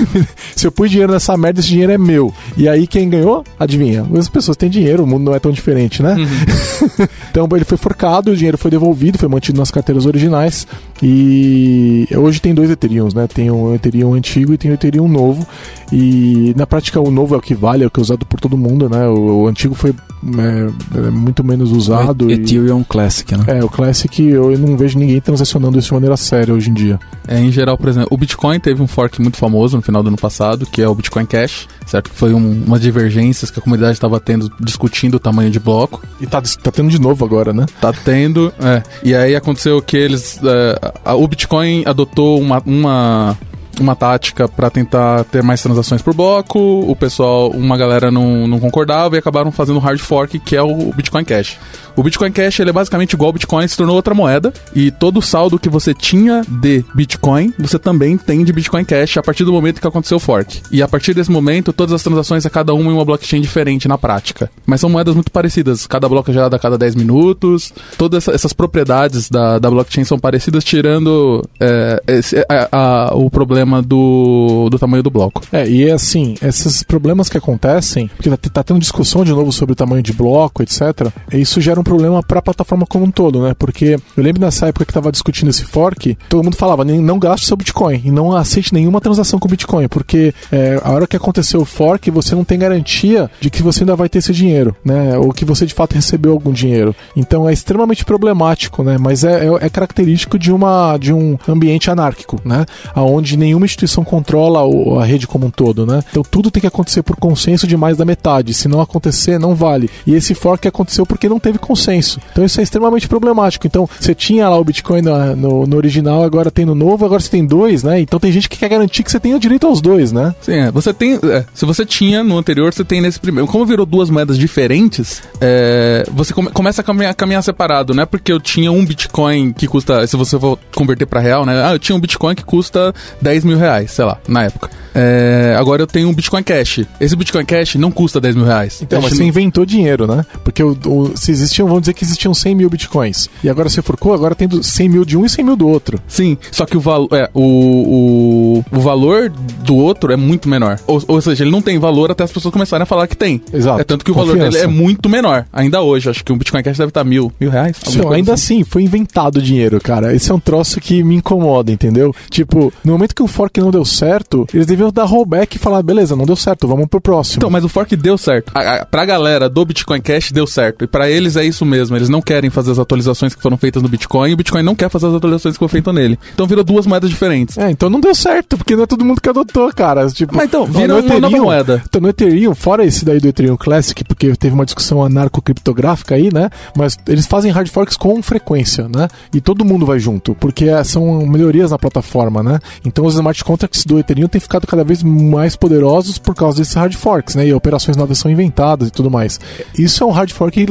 [0.56, 2.32] Se eu pus dinheiro nessa merda, esse dinheiro é meu.
[2.56, 3.44] E aí quem ganhou?
[3.60, 4.06] Adivinha?
[4.18, 6.14] As pessoas têm dinheiro, o mundo não é tão diferente, né?
[6.14, 7.06] Uhum.
[7.30, 10.66] então ele foi forcado, o dinheiro foi devolvido, foi mantido nas carteiras originais.
[11.02, 13.26] E hoje tem dois Ethereums, né?
[13.26, 15.46] Tem o Ethereum antigo e tem o Ethereum novo.
[15.92, 18.40] E na prática o novo é o que vale, é o que é usado por
[18.40, 19.06] todo mundo, né?
[19.06, 19.94] O, o antigo foi
[20.38, 22.26] é, é muito menos usado.
[22.26, 22.84] O Ethereum e...
[22.84, 23.44] Classic, né?
[23.46, 26.98] É, o Classic eu não vejo ninguém transacionando isso de maneira séria hoje em dia.
[27.28, 30.08] É, em geral, por exemplo, o Bitcoin teve um fork muito famoso no final do
[30.08, 32.10] ano passado, que é o Bitcoin Cash, certo?
[32.10, 36.02] Que foi um, uma divergências que a comunidade estava tendo, discutindo o tamanho de bloco.
[36.20, 37.66] E tá, tá tendo de novo agora, né?
[37.80, 38.82] Tá tendo, é.
[39.02, 40.38] E aí aconteceu que eles.
[40.44, 43.38] É, a, o Bitcoin adotou uma, uma
[43.80, 46.58] uma tática para tentar ter mais transações por bloco.
[46.58, 50.92] O pessoal, uma galera não, não concordava e acabaram fazendo hard fork, que é o
[50.92, 51.58] Bitcoin Cash.
[51.96, 55.18] O Bitcoin Cash ele é basicamente igual ao Bitcoin, se tornou outra moeda e todo
[55.18, 59.44] o saldo que você tinha de Bitcoin, você também tem de Bitcoin Cash a partir
[59.44, 60.60] do momento que aconteceu o fork.
[60.70, 63.88] E a partir desse momento, todas as transações é cada uma em uma blockchain diferente
[63.88, 64.50] na prática.
[64.66, 68.52] Mas são moedas muito parecidas, cada bloco é gerado a cada 10 minutos, todas essas
[68.52, 74.78] propriedades da, da blockchain são parecidas, tirando é, esse, a, a, o problema do, do
[74.78, 75.42] tamanho do bloco.
[75.52, 79.52] É, e é assim, esses problemas que acontecem, porque tá, tá tendo discussão de novo
[79.52, 83.10] sobre o tamanho de bloco, etc., isso gera um problema para a plataforma como um
[83.10, 83.54] todo, né?
[83.58, 87.46] Porque eu lembro nessa época que estava discutindo esse fork, todo mundo falava, não gaste
[87.46, 91.60] seu Bitcoin e não aceite nenhuma transação com Bitcoin, porque é, a hora que aconteceu
[91.60, 95.16] o fork, você não tem garantia de que você ainda vai ter esse dinheiro, né?
[95.18, 96.94] Ou que você de fato recebeu algum dinheiro.
[97.14, 98.96] Então é extremamente problemático, né?
[98.98, 102.64] Mas é, é, é característico de, uma, de um ambiente anárquico, né?
[102.94, 104.60] Onde nenhuma instituição controla
[105.00, 106.02] a rede como um todo, né?
[106.10, 108.54] Então tudo tem que acontecer por consenso de mais da metade.
[108.54, 109.90] Se não acontecer, não vale.
[110.06, 112.20] E esse fork aconteceu porque não teve consenso.
[112.30, 113.66] Então isso é extremamente problemático.
[113.66, 117.20] Então você tinha lá o Bitcoin no, no, no, original, agora tem no novo, agora
[117.20, 118.00] você tem dois, né?
[118.00, 120.34] Então tem gente que quer garantir que você tenha direito aos dois, né?
[120.40, 120.70] Sim, é.
[120.70, 121.14] Você tem.
[121.14, 123.48] É, se você tinha no anterior, você tem nesse primeiro.
[123.48, 128.04] Como virou duas moedas diferentes, é, você come, começa a caminhar, caminhar separado, né?
[128.04, 130.06] Porque eu tinha um Bitcoin que custa.
[130.06, 131.64] Se você for converter para real, né?
[131.64, 134.70] Ah, eu tinha um Bitcoin que custa 10 mil reais, sei lá, na época.
[134.98, 136.80] É, agora eu tenho um Bitcoin Cash.
[136.98, 138.80] Esse Bitcoin Cash não custa 10 mil reais.
[138.80, 140.24] Então, mas você inventou dinheiro, né?
[140.42, 143.28] Porque o, o, se existiam, vamos dizer que existiam 100 mil Bitcoins.
[143.44, 146.00] E agora você forcou, agora tem 100 mil de um e 100 mil do outro.
[146.08, 150.80] Sim, só que o, valor é, o, o, o valor do outro é muito menor.
[150.86, 153.42] Ou, ou seja, ele não tem valor até as pessoas começarem a falar que tem.
[153.52, 153.80] Exato.
[153.82, 154.38] É tanto que o Confiança.
[154.38, 155.44] valor dele é muito menor.
[155.52, 157.76] Ainda hoje, acho que um Bitcoin Cash deve estar mil, mil reais.
[157.84, 158.60] Sim, ainda assim.
[158.60, 160.14] assim, foi inventado dinheiro, cara.
[160.14, 162.14] Esse é um troço que me incomoda, entendeu?
[162.30, 166.16] Tipo, no momento que o fork não deu certo, eles deviam dar rollback falar, beleza,
[166.16, 167.36] não deu certo, vamos pro próximo.
[167.36, 168.50] Então, mas o fork deu certo.
[168.54, 170.84] A, a, pra galera do Bitcoin Cash deu certo.
[170.84, 171.96] E para eles é isso mesmo.
[171.96, 174.74] Eles não querem fazer as atualizações que foram feitas no Bitcoin e o Bitcoin não
[174.74, 176.18] quer fazer as atualizações que foram feitas nele.
[176.32, 177.58] Então virou duas moedas diferentes.
[177.58, 180.08] É, então não deu certo, porque não é todo mundo que adotou, cara.
[180.08, 181.82] Tipo, mas então, vira uma Ethereum, nova moeda.
[181.86, 186.32] Então no Ethereum, fora esse daí do Ethereum Classic, porque teve uma discussão anarco-criptográfica aí,
[186.32, 186.48] né?
[186.76, 189.08] Mas eles fazem hard forks com frequência, né?
[189.34, 192.58] E todo mundo vai junto, porque são melhorias na plataforma, né?
[192.84, 196.74] Então os smart contracts do Ethereum têm ficado cada vez mais poderosos por causa desses
[196.74, 197.46] hard forks, né?
[197.46, 199.40] E operações novas são inventadas e tudo mais.
[199.76, 200.64] Isso é um hard fork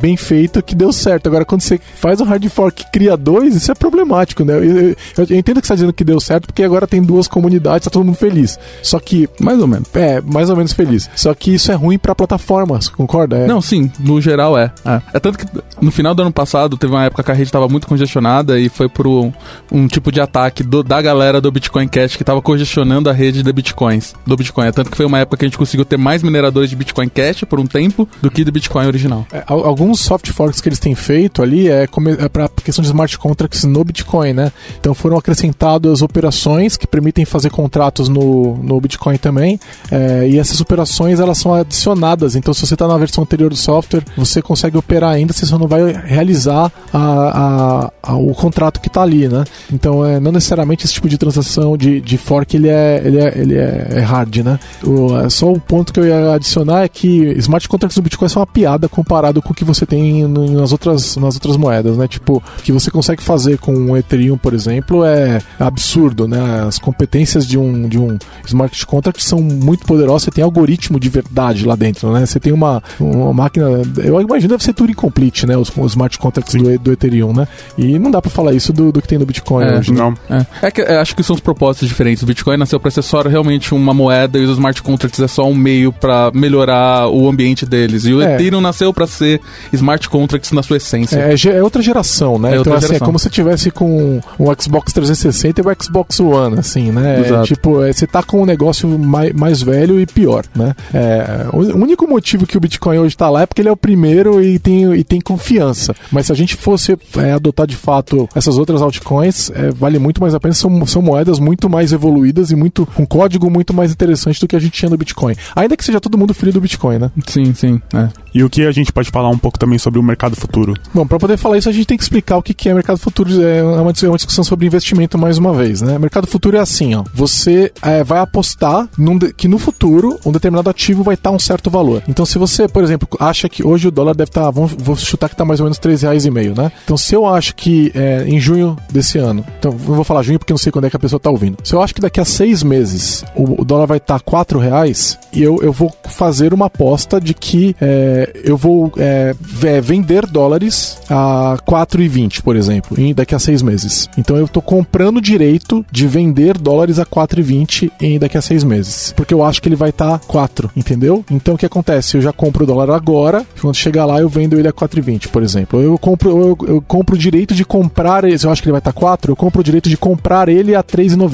[0.00, 1.26] bem feito que deu certo.
[1.26, 4.54] Agora, quando você faz um hard fork e cria dois, isso é problemático, né?
[4.54, 7.26] Eu, eu, eu entendo que você está dizendo que deu certo, porque agora tem duas
[7.26, 8.58] comunidades, tá todo mundo feliz.
[8.82, 9.28] Só que.
[9.40, 9.88] Mais ou menos.
[9.94, 11.10] É, mais ou menos feliz.
[11.16, 13.38] Só que isso é ruim pra plataformas, concorda?
[13.38, 13.46] É.
[13.46, 14.70] Não, sim, no geral é.
[14.84, 15.00] é.
[15.14, 15.46] É tanto que
[15.80, 18.68] no final do ano passado teve uma época que a rede tava muito congestionada e
[18.68, 19.32] foi por um,
[19.72, 23.42] um tipo de ataque do- da galera do Bitcoin Cash que tava congestionando a rede
[23.42, 24.14] de Bitcoins.
[24.26, 24.66] Do Bitcoin.
[24.66, 27.08] É tanto que foi uma época que a gente conseguiu ter mais mineradores de Bitcoin
[27.08, 29.26] Cash por um tempo do que do Bitcoin original.
[29.32, 31.86] É, al- alguns soft forks que eles têm feito ali é,
[32.18, 34.50] é para questão de smart contracts no Bitcoin, né?
[34.80, 39.60] Então foram acrescentadas operações que permitem fazer contratos no, no Bitcoin também.
[39.90, 42.34] é, e essas operações elas são adicionadas.
[42.34, 45.58] Então se você está na versão anterior do software, você consegue operar ainda, você só
[45.58, 49.44] não vai realizar a- a- a- o contrato que está ali, né?
[49.72, 53.32] Então é, não necessariamente esse tipo de transação de, de fork ele é, ele é,
[53.38, 54.58] ele é, é hard, né?
[54.84, 58.28] O, é, só o ponto que eu ia adicionar é que smart contracts do Bitcoin
[58.28, 62.06] são uma piada comparado com o que você tem nas outras, nas outras moedas, né?
[62.08, 66.64] Tipo, o que você consegue fazer com o Ethereum, por exemplo, é absurdo, né?
[66.66, 71.08] As competências de um, de um smart contract são muito poderosas, você tem algoritmo de
[71.08, 72.24] verdade lá dentro, né?
[72.26, 73.66] Você tem uma, uma máquina,
[73.98, 75.56] eu imagino deve ser tudo incomplete, né?
[75.56, 77.46] Os, os smart contracts do, do Ethereum, né?
[77.76, 79.78] E não dá pra falar isso do, do que tem no Bitcoin É.
[79.78, 79.92] hoje.
[79.92, 79.98] né?
[79.98, 80.36] Não.
[80.62, 82.22] É, é que acho que são os propósitos diferentes.
[82.22, 85.46] O Bitcoin nasceu para ser só realmente uma moeda e os smart contracts é só
[85.48, 88.04] um meio para melhorar o ambiente deles.
[88.04, 88.34] E o É.
[88.34, 89.40] Ethereum nasceu para ser
[89.72, 91.18] smart contracts na sua essência.
[91.18, 92.56] É, é outra geração, né?
[92.56, 93.06] É então, assim, é geração.
[93.06, 97.16] como se tivesse com um Xbox 360 e o Xbox One, assim, né?
[97.16, 97.46] É, Exato.
[97.46, 100.74] tipo, é, você tá com um negócio mais, mais velho e pior, né?
[100.94, 103.76] É, o único motivo que o Bitcoin hoje tá lá é porque ele é o
[103.76, 105.94] primeiro e tem, e tem confiança.
[106.10, 110.20] Mas se a gente fosse é, adotar de fato essas outras altcoins, é, vale muito
[110.20, 110.54] mais a pena.
[110.54, 114.56] São, são moedas muito mais evoluídas e muito com código muito mais interessante do que
[114.56, 115.34] a gente tinha no Bitcoin.
[115.54, 117.10] Ainda que seja todo mundo filho do Bitcoin, né?
[117.26, 117.80] Sim, sim.
[117.94, 118.08] É.
[118.34, 120.74] E o que a gente pode falar um pouco também sobre o mercado futuro?
[120.94, 122.98] Bom, para poder falar isso, a gente tem que explicar o que que é mercado
[122.98, 123.30] futuro.
[123.42, 125.98] É uma, é uma discussão sobre investimento mais uma vez, né?
[125.98, 127.04] Mercado futuro é assim, ó.
[127.14, 131.38] Você é, vai apostar num de- que no futuro um determinado ativo vai estar um
[131.38, 132.02] certo valor.
[132.08, 135.28] Então, se você, por exemplo, acha que hoje o dólar deve estar, vamos, vou chutar
[135.28, 136.70] que está mais ou menos três reais e meio, né?
[136.84, 140.38] Então, se eu acho que é, em junho desse ano, então não vou falar junho
[140.38, 141.56] porque não sei quando é que a pessoa está ouvindo.
[141.64, 145.42] Se eu acho que daqui a seis meses o, dólar vai estar quatro reais, e
[145.42, 150.98] eu, eu vou fazer uma aposta de que é, eu vou é, ve- vender dólares
[151.08, 154.08] a 4,20, por exemplo, em daqui a seis meses.
[154.18, 158.64] Então eu estou comprando o direito de vender dólares a 4,20 em daqui a seis
[158.64, 159.12] meses.
[159.16, 161.24] Porque eu acho que ele vai estar 4, entendeu?
[161.30, 162.16] Então o que acontece?
[162.16, 165.42] Eu já compro o dólar agora, quando chegar lá eu vendo ele a 4,20, por
[165.42, 165.80] exemplo.
[165.80, 168.92] Eu compro, eu, eu compro o direito de comprar eu acho que ele vai estar
[168.92, 171.27] 4, eu compro o direito de comprar ele a 3,90.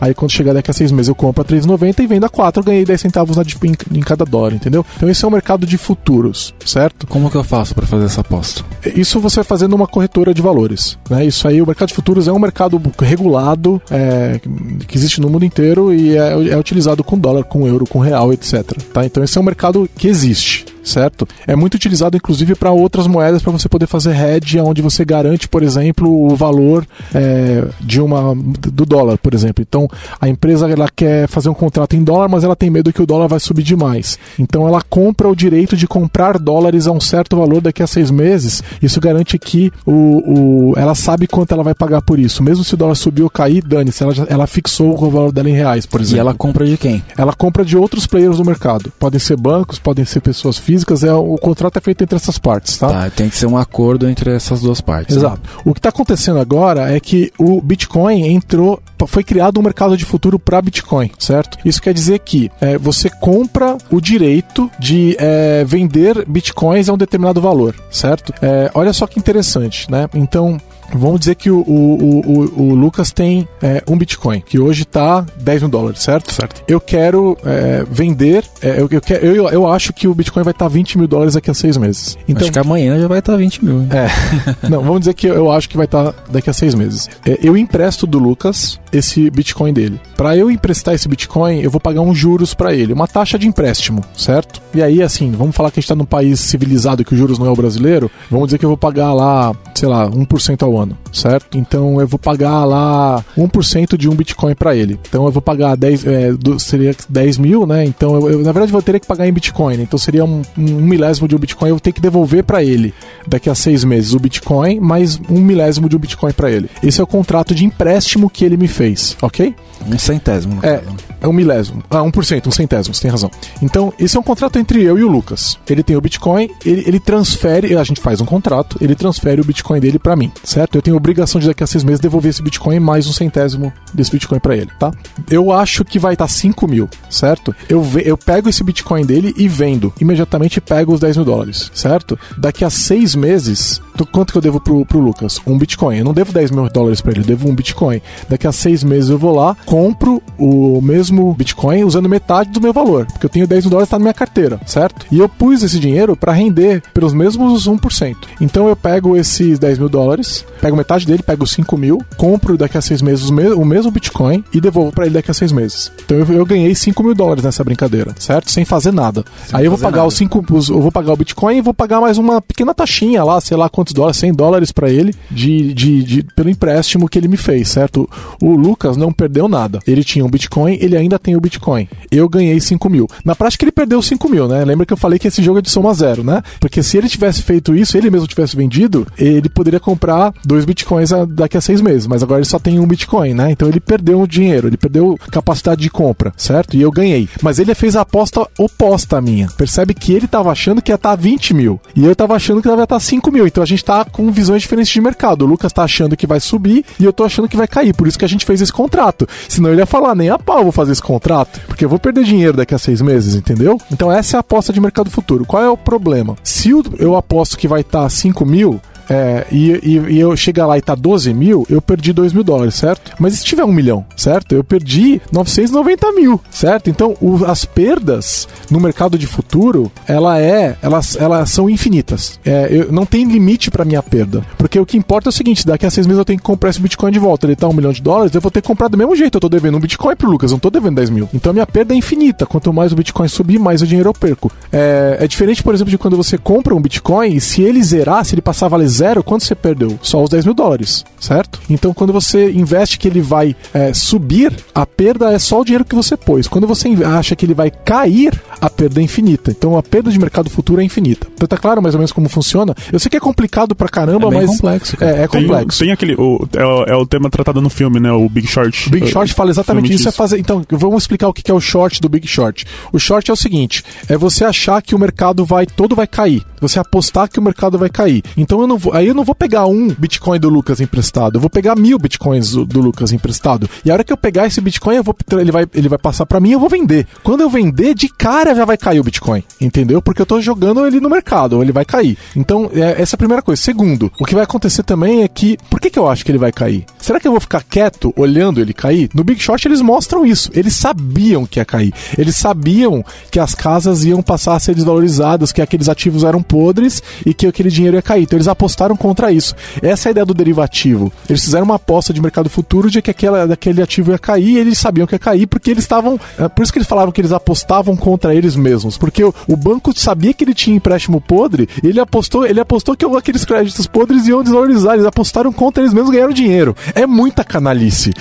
[0.00, 2.60] Aí quando chegar daqui a seis meses eu compro a 3,90 e vendo a 4,
[2.60, 4.84] eu ganhei 10 centavos na, em, em cada dólar, entendeu?
[4.96, 7.06] Então esse é o mercado de futuros, certo?
[7.06, 8.64] Como que eu faço pra fazer essa aposta?
[8.94, 10.98] Isso você vai fazer numa corretora de valores.
[11.08, 11.26] Né?
[11.26, 14.40] Isso aí, o mercado de futuros é um mercado regulado é,
[14.86, 18.32] que existe no mundo inteiro e é, é utilizado com dólar, com euro, com real,
[18.32, 18.62] etc.
[18.92, 19.04] Tá?
[19.04, 20.64] Então esse é um mercado que existe.
[20.82, 21.26] Certo?
[21.46, 25.46] É muito utilizado, inclusive, para outras moedas, para você poder fazer hedge, onde você garante,
[25.48, 29.64] por exemplo, o valor é, de uma do dólar, por exemplo.
[29.66, 29.88] Então,
[30.20, 33.06] a empresa ela quer fazer um contrato em dólar, mas ela tem medo que o
[33.06, 34.18] dólar vai subir demais.
[34.38, 38.10] Então, ela compra o direito de comprar dólares a um certo valor daqui a seis
[38.10, 38.62] meses.
[38.82, 42.42] Isso garante que o, o, ela sabe quanto ela vai pagar por isso.
[42.42, 45.54] Mesmo se o dólar subir ou cair, dane-se, ela, ela fixou o valor dela em
[45.54, 46.20] reais, por E exemplo.
[46.20, 47.02] ela compra de quem?
[47.16, 48.90] Ela compra de outros players do mercado.
[48.98, 50.69] Podem ser bancos, podem ser pessoas físicas.
[50.74, 52.88] É, o contrato é feito entre essas partes, tá?
[52.88, 55.16] Tá, tem que ser um acordo entre essas duas partes.
[55.16, 55.22] né?
[55.22, 55.40] Exato.
[55.64, 60.04] O que está acontecendo agora é que o Bitcoin entrou, foi criado um mercado de
[60.04, 61.58] futuro para Bitcoin, certo?
[61.64, 66.98] Isso quer dizer que é, você compra o direito de é, vender Bitcoins a um
[66.98, 68.32] determinado valor, certo?
[68.42, 70.08] É, olha só que interessante, né?
[70.14, 70.60] Então
[70.92, 75.24] Vamos dizer que o, o, o, o Lucas tem é, um Bitcoin, que hoje está
[75.40, 76.32] 10 mil dólares, certo?
[76.32, 76.62] Certo.
[76.68, 80.52] Eu quero é, vender, é, eu, eu, quero- eu, eu acho que o Bitcoin vai
[80.52, 82.16] estar 20 mil dólares daqui a seis meses.
[82.28, 83.86] Então, Acho que amanhã já vai estar 20 mil.
[83.90, 84.08] é.
[84.68, 87.08] Não, vamos dizer que eu acho que vai estar daqui a seis meses.
[87.24, 90.00] É, Eu empresto do Lucas esse Bitcoin dele.
[90.16, 93.46] Para eu emprestar esse Bitcoin, eu vou pagar uns juros para ele, uma taxa de
[93.46, 94.60] empréstimo, certo?
[94.74, 97.38] E aí, assim, vamos falar que a gente tá num país civilizado que o juros
[97.38, 98.10] não é o brasileiro.
[98.30, 101.56] Vamos dizer que eu vou pagar lá, sei lá, 1% ao ano, nono certo?
[101.58, 104.98] Então eu vou pagar lá 1% de um Bitcoin para ele.
[105.08, 107.84] Então eu vou pagar 10, é, do- seria 10 mil, né?
[107.84, 109.76] Então eu, eu, na verdade, vou ter que pagar em Bitcoin.
[109.76, 109.82] né?
[109.82, 112.92] Então seria um, um milésimo de um Bitcoin, eu vou ter que devolver para ele
[113.26, 116.68] daqui a seis meses o Bitcoin, mais um milésimo de um Bitcoin para ele.
[116.82, 119.54] Esse é o contrato de empréstimo que ele me fez, ok?
[119.86, 120.58] Um centésimo.
[120.62, 120.96] É, caso.
[121.22, 121.82] é um milésimo.
[121.90, 123.30] Ah, 1%, um centésimo, você tem razão.
[123.62, 125.58] Então, esse é um contrato entre eu e o Lucas.
[125.68, 129.44] Ele tem o Bitcoin, ele, ele transfere, a gente faz um contrato, ele transfere o
[129.44, 130.74] Bitcoin dele pra mim, certo?
[130.76, 134.12] Eu tenho obrigação de daqui a seis meses devolver esse Bitcoin mais um centésimo desse
[134.12, 134.92] Bitcoin para ele, tá?
[135.30, 137.54] Eu acho que vai estar tá 5 mil, certo?
[137.68, 139.92] Eu, eu pego esse Bitcoin dele e vendo.
[140.00, 142.18] Imediatamente pego os 10 mil dólares, certo?
[142.38, 143.80] Daqui a seis meses,
[144.12, 145.40] quanto que eu devo pro, pro Lucas?
[145.46, 145.98] Um Bitcoin.
[145.98, 148.00] Eu não devo 10 mil dólares para ele, eu devo um Bitcoin.
[148.28, 152.72] Daqui a seis meses eu vou lá, compro o mesmo Bitcoin usando metade do meu
[152.72, 155.06] valor, porque eu tenho 10 mil dólares tá na minha carteira, certo?
[155.10, 158.16] E eu pus esse dinheiro para render pelos mesmos 1%.
[158.40, 162.76] Então eu pego esses 10 mil dólares, pego metade dele, pego 5 mil, compro daqui
[162.76, 165.92] a seis meses o mesmo Bitcoin e devolvo para ele daqui a seis meses.
[166.04, 168.50] Então eu, eu, ganhei 5 mil dólares nessa brincadeira, certo?
[168.50, 169.24] Sem fazer nada.
[169.46, 170.08] Sem Aí eu vou pagar nada.
[170.08, 173.40] os 5, eu vou pagar o Bitcoin e vou pagar mais uma pequena taxinha lá,
[173.40, 177.28] sei lá quantos dólares, 100 dólares para ele de, de, de, pelo empréstimo que ele
[177.28, 178.08] me fez, certo?
[178.42, 179.78] O Lucas não perdeu nada.
[179.86, 181.88] Ele tinha um Bitcoin, ele ainda tem o Bitcoin.
[182.10, 183.08] Eu ganhei 5 mil.
[183.24, 184.64] Na prática ele perdeu 5 mil, né?
[184.64, 186.42] Lembra que eu falei que esse jogo é de soma zero, né?
[186.58, 190.79] Porque se ele tivesse feito isso, ele mesmo tivesse vendido, ele poderia comprar dois Bitcoins
[191.28, 193.50] daqui a seis meses, mas agora ele só tem um Bitcoin, né?
[193.50, 196.76] Então ele perdeu o dinheiro, ele perdeu capacidade de compra, certo?
[196.76, 197.28] E eu ganhei.
[197.42, 199.48] Mas ele fez a aposta oposta à minha.
[199.56, 202.62] Percebe que ele tava achando que ia estar tá 20 mil e eu tava achando
[202.62, 203.46] que ia estar tá 5 mil.
[203.46, 205.42] Então a gente tá com visões diferentes de mercado.
[205.42, 207.94] O Lucas tá achando que vai subir e eu tô achando que vai cair.
[207.94, 209.28] Por isso que a gente fez esse contrato.
[209.48, 212.24] Senão ele ia falar, nem a pau vou fazer esse contrato, porque eu vou perder
[212.24, 213.78] dinheiro daqui a seis meses, entendeu?
[213.92, 215.44] Então essa é a aposta de mercado futuro.
[215.44, 216.36] Qual é o problema?
[216.42, 218.80] Se eu aposto que vai estar tá 5 mil,
[219.10, 222.44] é, e, e, e, eu chegar lá e tá 12 mil, eu perdi 2 mil
[222.44, 223.12] dólares, certo?
[223.18, 224.54] Mas e se tiver um milhão, certo?
[224.54, 226.88] Eu perdi 990 mil, certo?
[226.88, 232.38] Então o, as perdas no mercado de futuro, ela é, elas, elas são infinitas.
[232.44, 234.44] É, eu, não tem limite para minha perda.
[234.56, 236.70] Porque o que importa é o seguinte: daqui a seis meses eu tenho que comprar
[236.70, 237.46] esse Bitcoin de volta.
[237.46, 239.36] Ele tá um milhão de dólares, eu vou ter que comprar do mesmo jeito.
[239.36, 241.28] Eu tô devendo um Bitcoin pro Lucas, não tô devendo 10 mil.
[241.34, 242.46] Então a minha perda é infinita.
[242.46, 244.52] Quanto mais o Bitcoin subir, mais o dinheiro eu perco.
[244.72, 248.24] É, é diferente, por exemplo, de quando você compra um Bitcoin e se ele zerar,
[248.24, 249.98] se ele passar a valer zero, quanto você perdeu?
[250.02, 251.60] Só os 10 mil dólares, certo?
[251.68, 255.84] Então, quando você investe que ele vai é, subir, a perda é só o dinheiro
[255.84, 256.46] que você pôs.
[256.46, 259.50] Quando você acha que ele vai cair, a perda é infinita.
[259.50, 261.26] Então, a perda de mercado futuro é infinita.
[261.34, 262.74] Então, tá claro mais ou menos como funciona?
[262.92, 264.50] Eu sei que é complicado pra caramba, é mas.
[264.50, 264.96] complexo.
[264.96, 265.16] Cara.
[265.16, 265.78] É, é complexo.
[265.78, 266.14] Tem, tem aquele.
[266.14, 268.12] O, é, é, o tema tratado no filme, né?
[268.12, 268.88] O Big Short.
[268.88, 270.08] O Big Short fala exatamente isso.
[270.08, 272.66] É fazer, então, vamos explicar o que é o short do Big Short.
[272.92, 276.44] O short é o seguinte: é você achar que o mercado vai todo vai cair.
[276.60, 278.22] Você apostar que o mercado vai cair.
[278.36, 281.40] Então eu não vou, aí eu não vou pegar um Bitcoin do Lucas emprestado, eu
[281.40, 283.68] vou pegar mil Bitcoins do, do Lucas emprestado.
[283.84, 286.26] E a hora que eu pegar esse Bitcoin, eu vou, ele vai, ele vai passar
[286.26, 287.06] para mim, eu vou vender.
[287.22, 290.00] Quando eu vender, de cara já vai cair o Bitcoin, entendeu?
[290.00, 292.16] Porque eu tô jogando ele no mercado, ele vai cair.
[292.36, 293.60] Então, é, essa é a primeira coisa.
[293.60, 296.38] Segundo, o que vai acontecer também é que, por que, que eu acho que ele
[296.38, 296.84] vai cair?
[297.00, 299.08] Será que eu vou ficar quieto olhando ele cair?
[299.14, 300.50] No Big Short eles mostram isso.
[300.54, 301.92] Eles sabiam que ia cair.
[302.16, 307.02] Eles sabiam que as casas iam passar a ser desvalorizadas, que aqueles ativos eram podres
[307.24, 308.22] e que aquele dinheiro ia cair.
[308.22, 309.54] Então eles apostaram contra isso.
[309.82, 311.12] Essa é a ideia do derivativo.
[311.28, 314.58] Eles fizeram uma aposta de mercado futuro de que aquela, aquele ativo ia cair e
[314.58, 316.18] eles sabiam que ia cair porque eles estavam.
[316.38, 318.98] É por isso que eles falavam que eles apostavam contra eles mesmos.
[318.98, 322.96] Porque o, o banco sabia que ele tinha empréstimo podre e ele apostou, ele apostou
[322.96, 324.94] que aqueles créditos podres iam desvalorizar.
[324.94, 326.76] Eles apostaram contra eles mesmos e ganharam dinheiro.
[326.94, 328.12] É muita canalice.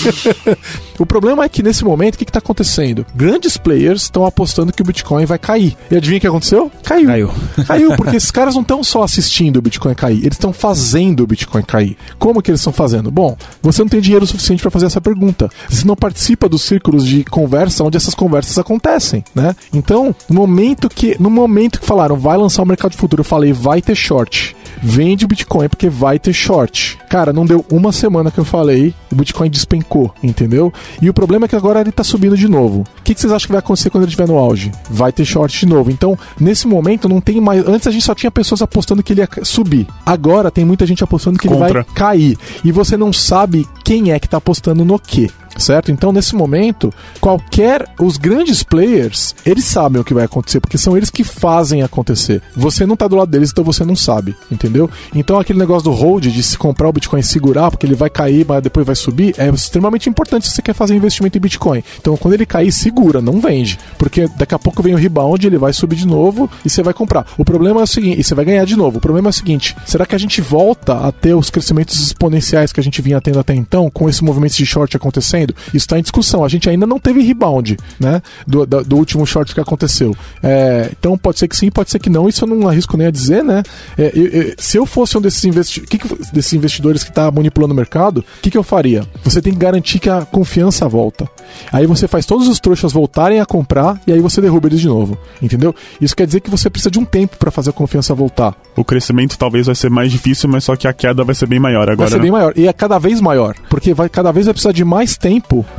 [0.98, 3.06] o problema é que nesse momento, o que está acontecendo?
[3.14, 5.76] Grandes players estão apostando que o Bitcoin vai cair.
[5.90, 6.70] E adivinha o que aconteceu?
[6.82, 7.06] Caiu.
[7.06, 7.30] Caiu.
[7.66, 11.26] Caiu, porque esses caras não estão só assistindo o Bitcoin cair, eles estão fazendo o
[11.26, 11.96] Bitcoin cair.
[12.18, 13.10] Como que eles estão fazendo?
[13.10, 15.48] Bom, você não tem dinheiro suficiente para fazer essa pergunta.
[15.68, 19.54] Você não participa dos círculos de conversa onde essas conversas acontecem, né?
[19.72, 23.52] Então, no momento que no momento que falaram vai lançar o mercado futuro, eu falei
[23.52, 26.98] vai ter short vende Bitcoin porque vai ter short.
[27.08, 30.72] Cara, não deu uma semana que eu falei, o Bitcoin despencou, entendeu?
[31.02, 32.82] E o problema é que agora ele tá subindo de novo.
[32.82, 34.70] O que, que vocês acham que vai acontecer quando ele estiver no auge?
[34.88, 35.90] Vai ter short de novo.
[35.90, 37.66] Então, nesse momento, não tem mais.
[37.66, 39.84] Antes a gente só tinha pessoas apostando que ele ia subir.
[40.06, 41.64] Agora tem muita gente apostando que Contra.
[41.64, 42.38] ele vai cair.
[42.64, 45.28] E você não sabe quem é que tá apostando no quê
[45.60, 45.92] certo?
[45.92, 47.88] Então, nesse momento, qualquer.
[48.00, 52.42] Os grandes players, eles sabem o que vai acontecer, porque são eles que fazem acontecer.
[52.56, 54.90] Você não tá do lado deles, então você não sabe, entendeu?
[55.14, 58.10] Então, aquele negócio do hold, de se comprar o Bitcoin e segurar, porque ele vai
[58.10, 61.82] cair, mas depois vai subir, é extremamente importante se você quer fazer investimento em Bitcoin.
[62.00, 63.78] Então, quando ele cair, segura, não vende.
[63.98, 66.94] Porque daqui a pouco vem o rebound, ele vai subir de novo e você vai
[66.94, 67.26] comprar.
[67.36, 68.98] O problema é o seguinte, e você vai ganhar de novo.
[68.98, 72.72] O problema é o seguinte: será que a gente volta a ter os crescimentos exponenciais
[72.72, 75.49] que a gente vinha tendo até então, com esse movimento de short acontecendo?
[75.68, 76.44] Isso está em discussão.
[76.44, 78.22] A gente ainda não teve rebound, né?
[78.46, 80.14] Do, do, do último short que aconteceu.
[80.42, 82.28] É, então pode ser que sim, pode ser que não.
[82.28, 83.62] Isso eu não arrisco nem a dizer, né?
[83.96, 87.30] É, eu, eu, se eu fosse um desses, investi que que, desses investidores que está
[87.30, 89.06] manipulando o mercado, o que, que eu faria?
[89.22, 91.28] Você tem que garantir que a confiança volta.
[91.72, 94.88] Aí você faz todos os trouxas voltarem a comprar e aí você derruba eles de
[94.88, 95.18] novo.
[95.40, 95.74] Entendeu?
[96.00, 98.54] Isso quer dizer que você precisa de um tempo para fazer a confiança voltar.
[98.76, 101.60] O crescimento talvez vai ser mais difícil, mas só que a queda vai ser bem
[101.60, 101.96] maior agora.
[101.96, 102.22] Vai ser né?
[102.22, 102.52] bem maior.
[102.56, 103.54] E é cada vez maior.
[103.68, 105.29] Porque vai, cada vez vai precisar de mais tempo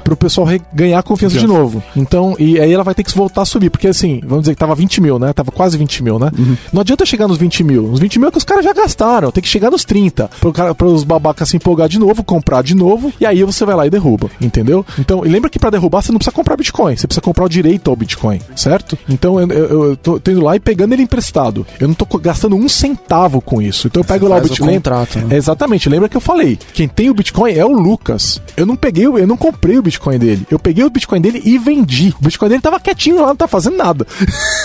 [0.03, 1.81] pro pessoal ganhar confiança de novo.
[1.95, 3.71] Então, e aí ela vai ter que voltar a subir.
[3.71, 5.33] Porque assim, vamos dizer que tava 20 mil, né?
[5.33, 6.29] Tava quase 20 mil, né?
[6.37, 6.55] Uhum.
[6.71, 7.83] Não adianta chegar nos 20 mil.
[7.83, 9.31] Nos 20 mil é que os caras já gastaram.
[9.31, 10.29] Tem que chegar nos 30.
[10.39, 13.11] Pro cara, pros babacas se empolgar de novo, comprar de novo.
[13.19, 14.29] E aí você vai lá e derruba.
[14.39, 14.85] Entendeu?
[14.99, 16.95] Então, e lembra que para derrubar você não precisa comprar Bitcoin.
[16.95, 18.39] Você precisa comprar o direito ao Bitcoin.
[18.55, 18.97] Certo?
[19.09, 21.65] Então eu, eu, eu tô tendo lá e pegando ele emprestado.
[21.79, 23.87] Eu não tô gastando um centavo com isso.
[23.87, 24.69] Então eu pego você lá o Bitcoin.
[24.69, 25.35] O contrato, né?
[25.35, 25.89] é, exatamente.
[25.89, 26.57] Lembra que eu falei?
[26.73, 28.41] Quem tem o Bitcoin é o Lucas.
[28.55, 30.45] Eu não peguei, eu não comprei o Bitcoin dele.
[30.51, 32.13] Eu peguei o Bitcoin dele e vendi.
[32.21, 34.05] O Bitcoin dele tava quietinho lá, não tá fazendo nada.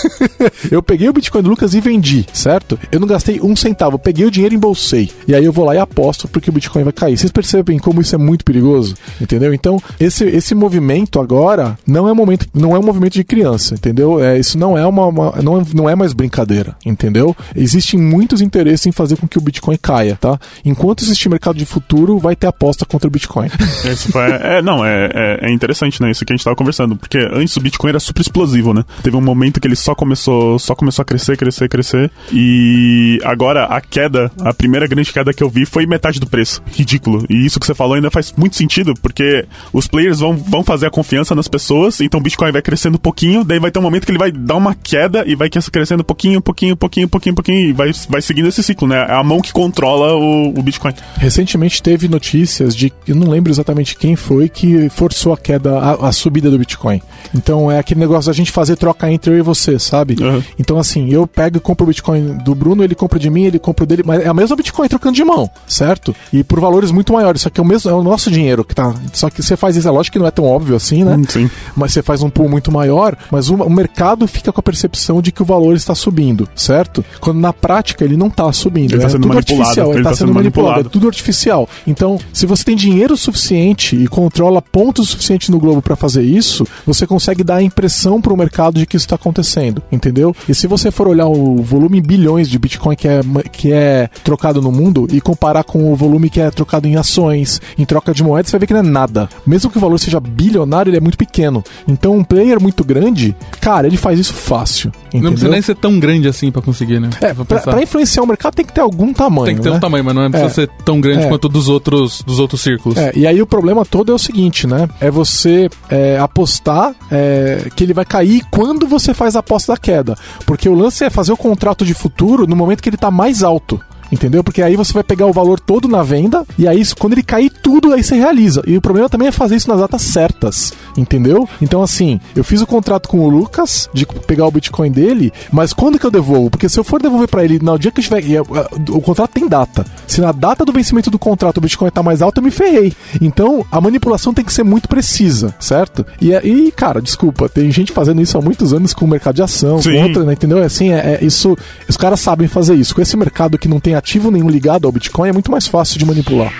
[0.69, 2.77] eu peguei o Bitcoin do Lucas e vendi, certo?
[2.91, 3.95] Eu não gastei um centavo.
[3.95, 5.09] Eu peguei o dinheiro e embolsei.
[5.27, 7.17] E aí eu vou lá e aposto porque o Bitcoin vai cair.
[7.17, 8.93] Vocês percebem como isso é muito perigoso?
[9.19, 9.51] Entendeu?
[9.51, 13.73] Então, esse, esse movimento agora não é um momento, não é um movimento de criança,
[13.73, 14.23] entendeu?
[14.23, 17.35] É, isso não é uma, uma não, é, não é mais brincadeira, entendeu?
[17.55, 20.39] Existem muitos interesses em fazer com que o Bitcoin caia, tá?
[20.63, 23.47] Enquanto existir mercado de futuro, vai ter aposta contra o Bitcoin.
[23.91, 26.11] Isso foi, é, não, é, é, é, interessante, né?
[26.11, 28.83] Isso que a gente tava conversando, porque antes o Bitcoin era super explosivo, né?
[29.01, 33.63] Teve um momento que ele só começou, só começou a crescer, crescer, crescer, e agora
[33.63, 36.61] a queda, a primeira grande queda que eu vi foi metade do preço.
[36.69, 37.25] Ridículo.
[37.29, 40.87] E isso que você falou ainda faz muito sentido, porque os players vão, vão fazer
[40.87, 43.83] a confiança nas pessoas, então o Bitcoin vai crescendo um pouquinho, daí vai ter um
[43.83, 47.35] momento que ele vai dar uma queda e vai crescendo um pouquinho, pouquinho, pouquinho, pouquinho,
[47.35, 48.97] pouquinho, e vai, vai seguindo esse ciclo, né?
[49.07, 50.93] É a mão que controla o, o Bitcoin.
[51.15, 56.07] Recentemente teve notícias de, eu não lembro exatamente quem foi, que forçou a queda, a,
[56.07, 57.01] a subida do Bitcoin.
[57.33, 60.15] Então é aquele negócio da gente fazer troca entre eu e você, sabe?
[60.21, 60.41] Uhum.
[60.59, 63.59] Então assim, eu pego e compro o Bitcoin do Bruno, ele compra de mim, ele
[63.59, 66.15] compra dele, mas é a mesma Bitcoin trocando de mão, certo?
[66.31, 68.75] E por valores muito maiores, só que é o mesmo, é o nosso dinheiro que
[68.75, 68.93] tá.
[69.13, 71.19] Só que você faz isso, é lógico que não é tão óbvio assim, né?
[71.29, 71.49] Sim.
[71.75, 75.21] Mas você faz um pool muito maior, mas o, o mercado fica com a percepção
[75.21, 77.05] de que o valor está subindo, certo?
[77.19, 78.93] Quando na prática ele não está subindo.
[78.93, 80.87] Ele é tá sendo tudo artificial, ele está tá sendo sendo manipulado, manipulado.
[80.87, 81.69] é tudo artificial.
[81.85, 86.65] Então, se você tem dinheiro suficiente e controla pontos suficientes no globo para fazer isso,
[86.85, 90.35] você consegue dar a impressão para o mercado de que isso está acontecendo, entendeu?
[90.47, 93.21] E se você for olhar o volume em bilhões de Bitcoin que é,
[93.51, 97.61] que é trocado no mundo e comparar com o volume que é trocado em ações,
[97.77, 99.29] em troca de moedas, você vai ver que não é nada.
[99.45, 101.63] Mesmo que o valor seja bilionário, ele é muito pequeno.
[101.87, 103.35] Então, um player muito grande,
[103.67, 104.93] cara, ele faz isso fácil.
[105.07, 105.23] Entendeu?
[105.23, 107.09] Não precisa nem ser tão grande assim pra conseguir, né?
[107.19, 109.45] É, pra, pra influenciar o mercado tem que ter algum tamanho.
[109.47, 109.75] Tem que ter né?
[109.75, 110.53] um tamanho, mas não precisa É.
[110.53, 111.27] ser tão grande É.
[111.27, 112.97] quanto dos outros, dos outros círculos.
[112.97, 114.87] É, e aí o problema todo é o seguinte, né?
[115.01, 119.77] É você é, apostar é, que ele vai cair quando você faz a aposta da
[119.77, 120.15] queda.
[120.45, 123.43] Porque o lance é fazer o contrato de futuro no momento que ele tá mais
[123.43, 123.81] alto.
[124.11, 124.43] Entendeu?
[124.43, 127.49] Porque aí você vai pegar o valor todo na venda e aí quando ele cair
[127.49, 128.63] tudo, aí você realiza.
[128.65, 130.73] E o problema também é fazer isso nas datas certas.
[130.97, 131.47] Entendeu?
[131.61, 135.73] Então, assim, eu fiz o contrato com o Lucas de pegar o Bitcoin dele, mas
[135.73, 136.49] quando que eu devolvo?
[136.49, 138.23] Porque se eu for devolver pra ele no dia que eu tiver.
[138.25, 138.45] e, uh,
[138.89, 139.85] O contrato tem data.
[140.07, 142.93] Se na data do vencimento do contrato o Bitcoin tá mais alto, eu me ferrei.
[143.21, 146.05] Então, a manipulação tem que ser muito precisa, certo?
[146.21, 149.41] E, e cara, desculpa, tem gente fazendo isso há muitos anos com o mercado de
[149.41, 149.93] ação, Sim.
[149.93, 150.63] com outra, né, entendeu?
[150.63, 151.57] Assim, é, é isso.
[151.87, 152.95] Os caras sabem fazer isso.
[152.95, 155.99] Com esse mercado que não tem ativo nenhum ligado ao Bitcoin, é muito mais fácil
[155.99, 156.53] de manipular.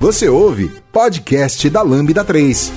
[0.00, 2.72] Você ouve podcast da Lambda 3.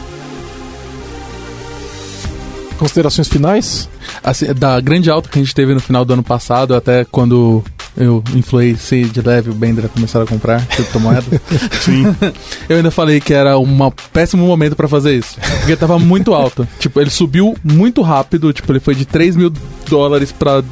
[2.79, 3.87] Considerações finais?
[4.23, 7.63] Assim, da grande alta que a gente teve no final do ano passado, até quando
[7.95, 11.39] eu influenciei de leve o Bender a começar a comprar criptomoedas.
[11.81, 12.05] Sim.
[12.67, 15.35] eu ainda falei que era um péssimo momento pra fazer isso.
[15.59, 16.67] Porque tava muito alto.
[16.79, 18.51] tipo, ele subiu muito rápido.
[18.51, 19.53] Tipo, ele foi de 3 mil
[19.91, 20.63] dólares pra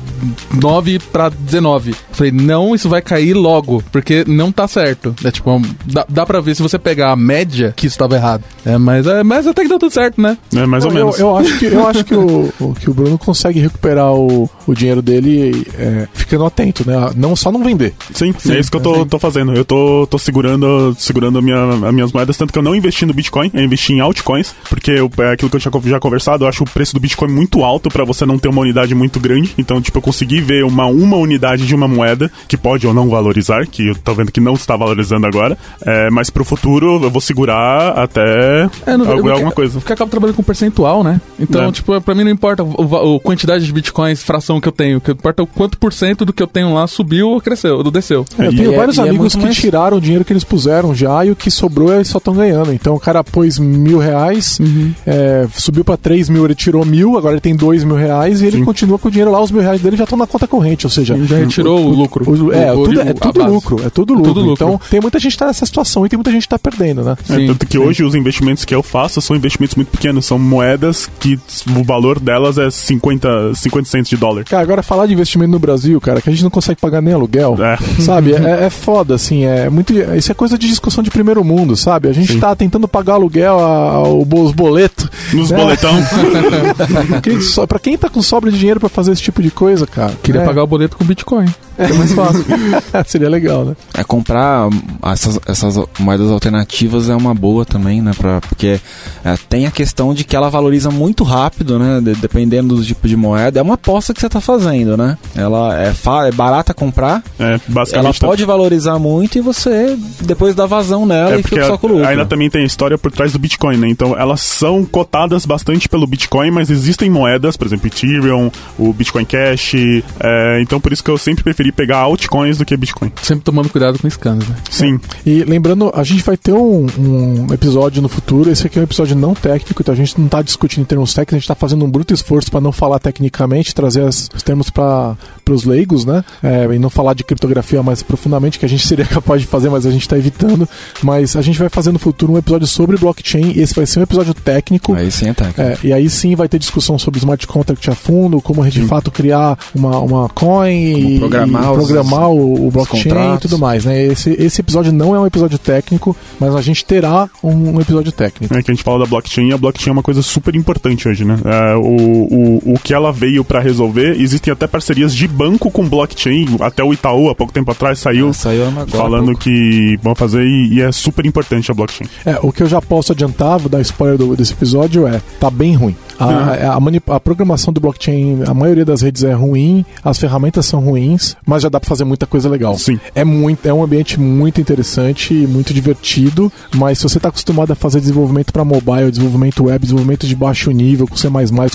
[0.61, 1.93] 9 pra 19.
[2.11, 3.83] Falei, não, isso vai cair logo.
[3.91, 5.15] Porque não tá certo.
[5.23, 8.43] É tipo, dá, dá pra ver se você pegar a média que isso tava errado.
[8.65, 10.37] É, mas, é, mas até que deu tudo certo, né?
[10.55, 11.19] É mais ou Não, eu, menos.
[11.19, 14.73] eu acho que, eu acho que, o, o- que o Bruno consegue recuperar o, o
[14.73, 16.95] dinheiro dele é, ficando atento, né?
[17.15, 17.93] Não só não vender.
[18.13, 19.53] Sim, Sim, é isso que eu tô, tô fazendo.
[19.53, 23.05] Eu tô, tô segurando, segurando a minha, as minhas moedas, tanto que eu não investi
[23.05, 26.43] no Bitcoin, eu investi em altcoins, porque eu, é aquilo que eu tinha já conversado,
[26.43, 29.08] eu acho o preço do Bitcoin muito alto pra você não ter uma unidade muito
[29.09, 29.53] muito grande.
[29.57, 33.09] Então, tipo, eu consegui ver uma, uma unidade de uma moeda que pode ou não
[33.09, 35.57] valorizar, que eu tô vendo que não está valorizando agora.
[35.85, 39.79] É, mas pro futuro eu vou segurar até É, não, alguma, eu- alguma coisa.
[39.79, 41.19] Porque acaba trabalhando com percentual, né?
[41.39, 41.71] Então, É.
[41.71, 44.97] tipo, pra mim não importa o quantidade de bitcoins, fração que eu tenho.
[44.97, 47.41] O que importa é o quanto por cento do que eu tenho lá subiu ou
[47.41, 48.25] cresceu, ou desceu.
[48.37, 50.93] É, eu tenho é- vários é amigos que mais- tiraram o dinheiro que eles puseram
[50.93, 52.71] já e o que sobrou eles só estão ganhando.
[52.73, 54.93] Então o cara pôs mil reais, Uhum.
[55.05, 58.45] é, subiu pra três mil, ele tirou mil, agora ele tem dois mil reais e
[58.45, 58.65] ele Sim.
[58.65, 60.89] continua com o dinheiro lá, os mil reais dele já estão na conta corrente, ou
[60.89, 62.29] seja, já retirou o lucro.
[62.29, 63.51] o- é, O- tudo, o- é a tudo base.
[63.53, 64.33] lucro, é tudo lucro.
[64.33, 64.65] tudo lucro.
[64.65, 67.03] Então tem muita gente que tá nessa situação e tem muita gente que tá perdendo,
[67.03, 67.15] né?
[67.29, 67.83] É, Sim, tanto que sim.
[67.83, 71.39] hoje os investimentos que eu faço são investimentos muito pequenos, são moedas que
[71.75, 74.43] o valor delas é 50, 50 centos de dólar.
[74.45, 77.13] Cara, agora falar de investimento no Brasil, cara, que a gente não consegue pagar nem
[77.13, 77.57] aluguel.
[77.59, 77.77] É.
[78.01, 79.93] Sabe, é, é foda, assim, é muito.
[80.15, 82.07] Isso é coisa de discussão de primeiro mundo, sabe?
[82.07, 82.39] A gente Sim.
[82.39, 85.09] tá tentando pagar aluguel, a- ao- os boletos.
[85.33, 85.57] Nos né?
[85.57, 85.91] boletão.
[87.21, 90.13] Quem pra quem tá com sobra de dinheiro pra fazer esse tipo de coisa, cara?
[90.23, 91.45] Queria é, pagar o boleto com Bitcoin.
[91.79, 92.45] É mais fácil.
[93.07, 93.75] Seria legal, né?
[93.93, 94.67] É comprar
[95.05, 98.11] essas, essas moedas alternativas é uma boa também, né?
[98.17, 98.79] Pra, porque
[99.23, 101.99] é, tem a questão de que ela valoriza muito rápido, né?
[102.01, 103.59] de- dependendo do tipo de moeda.
[103.59, 105.17] É uma aposta que você tá fazendo, né?
[105.35, 105.93] Ela é,
[106.27, 108.19] é barata comprar, É, ela basicamente.
[108.19, 111.87] tá- pode valorizar muito e você depois dá vazão nela É e fica só com
[111.87, 112.07] o lucro.
[112.07, 113.87] ainda também tem a história por trás do Bitcoin, né?
[113.89, 119.25] Então elas são cotadas bastante pelo Bitcoin, mas existem moedas, por exemplo, Ethereum, o Bitcoin
[119.25, 119.73] Cash.
[120.19, 123.11] é, então por isso que eu sempre preferi pegar altcoins do que Bitcoin.
[123.21, 124.55] Sempre tomando cuidado com scans, né?
[124.69, 124.99] Sim.
[125.25, 128.49] E lembrando, a gente vai ter um, um episódio no futuro.
[128.49, 131.13] Esse aqui é um episódio não técnico, então a gente não tá discutindo em termos
[131.13, 134.43] técnicos, a gente tá fazendo um bruto esforço para não falar tecnicamente, trazer as- os
[134.43, 135.15] termos para
[135.51, 136.23] os leigos, né?
[136.43, 139.69] É, e não falar de criptografia mais profundamente, que a gente seria capaz de fazer,
[139.69, 140.67] mas a gente tá evitando.
[141.03, 143.53] Mas a gente vai fazer no futuro um episódio sobre blockchain.
[143.55, 144.93] Esse vai ser um episódio técnico.
[144.93, 145.61] Aí sim é técnico.
[145.61, 148.79] É, e aí sim vai ter discussão sobre smart contract a fundo, como a gente
[148.81, 153.35] de fato criar uma, uma coin Como e programar e os- programar o, o blockchain
[153.35, 154.05] e tudo mais, né?
[154.05, 158.11] Esse, esse episódio não é um episódio técnico, mas a gente terá um, um episódio
[158.11, 158.53] técnico.
[158.55, 161.07] É que a gente fala da blockchain e a blockchain é uma coisa super importante
[161.07, 161.37] hoje, né?
[161.45, 165.87] É, o, o, o que ela veio pra resolver, existem até parcerias de banco com
[165.87, 166.57] blockchain.
[166.59, 170.43] Até o Itaú, há pouco tempo atrás, saiu É, saiu agora falando que vão fazer
[170.45, 172.07] e, e é super importante a blockchain.
[172.25, 175.49] É, o que eu já posso adiantar, vou dar spoiler do- desse episódio, é tá
[175.49, 175.95] bem ruim.
[176.19, 180.65] A, a mani- a programação do blockchain, a maioria das redes é ruim, as ferramentas
[180.65, 182.77] são ruins, mas já dá pra fazer muita coisa legal.
[182.77, 182.99] Sim.
[183.15, 187.75] É, muito, é um ambiente muito interessante, muito divertido, mas se você tá acostumado a
[187.75, 191.27] fazer desenvolvimento para mobile, desenvolvimento web, desenvolvimento de baixo nível, com C++,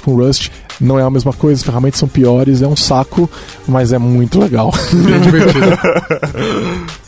[0.05, 0.51] com Rust,
[0.81, 3.31] não é a mesma coisa, as ferramentas são piores, é um saco,
[3.67, 4.73] mas é muito legal.
[4.93, 5.67] Bem divertido.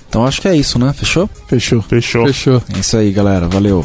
[0.08, 0.92] Então acho que é isso, né?
[0.94, 1.28] Fechou?
[1.48, 1.82] Fechou.
[1.82, 2.26] Fechou.
[2.26, 2.62] Fechou.
[2.74, 3.48] É isso aí, galera.
[3.48, 3.84] Valeu.